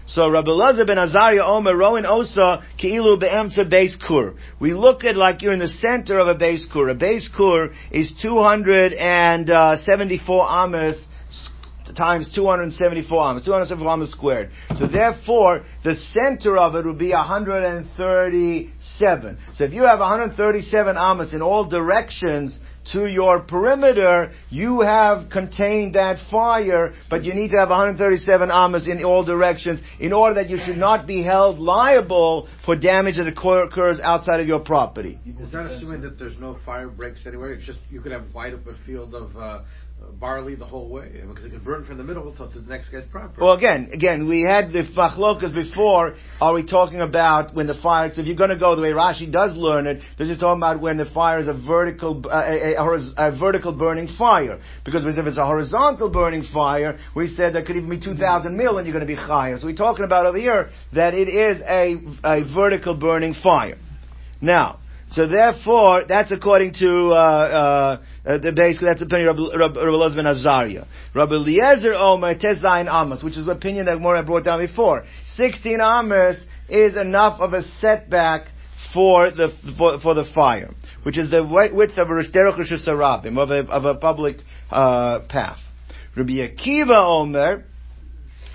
So 0.06 0.30
Rabbi 0.30 0.50
Elazar 0.50 0.88
ben 0.88 0.98
Azariah 0.98 1.44
Omer 1.44 1.76
Rowan 1.76 2.06
Osa 2.06 2.64
Ki'ilu 2.78 3.20
Be'emtza 3.20 3.70
Beis 3.70 3.98
Kur. 4.00 4.36
We 4.60 4.74
look 4.74 5.04
at 5.04 5.16
like 5.16 5.42
you're 5.42 5.54
in 5.54 5.60
the 5.60 5.68
center 5.68 6.20
of 6.20 6.28
a 6.28 6.36
Beis 6.36 6.70
Kur. 6.72 6.90
A 6.90 6.96
Beis 6.96 7.28
Kur 7.36 7.72
is 7.92 8.14
274 8.22 10.50
amas 10.50 10.96
times 11.96 12.30
274 12.34 13.22
amas, 13.22 13.44
274 13.44 13.92
amas 13.92 14.12
squared. 14.12 14.50
So 14.76 14.88
therefore, 14.88 15.64
the 15.84 15.96
center 15.96 16.58
of 16.58 16.76
it 16.76 16.86
would 16.86 16.98
be 16.98 17.12
137. 17.12 19.38
So 19.56 19.66
if 19.66 19.74
you 19.74 19.84
have 19.84 20.00
137 20.00 20.98
amas 20.98 21.34
in 21.34 21.42
all 21.42 21.66
directions, 21.66 22.58
to 22.86 23.06
your 23.06 23.40
perimeter, 23.42 24.32
you 24.50 24.82
have 24.82 25.30
contained 25.30 25.96
that 25.96 26.18
fire, 26.30 26.94
but 27.10 27.24
you 27.24 27.34
need 27.34 27.52
to 27.52 27.58
have 27.58 27.70
137 27.70 28.50
amas 28.50 28.88
in 28.88 29.04
all 29.04 29.24
directions 29.24 29.80
in 30.00 30.14
order 30.14 30.36
that 30.36 30.50
you 30.50 30.58
should 30.58 30.78
not 30.78 31.06
be 31.06 31.24
held 31.24 31.60
liable 31.60 32.48
for 32.66 32.76
damage 32.76 33.18
that 33.18 33.28
occurs 33.28 34.00
outside 34.04 34.40
of 34.40 34.48
your 34.48 34.60
property. 34.60 35.20
Is 35.26 35.52
that 35.52 35.68
assuming 35.68 36.02
that 36.02 36.18
there's 36.18 36.40
no 36.40 36.58
fire 36.66 36.88
breaks 36.90 37.26
anywhere? 37.26 37.54
It's 37.54 37.66
just 37.66 37.80
you 37.90 38.02
could 38.02 38.12
have 38.12 38.34
wide 38.34 38.54
open 38.54 38.76
field 38.86 39.14
of 39.14 39.36
uh, 39.38 39.62
barley 40.20 40.56
the 40.56 40.66
whole 40.66 40.90
way 40.90 41.22
because 41.28 41.46
it 41.46 41.50
can 41.50 41.64
burn 41.64 41.84
from 41.86 41.98
the 41.98 42.04
middle 42.04 42.32
till 42.36 42.48
the 42.48 42.62
next 42.62 42.90
guy's 42.90 43.06
property. 43.12 43.42
Well, 43.42 43.54
again, 43.54 43.90
again, 43.94 44.28
we 44.28 44.42
had 44.42 44.72
the 44.72 44.84
machlokas 44.84 45.54
before. 45.54 46.16
Are 46.40 46.54
we 46.54 46.66
talking 46.66 47.02
about 47.02 47.56
when 47.56 47.68
the 47.68 47.76
fire? 47.76 48.12
So 48.14 48.22
if 48.22 48.28
you're 48.28 48.36
going 48.36 48.50
to 48.50 48.58
go 48.58 48.76
the 48.76 48.82
way 48.82 48.92
Rashi 48.92 49.32
does 49.32 49.56
learn 49.56 49.88
it, 49.88 50.02
this 50.18 50.30
is 50.30 50.38
talking 50.38 50.60
about 50.60 50.82
when 50.82 50.98
the 50.98 51.06
fire 51.06 51.40
is 51.40 51.48
a 51.48 51.54
vertical, 51.54 52.22
uh, 52.26 52.44
a, 52.46 52.76
a, 52.76 53.30
a 53.30 53.40
vertical 53.40 53.74
burning 53.74 54.08
fire. 54.18 54.62
Because 54.86 55.06
if 55.06 55.26
it's 55.26 55.38
a 55.38 55.46
horizontal 55.46 56.12
burning 56.12 56.44
fire, 56.54 56.98
we 57.16 57.28
said 57.28 57.56
there 57.56 57.64
could 57.64 57.78
even 57.78 57.90
be 57.90 58.00
2,000 58.00 58.56
mil 58.56 58.78
and 58.78 58.86
you're 58.86 58.94
going 58.94 59.08
to 59.08 59.12
be 59.12 59.16
higher. 59.16 59.58
So 59.58 59.68
we're 59.68 59.76
talking 59.76 60.06
about 60.06 60.26
over 60.26 60.38
here 60.38 60.70
that 60.94 61.14
it 61.14 61.30
is 61.30 61.62
a, 61.68 61.98
a 62.24 62.44
vertical 62.54 62.96
burning 62.96 63.34
fire. 63.34 63.78
Now, 64.42 64.81
so 65.12 65.28
therefore, 65.28 66.06
that's 66.08 66.32
according 66.32 66.74
to 66.76 67.10
uh, 67.10 68.00
uh, 68.26 68.30
uh, 68.30 68.38
basically 68.56 68.88
that's 68.88 69.00
the 69.00 69.06
opinion 69.06 69.30
of 69.30 69.38
Rabbi, 69.60 69.80
Elazar 69.80 70.16
ben 70.16 70.26
Azariah. 70.26 70.86
Rabbi 71.14 71.34
Eliezer 71.34 71.94
Omer 71.94 72.36
Tezayin 72.36 72.88
Amos, 72.88 73.22
which 73.22 73.38
is 73.38 73.46
the 73.46 73.52
opinion 73.52 73.88
that 73.88 74.00
Mora 74.00 74.24
brought 74.24 74.46
down 74.46 74.66
before. 74.66 75.04
Sixteen 75.26 75.82
Amos 75.82 76.38
is 76.70 76.96
enough 76.96 77.42
of 77.42 77.52
a 77.52 77.62
setback 77.82 78.48
for 78.94 79.32
the 79.32 79.50
for, 79.78 80.00
for 80.00 80.14
the 80.14 80.24
fire, 80.34 80.74
which 81.04 81.18
is 81.18 81.30
the 81.30 81.44
width 81.44 81.98
of 81.98 82.10
a 82.10 82.14
Derech 82.14 83.38
of 83.38 83.50
a 83.52 83.70
of 83.70 83.86
a 83.86 83.96
public 83.96 84.38
uh, 84.70 85.20
path. 85.28 85.60
Rabbi 86.16 86.34
Akiva 86.48 86.96
Omer. 86.96 87.66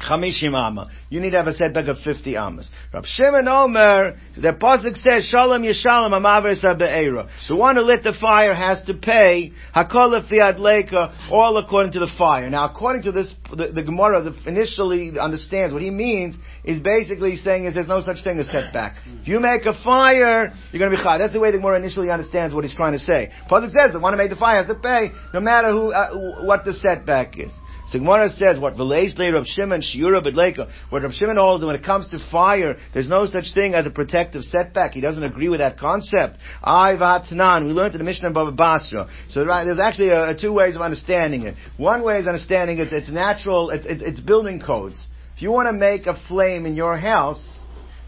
Chamishim 0.01 0.55
Amma. 0.55 0.91
You 1.09 1.21
need 1.21 1.31
to 1.31 1.37
have 1.37 1.47
a 1.47 1.53
setback 1.53 1.89
of 1.89 1.99
50 1.99 2.37
Ammas. 2.37 2.71
Rab 2.93 3.05
Shimon 3.07 3.49
Omer, 3.49 4.19
the 4.37 4.53
Pasuk 4.53 4.97
says, 4.97 5.25
Shalom 5.25 5.63
Yeshalom 5.63 6.13
Amavis 6.13 6.63
Be'era. 6.79 7.29
The 7.49 7.57
one 7.57 7.77
who 7.77 7.83
lit 7.83 8.03
the 8.03 8.13
fire 8.13 8.55
has 8.55 8.81
to 8.83 8.95
pay 8.95 9.53
Hakol 9.75 10.29
Fiat 10.29 10.61
Leka, 10.61 11.15
all 11.31 11.57
according 11.59 11.93
to 11.93 12.01
the 12.01 12.11
fire. 12.19 12.49
Now, 12.51 12.69
according 12.69 13.03
to 13.05 13.13
this, 13.13 13.33
the, 13.51 13.69
the 13.69 13.83
Gemara 13.83 14.23
the, 14.23 14.49
initially 14.49 15.19
understands 15.19 15.73
what 15.73 15.83
he 15.83 15.91
means 15.91 16.37
is 16.65 16.81
basically 16.81 17.37
saying 17.37 17.65
is 17.65 17.75
there's 17.75 17.89
no 17.89 18.01
such 18.01 18.23
thing 18.25 18.39
as 18.39 18.47
setback. 18.47 18.97
If 19.07 19.29
you 19.29 19.41
make 19.41 19.65
a 19.67 19.75
fire, 19.83 20.53
you're 20.73 20.79
going 20.79 20.91
to 20.91 20.97
be 20.97 21.03
chai. 21.03 21.19
That's 21.19 21.33
the 21.33 21.41
way 21.41 21.51
the 21.51 21.59
Gemara 21.59 21.79
initially 21.79 22.11
understands 22.11 22.55
what 22.55 22.65
he's 22.65 22.75
trying 22.75 22.93
to 22.93 22.99
say. 22.99 23.31
Pasuk 23.51 23.71
says 23.71 23.93
the 23.93 24.01
one 24.01 24.13
who 24.13 24.19
made 24.19 24.31
the 24.31 24.37
fire 24.37 24.63
has 24.63 24.67
to 24.67 24.81
pay, 24.81 25.11
no 25.33 25.41
matter 25.41 25.71
who, 25.71 25.93
uh, 25.93 26.45
what 26.45 26.65
the 26.65 26.73
setback 26.73 27.39
is. 27.39 27.53
So 27.89 28.29
says 28.29 28.59
what 28.59 28.77
Velays 28.77 29.17
later 29.17 29.37
of 29.37 29.47
Shimon 29.47 29.81
Shiura 29.81 30.21
Bedleka. 30.21 30.69
What 30.91 31.03
Rav 31.03 31.13
Shimon 31.13 31.37
holds 31.37 31.65
when 31.65 31.77
it 31.77 31.85
comes 31.85 32.09
to 32.09 32.19
fire, 32.19 32.77
there's 32.93 33.09
no 33.09 33.27
such 33.27 33.55
thing 33.55 33.75
as 33.75 33.87
a 33.87 33.91
protective 33.91 34.43
setback. 34.43 34.93
He 34.93 35.01
doesn't 35.01 35.23
agree 35.23 35.49
with 35.49 35.61
that 35.61 35.79
concept. 35.79 36.39
I 36.63 36.95
Vatnan. 36.95 37.67
We 37.67 37.71
learned 37.71 37.95
in 37.95 37.99
the 37.99 38.05
Mishnah 38.05 38.33
Baba 38.33 38.51
Basra. 38.51 39.09
So 39.29 39.45
right, 39.45 39.65
there's 39.65 39.79
actually 39.79 40.11
uh 40.11 40.35
two 40.35 40.53
ways 40.53 40.75
of 40.75 40.83
understanding 40.83 41.43
it. 41.43 41.55
One 41.77 42.03
way 42.03 42.19
is 42.19 42.27
understanding 42.27 42.79
it. 42.79 42.93
It's 42.93 43.09
natural. 43.09 43.71
It's, 43.71 43.87
it's, 43.87 44.03
it's 44.03 44.21
building 44.21 44.61
codes. 44.61 45.07
If 45.37 45.43
you 45.43 45.53
want 45.53 45.69
to 45.69 45.73
make 45.73 46.07
a 46.07 46.19
flame 46.29 46.67
in 46.67 46.75
your 46.75 46.97
house. 46.97 47.56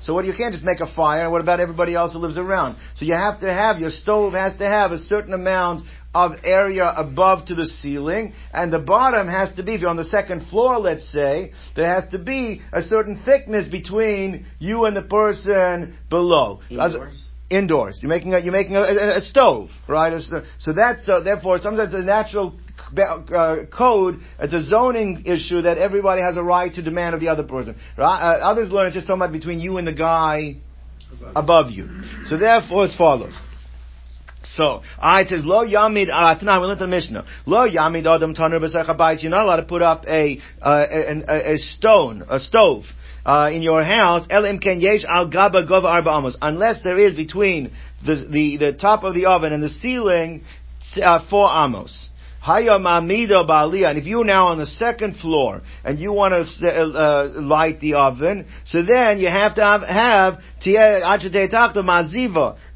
So 0.01 0.14
what 0.14 0.24
you 0.24 0.32
can't 0.32 0.53
just 0.53 0.64
make 0.64 0.80
a 0.80 0.92
fire. 0.94 1.22
And 1.22 1.32
what 1.32 1.40
about 1.40 1.61
everybody 1.61 1.94
else 1.94 2.12
who 2.12 2.18
lives 2.18 2.38
around? 2.38 2.76
So 2.94 3.05
you 3.05 3.14
have 3.14 3.40
to 3.40 3.53
have 3.53 3.78
your 3.78 3.90
stove 3.90 4.32
has 4.32 4.57
to 4.59 4.66
have 4.66 4.92
a 4.92 4.99
certain 4.99 5.32
amount 5.32 5.84
of 6.14 6.32
area 6.44 6.92
above 6.96 7.46
to 7.46 7.55
the 7.55 7.66
ceiling, 7.66 8.32
and 8.53 8.72
the 8.72 8.78
bottom 8.78 9.28
has 9.28 9.53
to 9.55 9.62
be, 9.62 9.74
if 9.74 9.82
you're 9.82 9.90
on 9.90 9.96
the 9.96 10.05
second 10.05 10.49
floor, 10.49 10.78
let's 10.78 11.07
say, 11.12 11.53
there 11.76 11.86
has 11.86 12.11
to 12.11 12.18
be 12.18 12.62
a 12.72 12.82
certain 12.82 13.20
thickness 13.24 13.68
between 13.68 14.46
you 14.59 14.86
and 14.86 14.96
the 14.96 15.03
person 15.03 15.99
below. 16.09 16.61
Indoors? 16.70 17.24
Indoors. 17.51 18.01
You're 18.03 18.09
making 18.09 18.34
a, 18.34 18.38
you're 18.40 18.53
making 18.53 18.76
a, 18.76 18.80
a, 18.80 19.18
a 19.18 19.20
stove, 19.20 19.68
right? 19.86 20.18
So 20.59 20.72
that's, 20.72 21.07
uh, 21.09 21.20
therefore, 21.20 21.59
sometimes 21.59 21.92
a 21.92 22.03
natural 22.03 22.59
code, 23.76 24.20
it's 24.39 24.55
a 24.55 24.62
zoning 24.62 25.24
issue 25.26 25.62
that 25.62 25.79
everybody 25.79 26.22
has 26.22 26.37
a 26.37 26.43
right 26.43 26.72
to 26.74 26.83
demand 26.83 27.14
of 27.14 27.20
the 27.20 27.29
other 27.29 27.43
person. 27.43 27.76
Right? 27.97 28.20
Uh, 28.20 28.51
others 28.51 28.72
learn 28.72 28.87
it's 28.87 28.95
just 28.95 29.07
talking 29.07 29.22
about 29.22 29.33
between 29.33 29.61
you 29.61 29.79
and 29.79 29.87
the 29.87 29.93
guy 29.93 30.57
above 31.35 31.70
you. 31.70 32.03
So 32.26 32.39
therefore 32.39 32.87
it 32.87 32.93
follows. 32.97 33.35
So, 34.45 34.83
I 34.99 35.22
it 35.22 35.29
says, 35.29 35.45
Lo 35.45 35.66
Yamid, 35.66 36.09
uh, 36.11 36.39
tonight 36.39 36.61
we 36.61 36.66
learned 36.66 36.81
the 36.81 36.87
Mishnah. 36.87 37.26
Lo 37.45 37.68
Yamid 37.68 38.07
Adam 38.07 38.35
Tanur 38.35 38.61
B'Sech 38.61 39.22
You're 39.22 39.31
not 39.31 39.45
allowed 39.45 39.57
to 39.57 39.62
put 39.64 39.83
up 39.83 40.05
a, 40.07 40.41
uh, 40.62 40.85
a, 40.91 41.22
a, 41.29 41.55
a 41.55 41.59
stone, 41.59 42.24
a 42.29 42.39
stove, 42.39 42.85
uh, 43.26 43.51
in 43.53 43.62
your 43.62 43.83
house, 43.85 44.26
Yesh 44.31 45.05
Al 45.05 45.29
Gaba 45.29 45.66
Gova 45.66 45.85
Arba 45.85 46.11
Amos. 46.11 46.37
Unless 46.41 46.83
there 46.83 46.99
is 46.99 47.14
between 47.14 47.72
the, 48.07 48.26
the, 48.31 48.57
the 48.57 48.72
top 48.72 49.03
of 49.03 49.14
the 49.14 49.26
oven 49.26 49.53
and 49.53 49.62
the 49.62 49.68
ceiling, 49.68 50.45
uh, 51.03 51.29
four 51.29 51.51
amos. 51.51 52.07
And 52.49 53.99
if 53.99 54.07
you're 54.07 54.24
now 54.24 54.49
on 54.49 54.59
the 54.59 54.66
second 54.66 55.16
floor 55.16 55.62
and 55.84 55.99
you 55.99 56.12
want 56.12 56.34
to 56.61 56.68
uh, 56.70 57.32
light 57.40 57.80
the 57.80 57.94
oven, 57.94 58.46
so 58.64 58.82
then 58.82 59.18
you 59.18 59.28
have 59.28 59.55
to 59.57 59.62
have, 59.62 59.82
have. 59.82 60.40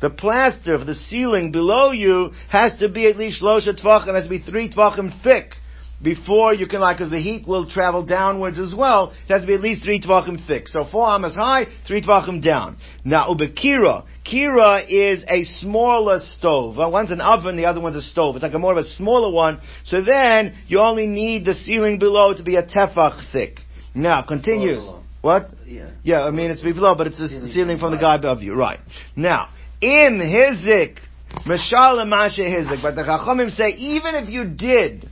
The 0.01 0.11
plaster 0.17 0.75
of 0.75 0.87
the 0.87 0.95
ceiling 0.95 1.53
below 1.53 1.93
you 1.93 2.33
has 2.49 2.79
to 2.81 2.89
be 2.89 3.07
at 3.07 3.17
least 3.17 3.43
losha 3.43 3.75
tvachim, 3.81 4.15
has 4.15 4.25
to 4.25 4.31
be 4.31 4.39
three 4.39 4.69
tvachim 4.71 5.23
thick 5.23 5.55
before 6.03 6.53
you 6.53 6.67
can 6.67 6.81
like, 6.81 6.97
because 6.99 7.13
the 7.13 7.21
heat 7.21 7.47
will 7.47 7.71
travel 7.71 8.05
downwards 8.05 8.59
as 8.59 8.75
well. 8.75 9.13
It 9.29 9.33
has 9.33 9.43
to 9.43 9.47
be 9.47 9.55
at 9.55 9.61
least 9.61 9.85
three 9.85 10.01
tvachim 10.01 10.45
thick. 10.47 10.69
So 10.69 10.85
four 10.85 11.09
amas 11.09 11.35
high, 11.35 11.67
three 11.87 12.03
tvachim 12.03 12.43
down. 12.43 12.79
Now 13.05 13.29
ubekira, 13.29 14.05
kira 14.25 14.87
is 14.89 15.25
a 15.29 15.45
smaller 15.45 16.19
stove. 16.19 16.77
Well, 16.77 16.91
one's 16.91 17.11
an 17.11 17.21
oven, 17.21 17.57
the 17.57 17.67
other 17.67 17.81
one's 17.81 17.97
a 17.97 18.03
stove. 18.03 18.37
It's 18.37 18.43
like 18.43 18.55
a 18.55 18.59
more 18.59 18.73
of 18.73 18.79
a 18.79 18.85
smaller 18.85 19.33
one. 19.33 19.61
So 19.85 20.03
then 20.03 20.55
you 20.69 20.79
only 20.79 21.07
need 21.07 21.45
the 21.45 21.55
ceiling 21.55 21.99
below 21.99 22.35
to 22.35 22.43
be 22.43 22.57
a 22.57 22.63
tefach 22.63 23.33
thick. 23.33 23.61
Now 23.95 24.23
continues. 24.23 24.89
What? 25.21 25.53
Yeah. 25.67 25.91
Yeah, 26.03 26.25
I 26.25 26.31
mean 26.31 26.51
it's 26.51 26.61
below, 26.61 26.95
but 26.97 27.07
it's 27.07 27.19
the 27.19 27.29
ceiling, 27.29 27.51
ceiling 27.53 27.79
from 27.79 27.93
the 27.93 27.99
guy 27.99 28.17
above 28.17 28.43
you. 28.43 28.55
Right. 28.55 28.81
Now, 29.15 29.51
in 29.81 30.19
Hizik, 30.19 30.99
Mashal 31.47 32.07
Masha 32.09 32.43
Hizik, 32.43 32.83
but 32.83 32.97
the 32.97 33.03
Chachamim 33.03 33.51
say 33.51 33.71
even 33.71 34.15
if 34.17 34.29
you 34.29 34.45
did 34.45 35.09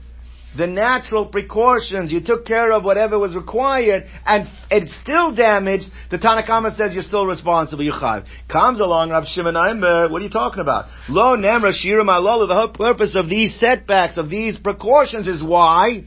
the 0.57 0.67
natural 0.67 1.25
precautions, 1.27 2.11
you 2.11 2.21
took 2.21 2.45
care 2.45 2.71
of 2.71 2.83
whatever 2.83 3.17
was 3.17 3.35
required, 3.35 4.05
and 4.25 4.49
it's 4.69 4.93
still 5.01 5.33
damaged, 5.33 5.85
the 6.09 6.17
Tanakama 6.17 6.75
says 6.75 6.93
you're 6.93 7.03
still 7.03 7.25
responsible, 7.25 7.83
you 7.83 7.93
chav. 7.93 8.25
Comes 8.49 8.79
along 8.79 9.11
Rav 9.11 9.25
Shimon 9.25 9.55
Aimer, 9.55 10.09
what 10.09 10.21
are 10.21 10.25
you 10.25 10.31
talking 10.31 10.61
about? 10.61 10.85
Lo 11.07 11.37
nemra 11.37 11.71
shirim 11.71 12.07
alolu, 12.07 12.47
the 12.47 12.55
whole 12.55 12.69
purpose 12.69 13.15
of 13.15 13.29
these 13.29 13.57
setbacks, 13.59 14.17
of 14.17 14.29
these 14.29 14.57
precautions 14.57 15.27
is 15.27 15.43
why? 15.43 16.03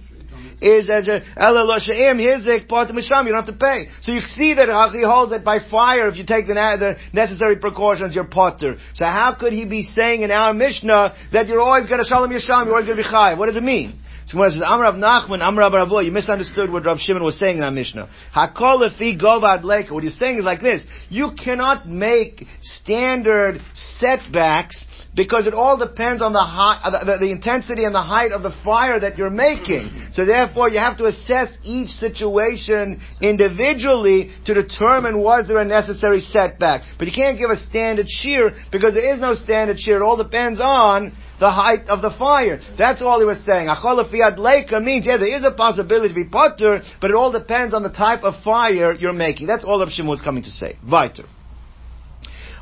Is 0.61 0.89
as 0.89 1.09
a 1.09 1.21
hizik 1.37 2.69
part 2.69 2.89
of 2.89 2.97
misham. 2.97 3.27
You 3.27 3.33
don't 3.33 3.45
have 3.45 3.47
to 3.47 3.53
pay. 3.53 3.89
So 4.01 4.13
you 4.13 4.21
see 4.21 4.55
that 4.55 4.69
he 4.95 5.03
holds 5.03 5.33
that 5.33 5.45
by 5.45 5.59
fire, 5.59 6.09
if 6.09 6.17
you 6.17 6.25
take 6.25 6.47
the, 6.47 6.55
the 6.55 6.97
necessary 7.13 7.57
precautions, 7.57 8.15
you're 8.15 8.25
potter. 8.25 8.77
So 8.95 9.05
how 9.05 9.37
could 9.39 9.53
he 9.53 9.67
be 9.67 9.83
saying 9.83 10.23
in 10.23 10.31
our 10.31 10.55
Mishnah 10.55 11.17
that 11.33 11.49
you're 11.49 11.61
always 11.61 11.87
going 11.87 11.99
to 11.99 12.05
shalom 12.07 12.31
yasham, 12.31 12.67
you're 12.67 12.77
always 12.77 12.87
going 12.87 12.97
to 12.97 13.03
be 13.03 13.09
chayiv? 13.09 13.37
What 13.37 13.47
does 13.47 13.57
it 13.57 13.63
mean? 13.63 14.01
So 14.27 14.43
it 14.43 14.53
says 14.53 14.63
Amrav 14.63 14.97
Nachman, 14.97 15.41
Amrav 15.41 15.73
Ravo, 15.73 16.01
you 16.01 16.13
misunderstood 16.13 16.71
what 16.71 16.87
Rav 16.87 16.99
Shimon 16.99 17.23
was 17.23 17.39
saying 17.39 17.59
in 17.59 17.63
our 17.63 17.71
Mishnah. 17.71 18.09
Hakol 18.35 18.89
lefi 18.89 19.21
govad 19.21 19.63
leika. 19.63 19.93
What 19.93 20.03
he's 20.03 20.19
saying 20.19 20.39
is 20.39 20.45
like 20.45 20.61
this: 20.61 20.85
you 21.11 21.33
cannot 21.33 21.89
make 21.89 22.47
standard 22.63 23.61
setbacks 23.99 24.85
because 25.15 25.47
it 25.47 25.55
all 25.55 25.79
depends 25.79 26.21
on 26.23 26.33
the, 26.33 26.43
high, 26.43 26.81
uh, 26.83 26.91
the, 26.91 27.13
the, 27.13 27.19
the, 27.27 27.31
intensity 27.31 27.85
and 27.85 27.95
the 27.95 28.03
height 28.03 28.33
of 28.33 28.43
the 28.43 28.55
fire 28.65 28.99
that 28.99 29.17
you're 29.17 29.31
making. 29.31 30.09
So 30.13 30.25
therefore, 30.25 30.71
you 30.71 30.81
have 30.81 30.99
to 30.99 31.07
assess 31.07 31.57
each 31.63 31.91
situation 31.91 33.01
individually 33.21 34.33
to 34.47 34.55
determine 34.55 35.21
was 35.21 35.47
there 35.47 35.59
a 35.59 35.65
necessary 35.65 36.21
setback. 36.21 36.83
But 36.99 37.07
you 37.07 37.15
can't 37.15 37.39
give 37.39 37.51
a 37.51 37.57
standard 37.57 38.07
shear 38.09 38.55
because 38.73 38.95
there 38.95 39.15
is 39.15 39.21
no 39.21 39.35
standard 39.35 39.79
shear. 39.79 39.99
It 39.99 40.03
all 40.03 40.17
depends 40.17 40.61
on 40.61 41.13
the 41.41 41.51
height 41.51 41.89
of 41.89 42.03
the 42.03 42.11
fire. 42.11 42.61
That's 42.79 43.03
all 43.03 43.19
he 43.19 43.27
was 43.27 43.39
saying. 43.45 43.69
Acholafiyad 43.69 44.39
leika 44.39 44.83
means, 44.83 45.07
yeah, 45.07 45.17
there 45.17 45.37
is 45.37 45.45
a 45.45 45.51
possibility 45.51 46.09
to 46.09 46.15
be 46.15 46.29
potter, 46.29 46.83
but 47.01 47.11
it 47.11 47.17
all 47.17 47.33
depends 47.33 47.75
on 47.75 47.83
the 47.83 47.91
type 47.91 48.23
of 48.23 48.43
fire 48.43 48.93
you're 48.93 49.13
making. 49.13 49.47
That's 49.47 49.65
all 49.65 49.81
Rav 49.81 49.91
Shimon 49.91 50.11
was 50.11 50.23
coming 50.23 50.43
to 50.45 50.51
say. 50.51 50.79
Weiter. 50.89 51.25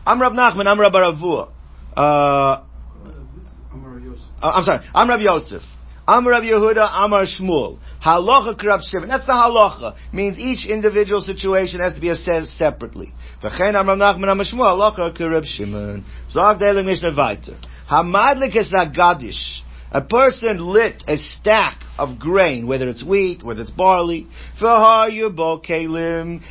I'm 0.06 0.20
Rav 0.20 0.32
Nachman, 0.32 0.66
I'm 0.66 0.80
Rav 0.80 0.92
Baravua. 0.92 1.50
Uh, 1.96 2.64
I'm 4.42 4.64
sorry, 4.64 4.84
I'm 4.94 5.08
Rav 5.08 5.20
Yosef. 5.20 5.62
I'm 6.06 6.26
Rav 6.26 6.42
Yehuda, 6.42 7.04
Amar 7.04 7.26
Shmuel. 7.26 7.78
Halacha 8.04 8.60
Krab 8.60 8.82
Shimon. 8.82 9.08
That's 9.08 9.24
the 9.24 9.32
halacha. 9.32 9.96
Means 10.12 10.36
each 10.36 10.66
individual 10.68 11.20
situation 11.20 11.78
has 11.78 11.94
to 11.94 12.00
be 12.00 12.08
assessed 12.08 12.58
separately. 12.58 13.14
V'chein 13.40 13.80
Amar 13.80 13.94
Nachman 13.94 14.32
Amar 14.32 14.44
Shmuel. 14.44 14.96
Halacha 14.96 15.16
Krab 15.16 15.44
Shimon. 15.44 16.04
Zog 16.28 16.58
Deling 16.58 16.86
Mishnah 16.86 17.14
Weiter. 17.16 17.56
Hamadlik 17.92 18.56
is 18.56 18.72
a 18.72 18.86
gadish. 18.88 19.60
A 19.90 20.00
person 20.00 20.66
lit 20.66 21.04
a 21.06 21.18
stack 21.18 21.82
of 21.98 22.18
grain, 22.18 22.66
whether 22.66 22.88
it's 22.88 23.04
wheat, 23.04 23.42
whether 23.42 23.60
it's 23.60 23.70
barley, 23.70 24.26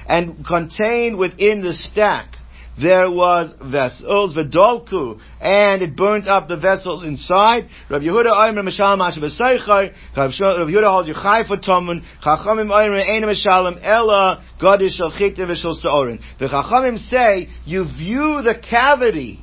and 0.07 0.45
contained 0.45 1.17
within 1.17 1.63
the 1.63 1.73
stack 1.73 2.37
there 2.79 3.11
was 3.11 3.53
vessels, 3.59 4.33
vedolku, 4.33 5.19
and 5.41 5.81
it 5.81 5.95
burnt 5.95 6.27
up 6.27 6.47
the 6.47 6.57
vessels 6.57 7.03
inside. 7.03 7.67
Rabbi 7.89 8.05
Yehuda 8.05 8.31
Aymer 8.31 8.63
Mishal 8.63 8.97
Mashav 8.97 9.23
Esaychai, 9.23 9.93
Rabbi 10.15 10.31
Yehuda 10.71 10.89
holds 10.89 11.07
you 11.07 11.13
chai 11.13 11.43
for 11.45 11.57
Chachamim 11.57 12.01
Mishalim 12.23 13.79
Ella, 13.83 14.43
Gadish 14.59 14.91
Shal 14.91 15.11
Chikte 15.11 15.39
V'Shal 15.39 15.73
Sa'orin. 15.73 16.19
The 16.39 16.47
Chachamim 16.47 16.97
say, 16.97 17.49
you 17.65 17.83
view 17.83 18.41
the 18.41 18.55
cavity 18.57 19.41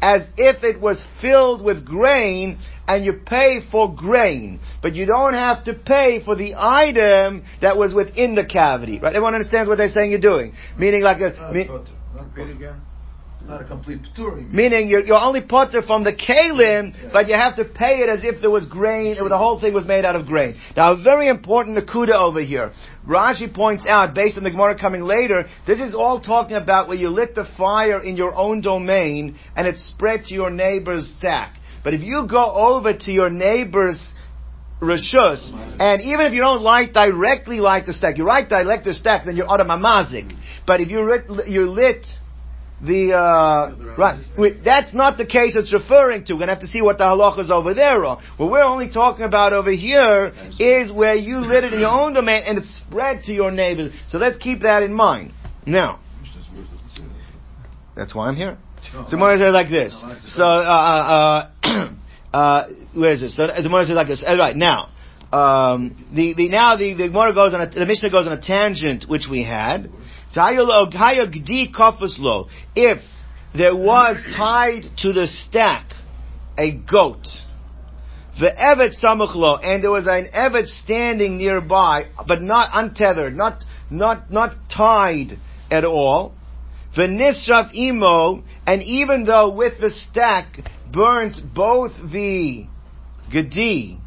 as 0.00 0.22
if 0.36 0.62
it 0.62 0.80
was 0.80 1.04
filled 1.20 1.62
with 1.64 1.84
grain 1.84 2.58
and 2.86 3.04
you 3.04 3.14
pay 3.26 3.60
for 3.70 3.94
grain, 3.94 4.60
but 4.80 4.94
you 4.94 5.06
don't 5.06 5.34
have 5.34 5.64
to 5.64 5.74
pay 5.74 6.22
for 6.24 6.36
the 6.36 6.54
item 6.56 7.44
that 7.60 7.76
was 7.76 7.92
within 7.92 8.34
the 8.34 8.44
cavity. 8.44 8.98
Right? 9.00 9.14
Everyone 9.14 9.34
understands 9.34 9.68
what 9.68 9.76
they're 9.76 9.88
saying 9.88 10.10
you're 10.10 10.20
doing. 10.20 10.54
Meaning 10.78 11.02
like 11.02 11.20
a, 11.20 11.52
mean, 11.52 11.68
again. 12.50 12.80
Not 13.48 13.62
a 13.62 13.64
complete. 13.64 14.00
Meaning 14.52 14.88
you're, 14.88 15.00
you're 15.00 15.16
only 15.16 15.40
potter 15.40 15.80
from 15.80 16.04
the 16.04 16.12
kalim, 16.12 16.92
yeah. 16.92 17.08
but 17.10 17.28
you 17.28 17.34
have 17.34 17.56
to 17.56 17.64
pay 17.64 18.00
it 18.00 18.10
as 18.10 18.22
if 18.22 18.42
there 18.42 18.50
was 18.50 18.66
grain, 18.66 19.16
or 19.18 19.30
the 19.30 19.38
whole 19.38 19.58
thing 19.58 19.72
was 19.72 19.86
made 19.86 20.04
out 20.04 20.16
of 20.16 20.26
grain. 20.26 20.60
Now, 20.76 20.92
a 20.92 21.02
very 21.02 21.28
important 21.28 21.78
nakuda 21.78 22.12
over 22.12 22.42
here. 22.42 22.72
Rashi 23.08 23.52
points 23.52 23.86
out, 23.88 24.14
based 24.14 24.36
on 24.36 24.44
the 24.44 24.50
Gemara 24.50 24.78
coming 24.78 25.00
later, 25.00 25.46
this 25.66 25.78
is 25.80 25.94
all 25.94 26.20
talking 26.20 26.56
about 26.56 26.88
where 26.88 26.98
you 26.98 27.08
lit 27.08 27.34
the 27.34 27.46
fire 27.56 28.02
in 28.02 28.18
your 28.18 28.34
own 28.34 28.60
domain 28.60 29.38
and 29.56 29.66
it 29.66 29.78
spread 29.78 30.26
to 30.26 30.34
your 30.34 30.50
neighbor's 30.50 31.10
stack. 31.16 31.56
But 31.82 31.94
if 31.94 32.02
you 32.02 32.26
go 32.28 32.52
over 32.52 32.92
to 32.92 33.10
your 33.10 33.30
neighbor's 33.30 33.98
rishus, 34.82 35.50
and 35.80 36.02
even 36.02 36.26
if 36.26 36.34
you 36.34 36.42
don't 36.42 36.60
light 36.60 36.92
directly 36.92 37.60
light 37.60 37.86
the 37.86 37.94
stack, 37.94 38.18
you 38.18 38.26
light 38.26 38.50
direct 38.50 38.84
the 38.84 38.92
stack, 38.92 39.24
then 39.24 39.36
you're 39.36 39.46
automamazik. 39.46 40.36
But 40.66 40.82
if 40.82 40.90
you 40.90 41.02
lit, 41.02 41.48
you 41.48 41.70
lit 41.70 42.04
the 42.80 43.12
uh, 43.12 43.94
right. 43.96 44.64
that's 44.64 44.94
not 44.94 45.18
the 45.18 45.26
case 45.26 45.56
it's 45.56 45.72
referring 45.72 46.24
to. 46.26 46.34
We're 46.34 46.40
gonna 46.40 46.52
have 46.52 46.62
to 46.62 46.68
see 46.68 46.80
what 46.80 46.98
the 46.98 47.04
halacha 47.04 47.44
is 47.44 47.50
over 47.50 47.74
there 47.74 48.04
are. 48.04 48.20
What 48.36 48.50
we're 48.50 48.62
only 48.62 48.90
talking 48.90 49.24
about 49.24 49.52
over 49.52 49.72
here 49.72 50.32
is 50.60 50.92
where 50.92 51.14
you 51.14 51.38
lit 51.38 51.64
it 51.64 51.74
in 51.74 51.80
your 51.80 51.88
own 51.88 52.14
domain 52.14 52.42
and 52.46 52.58
it 52.58 52.64
spread 52.66 53.24
to 53.24 53.32
your 53.32 53.50
neighbors. 53.50 53.92
So 54.08 54.18
let's 54.18 54.36
keep 54.36 54.60
that 54.60 54.84
in 54.84 54.94
mind. 54.94 55.32
Now, 55.66 56.00
that's 57.96 58.14
why 58.14 58.28
I'm 58.28 58.36
here. 58.36 58.56
So 58.92 59.04
Gemara 59.10 59.38
says 59.38 59.52
like 59.52 59.70
this. 59.70 59.96
So 60.24 60.44
uh, 60.44 61.50
uh, 61.64 62.36
uh, 62.36 62.68
where 62.94 63.10
is 63.10 63.20
this? 63.20 63.36
So 63.36 63.46
the 63.46 63.62
Gemara 63.62 63.86
says 63.86 63.96
like 63.96 64.06
this. 64.06 64.22
All 64.26 64.38
right 64.38 64.56
now. 64.56 64.90
Um, 65.30 66.06
the, 66.14 66.32
the 66.32 66.48
now 66.48 66.76
the 66.76 66.94
the 66.94 67.08
Gemara 67.08 67.34
goes 67.34 67.52
on 67.52 67.60
a, 67.60 67.68
the 67.68 67.84
Mishnah 67.84 68.10
goes 68.10 68.26
on 68.26 68.32
a 68.32 68.40
tangent 68.40 69.04
which 69.08 69.26
we 69.30 69.42
had, 69.42 69.90
if 72.74 72.98
there 73.54 73.76
was 73.76 74.16
tied 74.36 74.82
to 74.98 75.12
the 75.12 75.26
stack 75.26 75.92
a 76.58 76.72
goat, 76.72 77.26
the 78.38 78.50
evet 78.56 78.94
samuchlo, 79.02 79.58
and 79.62 79.82
there 79.82 79.90
was 79.90 80.06
an 80.06 80.26
evet 80.32 80.66
standing 80.66 81.38
nearby, 81.38 82.04
but 82.26 82.42
not 82.42 82.70
untethered, 82.72 83.36
not 83.36 83.64
not 83.90 84.30
not 84.30 84.54
tied 84.74 85.38
at 85.70 85.84
all. 85.84 86.34
The 86.94 87.02
nisraf 87.02 87.74
imo, 87.74 88.42
and 88.66 88.82
even 88.82 89.24
though 89.24 89.50
with 89.54 89.80
the 89.80 89.90
stack 89.90 90.58
burnt 90.92 91.36
both 91.54 91.92
the 92.12 92.66
gedi 93.30 93.98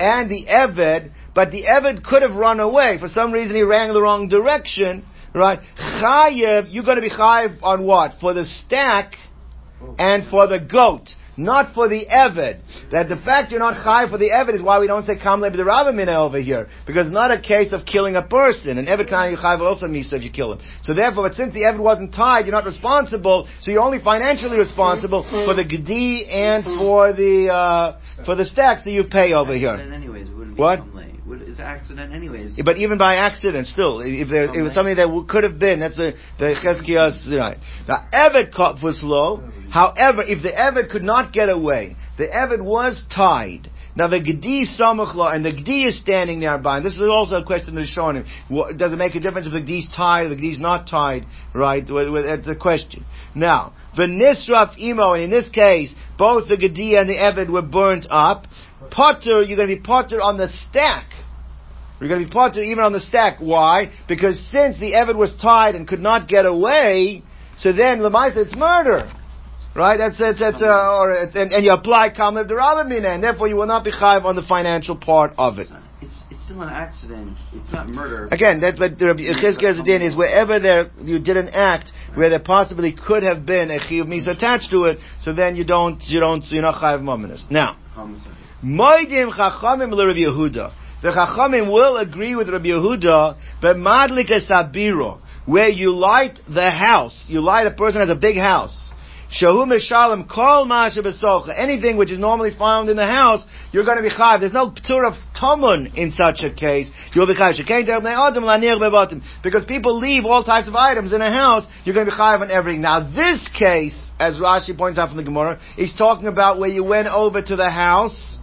and 0.00 0.30
the 0.30 0.46
eved, 0.46 1.12
but 1.34 1.50
the 1.50 1.64
eved 1.64 2.02
could 2.04 2.22
have 2.22 2.34
run 2.34 2.60
away. 2.60 2.98
For 2.98 3.08
some 3.08 3.32
reason, 3.32 3.54
he 3.54 3.62
ran 3.62 3.88
in 3.88 3.94
the 3.94 4.02
wrong 4.02 4.28
direction. 4.28 5.04
Right? 5.34 5.58
Chayev, 5.76 6.66
you're 6.72 6.84
going 6.84 6.96
to 6.96 7.02
be 7.02 7.10
chayev 7.10 7.62
on 7.62 7.84
what? 7.84 8.12
For 8.20 8.34
the 8.34 8.44
stack 8.44 9.14
and 9.98 10.28
for 10.30 10.46
the 10.46 10.60
goat. 10.60 11.08
Not 11.36 11.74
for 11.74 11.88
the 11.88 12.06
Eved. 12.06 12.60
That 12.92 13.08
the 13.08 13.16
fact 13.16 13.50
you're 13.50 13.58
not 13.58 13.84
chayiv 13.84 14.10
for 14.10 14.18
the 14.18 14.30
Eved 14.30 14.54
is 14.54 14.62
why 14.62 14.78
we 14.78 14.86
don't 14.86 15.04
say 15.04 15.18
Kam 15.18 15.40
the 15.40 15.48
Rabamina 15.48 16.14
over 16.14 16.40
here. 16.40 16.68
Because 16.86 17.08
it's 17.08 17.14
not 17.14 17.32
a 17.32 17.40
case 17.40 17.72
of 17.72 17.84
killing 17.84 18.14
a 18.14 18.22
person. 18.22 18.78
And 18.78 18.86
Eved 18.86 19.08
can 19.08 19.32
you 19.32 19.36
chayiv 19.36 19.58
also 19.58 19.86
misa 19.86 20.12
if 20.12 20.22
you 20.22 20.30
kill 20.30 20.52
him. 20.52 20.60
So 20.82 20.94
therefore, 20.94 21.24
but 21.24 21.34
since 21.34 21.52
the 21.52 21.62
Eved 21.62 21.80
wasn't 21.80 22.14
tied, 22.14 22.46
you're 22.46 22.54
not 22.54 22.64
responsible, 22.64 23.48
so 23.60 23.72
you're 23.72 23.82
only 23.82 23.98
financially 23.98 24.56
responsible 24.56 25.24
for 25.24 25.54
the 25.54 25.64
Gedi 25.64 26.26
and 26.30 26.64
for 26.64 27.12
the, 27.12 27.48
uh, 27.52 28.24
for 28.24 28.36
the 28.36 28.44
stack, 28.44 28.78
so 28.78 28.90
you 28.90 29.02
pay 29.02 29.32
over 29.32 29.56
here. 29.56 29.74
Anyways, 29.74 30.28
what? 30.56 30.80
It's 31.42 31.60
accident 31.60 32.12
anyways. 32.12 32.58
But 32.64 32.76
even 32.76 32.98
by 32.98 33.16
accident, 33.16 33.66
still, 33.66 34.00
if 34.00 34.28
there, 34.28 34.44
it 34.44 34.62
was 34.62 34.74
something 34.74 34.96
that 34.96 35.26
could 35.28 35.44
have 35.44 35.58
been, 35.58 35.80
that's 35.80 35.96
the, 35.96 36.14
the 36.38 36.54
Cheskiyas, 36.62 37.30
right. 37.38 37.58
Now, 37.88 38.06
Eved 38.12 38.82
was 38.82 39.02
low. 39.02 39.48
However, 39.70 40.22
if 40.22 40.42
the 40.42 40.50
Eved 40.50 40.90
could 40.90 41.02
not 41.02 41.32
get 41.32 41.48
away, 41.48 41.96
the 42.18 42.26
Eved 42.26 42.62
was 42.64 43.02
tied, 43.14 43.70
Now 43.96 44.08
the 44.08 44.20
Gedi 44.20 44.66
Samachla, 44.66 45.34
and 45.34 45.44
the 45.44 45.52
Gedi 45.52 45.84
is 45.84 45.98
standing 45.98 46.40
nearby, 46.40 46.78
and 46.78 46.86
this 46.86 46.94
is 46.94 47.02
also 47.02 47.36
a 47.36 47.44
question 47.44 47.76
that 47.76 47.82
is 47.82 47.88
shown 47.88 48.16
him. 48.16 48.26
What, 48.48 48.76
does 48.76 48.92
it 48.92 48.96
make 48.96 49.14
a 49.14 49.20
difference 49.20 49.46
if 49.46 49.52
the 49.52 49.60
Gedi 49.60 49.78
is 49.80 49.88
tied 49.94 50.26
or 50.26 50.34
the 50.34 50.48
is 50.48 50.60
not 50.60 50.88
tied? 50.88 51.26
Right? 51.54 51.86
That's 51.86 52.48
a 52.48 52.56
question. 52.56 53.04
Now, 53.34 53.72
the 53.96 54.06
Nisraf 54.06 54.76
Imo, 54.78 55.14
and 55.14 55.22
in 55.24 55.30
this 55.30 55.48
case, 55.48 55.94
both 56.18 56.48
the 56.48 56.56
Gedi 56.56 56.96
and 56.96 57.08
the 57.08 57.14
Evid 57.14 57.48
were 57.50 57.62
burnt 57.62 58.06
up. 58.10 58.46
Potter, 58.90 59.42
you're 59.42 59.56
going 59.56 59.68
to 59.68 59.76
be 59.76 59.80
Potter 59.80 60.20
on 60.20 60.36
the 60.36 60.48
stack. 60.48 61.06
You're 62.00 62.08
going 62.08 62.22
to 62.22 62.26
be 62.26 62.32
Potter 62.32 62.62
even 62.62 62.82
on 62.82 62.92
the 62.92 63.00
stack. 63.00 63.38
Why? 63.38 63.90
Because 64.08 64.38
since 64.52 64.78
the 64.78 64.92
Evid 64.92 65.16
was 65.16 65.34
tied 65.40 65.74
and 65.74 65.86
could 65.86 66.00
not 66.00 66.28
get 66.28 66.44
away, 66.44 67.22
so 67.56 67.72
then 67.72 68.00
Lamaisa 68.00 68.38
it's 68.38 68.56
murder. 68.56 69.10
Right? 69.74 69.96
That's, 69.96 70.18
that's, 70.18 70.38
that's, 70.38 70.62
uh, 70.62 71.00
or, 71.00 71.12
and, 71.12 71.52
and 71.52 71.64
you 71.64 71.72
apply 71.72 72.10
Kamal 72.10 72.44
Derabamina, 72.44 73.14
and 73.14 73.24
therefore 73.24 73.48
you 73.48 73.56
will 73.56 73.66
not 73.66 73.84
be 73.84 73.90
chayiv 73.90 74.24
on 74.24 74.36
the 74.36 74.42
financial 74.42 74.96
part 74.96 75.32
of 75.36 75.58
it. 75.58 75.68
It's, 76.00 76.12
it's 76.30 76.44
still 76.44 76.62
an 76.62 76.68
accident. 76.68 77.36
It's 77.52 77.72
not 77.72 77.88
murder. 77.88 78.28
Again, 78.30 78.60
that's 78.60 78.78
what 78.78 78.96
the 78.98 79.06
Rabbi 79.06 79.22
Yechizkiel 79.22 79.80
Zadin 79.80 80.06
is 80.06 80.16
wherever 80.16 80.60
there, 80.60 80.90
you 81.00 81.18
did 81.18 81.36
an 81.36 81.48
act 81.48 81.90
where 82.14 82.30
there 82.30 82.38
possibly 82.38 82.94
could 82.94 83.24
have 83.24 83.44
been 83.44 83.72
a 83.72 83.80
chiyuv 83.80 84.06
mis 84.06 84.28
attached 84.28 84.70
to 84.70 84.84
it, 84.84 84.98
so 85.20 85.32
then 85.32 85.56
you 85.56 85.64
don't, 85.64 86.00
you 86.04 86.20
don't, 86.20 86.44
you're 86.50 86.62
not 86.62 86.80
chayiv 86.80 87.02
mominus. 87.02 87.50
Now. 87.50 87.76
Moidim 88.64 89.30
Chachamim 89.32 89.90
Rabbi 89.90 90.20
Yehuda. 90.20 90.72
The 91.04 91.10
Chachamim 91.10 91.70
will 91.70 91.98
agree 91.98 92.34
with 92.34 92.48
Rabbi 92.48 92.68
Yehuda, 92.68 93.36
but 93.60 93.76
Madlika 93.76 94.40
Sabiro, 94.40 95.20
where 95.44 95.68
you 95.68 95.94
light 95.94 96.40
the 96.48 96.70
house, 96.70 97.26
you 97.28 97.42
light 97.42 97.66
a 97.66 97.72
person 97.72 98.00
has 98.00 98.08
a 98.08 98.14
big 98.14 98.38
house. 98.38 98.90
Shahu 99.30 99.66
Meshalem 99.66 100.26
Kol 100.26 100.64
Masha. 100.64 101.02
Anything 101.54 101.98
which 101.98 102.10
is 102.10 102.18
normally 102.18 102.54
found 102.58 102.88
in 102.88 102.96
the 102.96 103.04
house, 103.04 103.44
you're 103.70 103.84
going 103.84 103.98
to 103.98 104.02
be 104.02 104.08
chayiv. 104.08 104.40
There's 104.40 104.54
no 104.54 104.70
ptur 104.70 105.06
of 105.06 105.12
tamun 105.38 105.94
in 105.94 106.10
such 106.10 106.42
a 106.42 106.50
case. 106.50 106.88
You'll 107.12 107.26
be 107.26 107.34
chayiv. 107.34 109.22
Because 109.42 109.66
people 109.66 109.98
leave 109.98 110.24
all 110.24 110.42
types 110.42 110.68
of 110.68 110.74
items 110.74 111.12
in 111.12 111.20
a 111.20 111.30
house, 111.30 111.66
you're 111.84 111.94
going 111.94 112.06
to 112.06 112.12
be 112.12 112.16
chayiv 112.16 112.40
on 112.40 112.50
everything. 112.50 112.80
Now 112.80 113.00
this 113.00 113.46
case, 113.58 114.10
as 114.18 114.38
Rashi 114.38 114.74
points 114.74 114.98
out 114.98 115.08
from 115.08 115.18
the 115.18 115.24
Gemara, 115.24 115.60
he's 115.76 115.94
talking 115.94 116.28
about 116.28 116.58
where 116.58 116.70
you 116.70 116.82
went 116.82 117.08
over 117.08 117.42
to 117.42 117.56
the 117.56 117.68
house, 117.68 118.38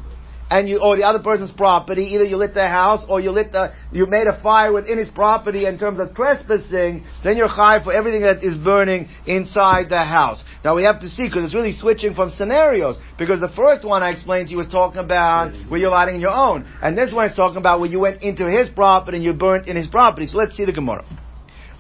and 0.52 0.68
you 0.68 0.80
or 0.80 0.98
the 0.98 1.04
other 1.04 1.24
person's 1.24 1.50
property, 1.50 2.04
either 2.14 2.26
you 2.26 2.36
lit 2.36 2.54
the 2.54 2.68
house 2.68 3.04
or 3.08 3.22
you 3.22 3.32
lit 3.32 3.54
the 3.54 3.72
you 3.92 4.06
made 4.06 4.28
a 4.28 4.40
fire 4.44 4.74
within 4.74 4.98
his 4.98 5.10
property 5.10 5.66
in 5.66 5.80
terms 5.80 5.98
of 6.00 6.14
trespassing, 6.14 7.06
then 7.24 7.38
you're 7.38 7.48
high 7.48 7.82
for 7.82 7.94
everything 7.94 8.22
that 8.22 8.44
is 8.44 8.58
burning 8.58 9.08
inside 9.26 9.90
the 9.90 10.04
house. 10.04 10.44
Now 10.64 10.76
we 10.76 10.84
have 10.84 11.00
to 11.00 11.08
see 11.08 11.24
because 11.24 11.46
it's 11.46 11.56
really 11.56 11.72
switching 11.72 12.14
from 12.14 12.30
scenarios 12.32 12.98
because 13.18 13.40
the 13.40 13.54
first 13.56 13.86
one 13.86 14.04
I 14.04 14.12
explained 14.12 14.50
to 14.50 14.52
you 14.52 14.58
was 14.58 14.68
talking 14.68 15.00
about 15.00 15.56
where 15.70 15.80
you're 15.80 15.90
lighting 15.90 16.20
your 16.20 16.36
own, 16.36 16.68
and 16.84 16.98
this 16.98 17.14
one 17.14 17.28
is 17.28 17.36
talking 17.36 17.58
about 17.58 17.80
where 17.80 17.90
you 17.90 18.02
went 18.02 18.22
into 18.22 18.46
his 18.52 18.68
property 18.70 19.18
and 19.18 19.24
you 19.24 19.34
burnt 19.34 19.68
in 19.68 19.78
his 19.78 19.88
property. 19.88 20.28
So 20.28 20.38
let's 20.38 20.58
see 20.58 20.66
the 20.66 20.74
Gemara. 20.74 21.06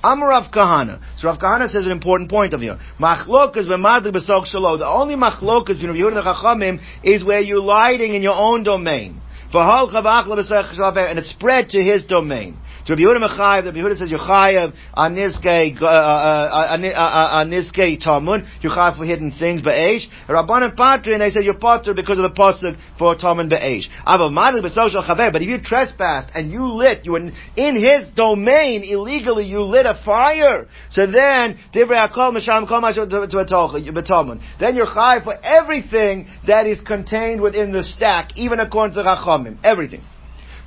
Amar 0.04 0.30
Rav 0.30 0.52
Kahana. 0.52 1.02
So 1.18 1.28
Rav 1.28 1.39
Kahana 1.39 1.70
says 1.70 1.86
an 1.86 1.91
important 1.91 2.30
point 2.30 2.54
of 2.54 2.62
here. 2.62 2.80
Machlokas 2.99 3.68
v'madlik 3.68 4.14
b'sok 4.14 4.45
shalo. 4.54 4.78
The 4.78 4.88
only 4.88 5.16
machlokas 5.16 5.80
between 5.80 5.95
Yehuda 5.95 6.16
the 6.16 6.34
Chachamim 6.34 6.80
is 7.04 7.24
where 7.24 7.39
you're 7.39 7.62
lighting 7.62 8.14
in 8.14 8.22
your 8.22 8.36
own 8.36 8.64
domain. 8.64 9.22
And 9.54 11.20
it 11.20 11.26
spread 11.26 11.70
to 11.70 11.82
his 11.82 12.06
domain. 12.06 12.58
So 12.86 12.95
Rabbi 12.95 13.04
Yehuda 13.04 13.30
Mechayev, 13.30 13.66
Rabbi 13.66 13.78
Yehuda 13.78 13.95
says 13.97 14.10
you're 14.10 14.20
chayev 14.20 14.74
on 14.95 15.16
niskei 15.16 15.80
uh, 15.80 15.86
uh, 15.86 17.30
on 17.34 17.52
niskei 17.52 18.02
tamun. 18.04 18.47
You're 18.62 18.74
chayev 18.74 18.97
for 18.97 19.06
hidden 19.06 19.32
things 19.32 19.62
be'esh. 19.62 20.10
Rabban 20.28 20.64
and 20.64 20.76
Patri, 20.76 21.14
and 21.14 21.22
they 21.22 21.30
said 21.30 21.43
you're 21.43 21.60
potter 21.60 21.93
because 21.93 22.18
of 22.18 22.24
the 22.24 22.36
pasuk 22.36 22.78
for 22.97 23.16
tamun 23.16 23.49
be'esh. 23.49 23.88
But 24.04 25.41
if 25.41 25.47
you 25.47 25.62
trespassed 25.62 26.32
and 26.34 26.52
you 26.52 26.66
lit, 26.66 27.06
you 27.06 27.12
were 27.12 27.20
in 27.20 27.76
his 27.76 28.08
domain 28.16 28.84
illegally. 28.84 29.45
You 29.45 29.62
lit 29.62 29.86
a 29.86 30.02
fire. 30.04 30.68
So 30.89 31.06
then 31.06 31.60
divrei 31.76 32.10
hakol 32.10 32.36
misham 32.36 32.68
kol 32.68 32.82
b'tamun. 32.82 34.41
Then 34.60 34.76
you're 34.76 34.88
chayev 34.88 35.24
for 35.24 35.36
everything 35.43 36.28
that 36.47 36.66
is 36.66 36.82
contained 36.82 37.41
within 37.41 37.72
the 37.72 37.84
stack, 37.84 38.36
even 38.38 38.60
according 38.60 38.95
to 38.95 39.04
the 39.04 39.10
Everything. 39.64 40.02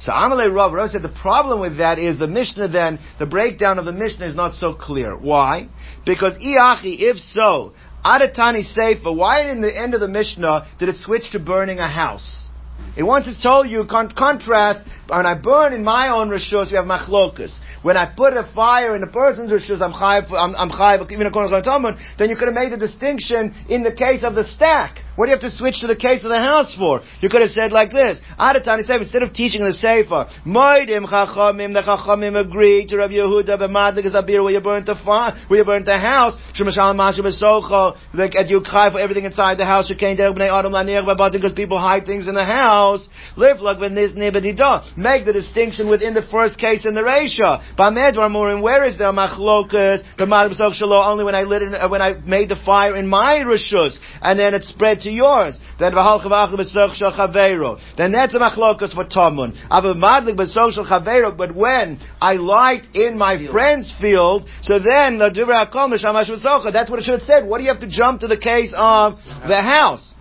So 0.01 0.13
Amalei 0.13 0.55
Rav, 0.55 0.73
Rav 0.73 0.91
said 0.91 1.03
the 1.03 1.09
problem 1.09 1.61
with 1.61 1.79
that 1.79 1.99
is 1.99 2.19
the 2.19 2.27
Mishnah 2.27 2.69
then, 2.69 2.99
the 3.19 3.27
breakdown 3.27 3.79
of 3.79 3.85
the 3.85 3.93
Mishnah 3.93 4.27
is 4.27 4.35
not 4.35 4.55
so 4.55 4.75
clear. 4.75 5.17
Why? 5.17 5.69
Because 6.05 6.35
Iachi, 6.35 6.97
if 7.01 7.19
so, 7.19 7.73
Adatani 8.05 8.65
Sefer, 8.65 9.13
why 9.13 9.51
in 9.51 9.61
the 9.61 9.75
end 9.75 9.95
of 9.95 10.01
the 10.01 10.09
Mishnah 10.09 10.69
did 10.79 10.89
it 10.91 10.97
switch 10.97 11.31
to 11.33 11.39
burning 11.39 11.79
a 11.79 11.89
house? 11.89 12.49
It 12.97 13.03
once 13.03 13.27
it's 13.27 13.43
told 13.43 13.69
you, 13.69 13.87
con- 13.87 14.13
contrast, 14.13 14.81
when 15.09 15.27
I 15.27 15.39
burn 15.39 15.73
in 15.73 15.83
my 15.83 16.11
own 16.11 16.29
rishos, 16.29 16.71
we 16.71 16.77
have 16.77 16.85
machlokas. 16.85 17.57
When 17.83 17.97
I 17.97 18.13
put 18.15 18.35
a 18.35 18.49
fire 18.55 18.95
in 18.95 19.03
a 19.03 19.07
person's 19.07 19.51
rishos, 19.51 19.81
I'm 19.81 19.93
chayiv, 19.93 20.31
I'm, 20.33 20.55
I'm 20.55 20.71
chayiv, 20.71 21.11
even 21.11 21.27
according 21.27 21.51
to 21.51 21.63
Talmud, 21.63 21.95
then 22.19 22.31
you 22.31 22.37
could 22.37 22.49
have 22.49 22.55
made 22.55 22.73
the 22.73 22.77
distinction 22.77 23.55
in 23.69 23.83
the 23.83 23.93
case 23.93 24.23
of 24.23 24.35
the 24.35 24.45
stack. 24.45 24.99
What 25.17 25.27
do 25.27 25.31
you 25.31 25.37
have 25.37 25.47
to 25.49 25.51
switch 25.51 25.81
to 25.81 25.87
the 25.87 25.97
case 25.97 26.25
of 26.25 26.31
the 26.31 26.39
house 26.39 26.75
for? 26.77 27.03
You 27.21 27.29
could 27.29 27.41
have 27.41 27.51
said 27.51 27.71
like 27.71 27.91
this. 27.91 28.19
Adatani 28.39 28.85
said, 28.85 28.97
instead 29.01 29.23
of 29.23 29.33
teaching 29.33 29.63
the 29.63 29.73
Sefer, 29.73 30.27
Moidim 30.45 31.07
Chachamim, 31.07 31.73
the 31.73 31.83
Chachamim 31.83 32.39
agreed 32.41 32.89
to 32.89 32.97
Rabbi 32.99 33.15
Yehuda, 33.15 33.59
B'madlik 33.59 34.11
Zabir, 34.13 34.43
where 34.43 34.53
you 34.53 34.61
burnt 34.61 34.87
the 34.87 34.97
fire, 35.05 35.39
where 35.47 35.61
you 35.61 35.65
burnt 35.65 35.87
the 35.87 35.99
house, 35.99 36.35
Shemashal 36.59 36.97
Masha 36.97 37.23
B'socho, 37.23 37.97
like, 38.13 38.35
you 38.49 38.61
cry 38.61 38.91
for 38.91 38.99
everything 38.99 39.25
inside 39.25 39.59
the 39.59 39.65
house, 39.65 39.89
you 39.89 39.97
can't 39.97 40.19
B'nei 40.19 40.51
Adam 40.53 40.73
Lanier 40.73 41.03
because 41.05 41.53
people 41.53 41.79
hide 41.79 42.07
things 42.07 42.27
in 42.27 42.35
the 42.35 42.45
house. 42.45 43.07
Live 43.37 43.61
like 43.61 43.79
when 43.79 43.95
this 43.95 44.13
nibadida. 44.13 44.97
Make 44.97 45.25
the 45.25 45.33
distinction 45.33 45.89
within 45.89 46.15
the 46.15 46.23
first 46.23 46.59
case 46.59 46.87
in 46.87 46.95
the 46.95 47.03
Reisha. 47.03 47.63
B'medvar 47.77 48.31
Murim, 48.31 48.63
where 48.63 48.83
is 48.85 48.99
there 48.99 49.13
machlokas, 49.13 50.03
B'madlik 50.19 50.59
B'soch 50.59 50.75
Shalom, 50.75 51.07
only 51.07 51.25
when 51.25 51.35
I 51.35 51.43
lit 51.43 51.63
it, 51.63 51.75
uh, 51.75 51.89
when 51.89 52.03
I 52.03 52.15
made 52.15 52.49
the 52.49 52.57
fire 52.57 52.97
in 52.97 53.07
my 53.07 53.45
Rishus, 53.47 53.97
and 54.21 54.39
then 54.39 54.55
it 54.55 54.65
spread 54.65 55.01
to 55.05 55.11
yours. 55.11 55.59
Then 55.79 55.93
v'hal 55.93 56.23
chavachim 56.23 56.59
b'soch 56.59 56.95
shel 56.95 57.13
chaveiro. 57.13 57.81
Then 57.97 58.13
that's 58.13 58.35
a 58.35 58.39
machlokas 58.39 58.95
for 58.95 59.05
tamun. 59.05 59.57
Ava 59.67 59.95
madlik 59.95 60.37
b'soch 60.37 60.73
shel 60.73 60.87
chaveiro. 60.87 61.37
But 61.37 61.55
when 61.55 62.01
I 62.21 62.35
light 62.35 62.89
in 62.95 63.17
my 63.17 63.47
friend's 63.51 63.95
field, 64.01 64.49
so 64.63 64.79
then 64.79 65.19
the 65.19 65.31
divrei 65.31 65.67
hakol 65.67 65.93
mishamash. 65.93 66.73
That's 66.73 66.91
what 66.91 66.99
it 66.99 67.05
should 67.05 67.21
have 67.21 67.27
said. 67.27 67.47
What 67.47 67.59
do 67.59 67.65
you 67.65 67.71
have 67.71 67.81
to 67.81 67.89
jump 67.89 68.21
to 68.21 68.29
the 68.29 68.37
case 68.37 68.73
of 68.75 69.15
the 69.47 69.63
house? 69.63 70.15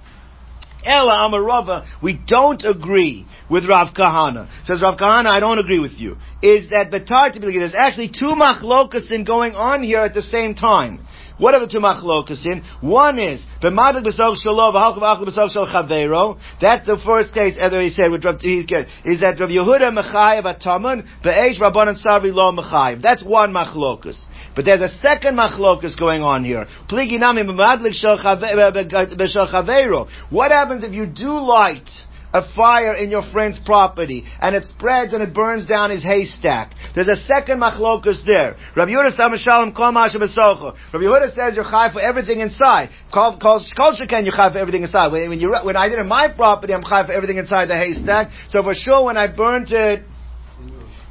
Ella 0.86 1.30
Amarava, 1.30 1.86
we 2.02 2.20
don't 2.28 2.64
agree 2.64 3.26
with 3.50 3.66
Rav 3.66 3.94
Kahana. 3.94 4.50
Says 4.66 4.82
Rav 4.82 4.98
Kahana, 4.98 5.28
I 5.28 5.40
don't 5.40 5.60
agree 5.60 5.80
with 5.80 5.94
you. 5.94 6.18
Is 6.42 6.70
that 6.70 6.92
Betar 6.92 7.34
There's 7.34 7.76
actually 7.76 8.10
two 8.10 8.34
machlokasin 8.36 9.26
going 9.26 9.54
on 9.54 9.84
here 9.84 10.02
at 10.02 10.14
the 10.14 10.22
same 10.22 10.56
time. 10.56 11.06
What 11.44 11.56
are 11.56 11.60
the 11.60 11.68
two 11.68 11.80
machlokasin? 11.80 12.64
One 12.80 13.20
is 13.20 13.44
b'madik 13.62 14.06
b'soch 14.06 14.38
shalo 14.46 14.72
v'halchav 14.74 15.00
achal 15.00 15.28
b'soch 15.28 15.52
shal 15.52 15.68
chaveiro. 15.68 16.40
That's 16.62 16.88
the 16.88 16.98
first 17.06 17.34
case. 17.34 17.58
As 17.60 17.74
he 17.74 17.90
said, 17.90 18.12
with 18.12 18.24
Rav 18.24 18.36
is 18.42 19.20
that 19.20 19.38
Rav 19.42 19.50
Yehuda 19.50 19.92
mechayev 19.92 20.46
ataman 20.46 21.04
ve'esh 21.22 21.60
rabbanan 21.60 22.02
sarvi 22.02 22.34
lo 22.34 22.54
mechayev. 22.54 23.02
That's 23.02 23.26
one 23.26 23.52
machlokas. 23.52 24.24
But 24.56 24.64
there's 24.64 24.80
a 24.80 24.98
second 25.00 25.36
machlokas 25.36 26.00
going 26.00 26.22
on 26.22 26.46
here. 26.46 26.66
Pligi 26.90 27.20
nami 27.20 27.44
b'madlik 27.44 27.94
shal 27.94 28.18
chaveiro. 28.18 30.08
What 30.30 30.52
happens 30.52 30.86
if 30.86 30.94
you 30.94 31.08
do 31.08 31.34
light? 31.34 31.90
A 32.34 32.42
fire 32.56 32.96
in 32.96 33.12
your 33.12 33.22
friend's 33.32 33.60
property, 33.60 34.26
and 34.42 34.56
it 34.56 34.66
spreads 34.66 35.14
and 35.14 35.22
it 35.22 35.34
burns 35.34 35.66
down 35.68 35.92
his 35.92 36.04
haystack. 36.04 36.74
There's 36.96 37.08
a 37.08 37.16
second 37.16 37.60
machlokus 37.60 38.26
there. 38.26 38.58
Rabbi 38.76 38.92
Yehuda 38.92 39.38
Shalom 39.38 39.74
Kol 39.74 39.94
Rabbi 39.94 41.06
Yehuda 41.06 41.36
says 41.36 41.56
you're 41.56 41.64
chai 41.64 41.94
for 41.94 42.02
everything 42.02 42.40
inside. 42.40 42.90
Kol 43.14 43.38
Sheken 43.40 44.24
you're 44.26 44.34
for 44.52 44.58
everything 44.58 44.82
inside. 44.82 45.12
When, 45.12 45.40
you, 45.40 45.56
when 45.64 45.76
I 45.76 45.90
did 45.90 46.00
in 46.00 46.08
my 46.08 46.34
property, 46.34 46.74
I'm 46.74 46.84
chai 46.84 47.06
for 47.06 47.14
everything 47.14 47.38
inside 47.38 47.68
the 47.68 47.78
haystack. 47.78 48.32
So 48.50 48.64
for 48.64 48.74
sure, 48.74 49.06
when 49.06 49.18
I 49.18 49.28
burnt 49.28 49.72
it 49.72 50.04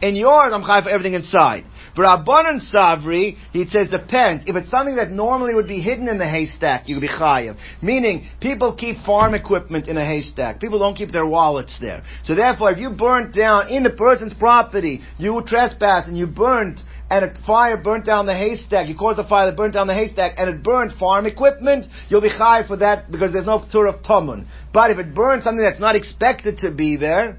in 0.01 0.17
yours, 0.17 0.53
I'm 0.53 0.63
chai 0.63 0.83
for 0.83 0.91
everything 0.91 1.15
inside. 1.15 1.65
For 1.95 2.05
Rabbanan 2.05 2.61
Savri, 2.73 3.37
he 3.53 3.69
says 3.69 3.89
depends. 3.89 4.45
If 4.47 4.57
it's 4.57 4.71
something 4.71 4.97
that 4.97 5.11
normally 5.11 5.55
would 5.55 5.69
be 5.69 5.81
hidden 5.81 6.09
in 6.09 6.19
the 6.19 6.29
haystack, 6.29 6.89
you 6.89 6.97
could 6.97 7.03
be 7.03 7.09
chayiv. 7.09 7.57
Meaning, 7.83 8.29
people 8.41 8.75
keep 8.75 8.97
farm 9.05 9.35
equipment 9.35 9.89
in 9.89 9.97
a 9.97 10.05
haystack. 10.05 10.61
People 10.61 10.79
don't 10.79 10.97
keep 10.97 11.13
their 11.13 11.27
wallets 11.27 11.79
there. 11.81 12.03
So 12.23 12.35
therefore, 12.35 12.73
if 12.73 12.79
you 12.79 12.91
burnt 12.91 13.35
down 13.35 13.69
in 13.69 13.83
the 13.83 13.91
person's 13.91 14.33
property, 14.33 15.03
you 15.19 15.43
trespassed 15.47 16.09
and 16.09 16.17
you 16.17 16.27
burnt 16.27 16.81
and 17.11 17.27
a 17.27 17.35
fire 17.47 17.77
burnt 17.77 18.07
down 18.07 18.25
the 18.25 18.35
haystack, 18.35 18.89
you 18.89 18.97
caused 18.97 19.19
a 19.19 19.29
fire 19.29 19.45
that 19.45 19.57
burnt 19.57 19.75
down 19.75 19.87
the 19.87 19.95
haystack, 19.95 20.37
and 20.39 20.49
it 20.49 20.63
burned 20.63 20.95
farm 20.95 21.27
equipment, 21.27 21.85
you'll 22.09 22.23
be 22.23 22.31
chayiv 22.31 22.67
for 22.67 22.79
that 22.79 23.11
because 23.13 23.35
there's 23.35 23.45
no 23.45 23.63
tour 23.71 23.87
of 23.87 24.03
tamun. 24.03 24.47
But 24.73 24.91
if 24.93 24.99
it 24.99 25.15
burns 25.15 25.45
something 25.45 25.63
that's 25.63 25.81
not 25.81 25.95
expected 25.95 26.59
to 26.59 26.71
be 26.71 26.97
there, 26.97 27.39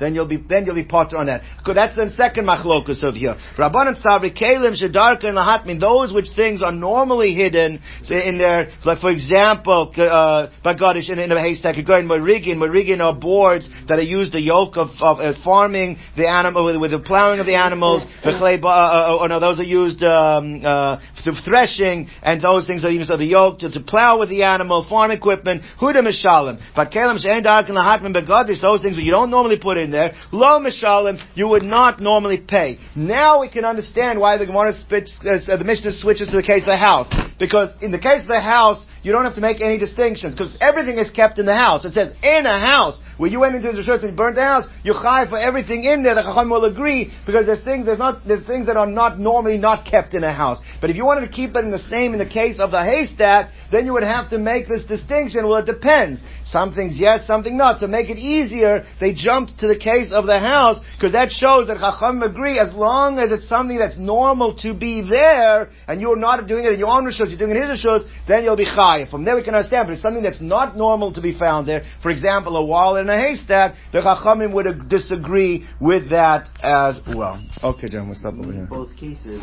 then 0.00 0.14
you'll 0.14 0.26
be 0.26 0.36
then 0.36 0.66
you'll 0.66 0.74
be 0.74 0.84
potter 0.84 1.16
on 1.16 1.26
that. 1.26 1.42
That's 1.64 1.94
the 1.94 2.10
second 2.16 2.46
machlokus 2.46 3.02
of 3.04 3.14
here. 3.14 3.36
Rabbanan 3.56 4.02
sabri 4.04 4.36
kelim 4.36 4.74
shedarka 4.74 5.24
and 5.24 5.38
lahatmin. 5.38 5.80
Those 5.80 6.12
which 6.12 6.26
things 6.34 6.62
are 6.62 6.72
normally 6.72 7.32
hidden 7.34 7.80
in 8.10 8.38
there, 8.38 8.70
like 8.84 8.98
for 8.98 9.10
example, 9.10 9.92
uh, 9.96 10.48
bagadish 10.64 11.08
in, 11.10 11.18
in 11.20 11.30
a 11.30 11.40
haystack, 11.40 11.76
you 11.76 11.84
go 11.84 11.96
in 11.96 12.08
marigin. 12.08 12.58
Marigin 12.58 13.00
are 13.00 13.14
boards 13.14 13.68
that 13.88 13.98
are 13.98 14.02
used 14.02 14.32
the 14.32 14.40
yoke 14.40 14.76
of, 14.76 14.88
of 15.00 15.20
uh, 15.20 15.32
farming 15.44 15.96
the 16.16 16.28
animal 16.28 16.64
with, 16.64 16.80
with 16.80 16.90
the 16.90 16.98
plowing 16.98 17.38
of 17.38 17.46
the 17.46 17.54
animals. 17.54 18.04
The 18.24 18.34
clay, 18.36 18.58
uh, 18.60 18.66
uh, 18.66 19.18
uh, 19.20 19.26
no, 19.28 19.38
those 19.38 19.60
are 19.60 19.64
used 19.64 20.02
um, 20.02 20.60
uh, 20.64 20.98
threshing, 21.44 22.08
and 22.22 22.42
those 22.42 22.66
things 22.66 22.84
are 22.84 22.90
used 22.90 23.12
of 23.12 23.20
the 23.20 23.26
yoke 23.26 23.60
to, 23.60 23.70
to 23.70 23.80
plow 23.80 24.18
with 24.18 24.28
the 24.28 24.42
animal, 24.42 24.84
farm 24.88 25.12
equipment. 25.12 25.62
Huda 25.80 26.02
mishalim. 26.02 26.60
But 26.74 26.90
kelim 26.90 27.18
she'en 27.18 27.44
darka 27.44 27.68
and 27.68 27.78
lahatmin 27.78 28.14
bagadish. 28.14 28.60
Those 28.60 28.82
things 28.82 28.96
that 28.96 29.02
you 29.02 29.12
don't 29.12 29.30
normally 29.30 29.58
put 29.60 29.76
in 29.76 29.83
there. 29.90 30.14
Lo 30.32 30.60
mishalim, 30.60 31.22
you 31.34 31.48
would 31.48 31.62
not 31.62 32.00
normally 32.00 32.38
pay. 32.38 32.78
Now 32.94 33.40
we 33.40 33.48
can 33.48 33.64
understand 33.64 34.20
why 34.20 34.36
the 34.38 34.46
Gemara 34.46 34.72
spits, 34.72 35.18
uh, 35.20 35.56
the 35.56 35.64
Mishnah 35.64 35.92
switches 35.92 36.28
to 36.28 36.36
the 36.36 36.42
case 36.42 36.62
of 36.62 36.66
the 36.66 36.76
house. 36.76 37.12
Because 37.38 37.70
in 37.82 37.90
the 37.90 37.98
case 37.98 38.22
of 38.22 38.28
the 38.28 38.40
house, 38.40 38.84
you 39.02 39.12
don't 39.12 39.24
have 39.24 39.34
to 39.34 39.40
make 39.40 39.60
any 39.60 39.78
distinctions 39.78 40.34
because 40.34 40.56
everything 40.60 40.98
is 40.98 41.10
kept 41.10 41.38
in 41.38 41.46
the 41.46 41.54
house. 41.54 41.84
It 41.84 41.92
says 41.92 42.14
in 42.22 42.46
a 42.46 42.58
house 42.58 42.98
where 43.16 43.30
you 43.30 43.40
went 43.40 43.54
into 43.54 43.72
his 43.72 43.84
church 43.84 44.02
and 44.02 44.16
burnt 44.16 44.36
the 44.36 44.42
house, 44.42 44.64
you 44.82 44.92
chai 44.92 45.28
for 45.28 45.38
everything 45.38 45.84
in 45.84 46.02
there. 46.02 46.14
The 46.14 46.22
chacham 46.22 46.50
will 46.50 46.64
agree 46.64 47.12
because 47.26 47.46
there's 47.46 47.62
things 47.64 47.86
there's 47.86 47.98
not 47.98 48.26
there's 48.26 48.46
things 48.46 48.66
that 48.66 48.76
are 48.76 48.86
not 48.86 49.18
normally 49.18 49.58
not 49.58 49.86
kept 49.86 50.14
in 50.14 50.24
a 50.24 50.32
house. 50.32 50.58
But 50.80 50.90
if 50.90 50.96
you 50.96 51.04
wanted 51.04 51.26
to 51.26 51.32
keep 51.32 51.54
it 51.54 51.64
in 51.64 51.70
the 51.70 51.78
same 51.78 52.12
in 52.12 52.18
the 52.18 52.28
case 52.28 52.58
of 52.58 52.70
the 52.70 52.82
haystack, 52.82 53.50
then 53.70 53.86
you 53.86 53.92
would 53.92 54.02
have 54.02 54.30
to 54.30 54.38
make 54.38 54.68
this 54.68 54.84
distinction. 54.84 55.46
Well, 55.46 55.58
it 55.58 55.66
depends. 55.66 56.20
Some 56.44 56.74
things 56.74 56.98
yes, 56.98 57.26
something 57.26 57.56
not. 57.56 57.80
So 57.80 57.86
make 57.86 58.10
it 58.10 58.18
easier. 58.18 58.84
They 59.00 59.14
jumped 59.14 59.58
to 59.60 59.66
the 59.66 59.78
case 59.78 60.12
of 60.12 60.26
the 60.26 60.38
house 60.38 60.80
because 60.96 61.12
that 61.12 61.30
shows 61.30 61.68
that 61.68 61.78
chacham 61.78 62.22
agree 62.22 62.58
as 62.58 62.74
long 62.74 63.18
as 63.18 63.30
it's 63.30 63.48
something 63.48 63.78
that's 63.78 63.96
normal 63.96 64.54
to 64.58 64.74
be 64.74 65.00
there 65.08 65.70
and 65.88 66.00
you're 66.00 66.16
not 66.16 66.46
doing 66.46 66.64
it 66.64 66.72
in 66.72 66.78
your 66.78 66.88
own 66.88 67.04
rishos, 67.04 67.28
you're 67.30 67.38
doing 67.38 67.52
it 67.52 67.56
in 67.56 67.70
his 67.70 67.84
rishos, 67.84 68.08
then 68.28 68.44
you'll 68.44 68.56
be 68.56 68.64
chai. 68.64 69.06
From 69.10 69.24
there 69.24 69.36
we 69.36 69.42
can 69.42 69.54
understand, 69.54 69.86
but 69.86 69.94
it's 69.94 70.02
something 70.02 70.22
that's 70.22 70.40
not 70.40 70.76
normal 70.76 71.12
to 71.14 71.20
be 71.20 71.36
found 71.36 71.66
there. 71.66 71.84
For 72.02 72.10
example, 72.10 72.56
a 72.56 72.64
wall 72.64 72.96
in 73.04 73.10
a 73.10 73.18
haystack, 73.18 73.74
the 73.92 74.00
Chachamim 74.00 74.52
would 74.54 74.88
disagree 74.88 75.66
with 75.80 76.10
that 76.10 76.48
as 76.62 77.00
well. 77.06 77.42
Okay, 77.62 77.88
John, 77.88 78.08
we'll 78.08 78.18
stop 78.18 78.34
over 78.34 78.52
here. 78.52 78.62
In 78.62 78.66
both 78.66 78.96
cases, 78.96 79.42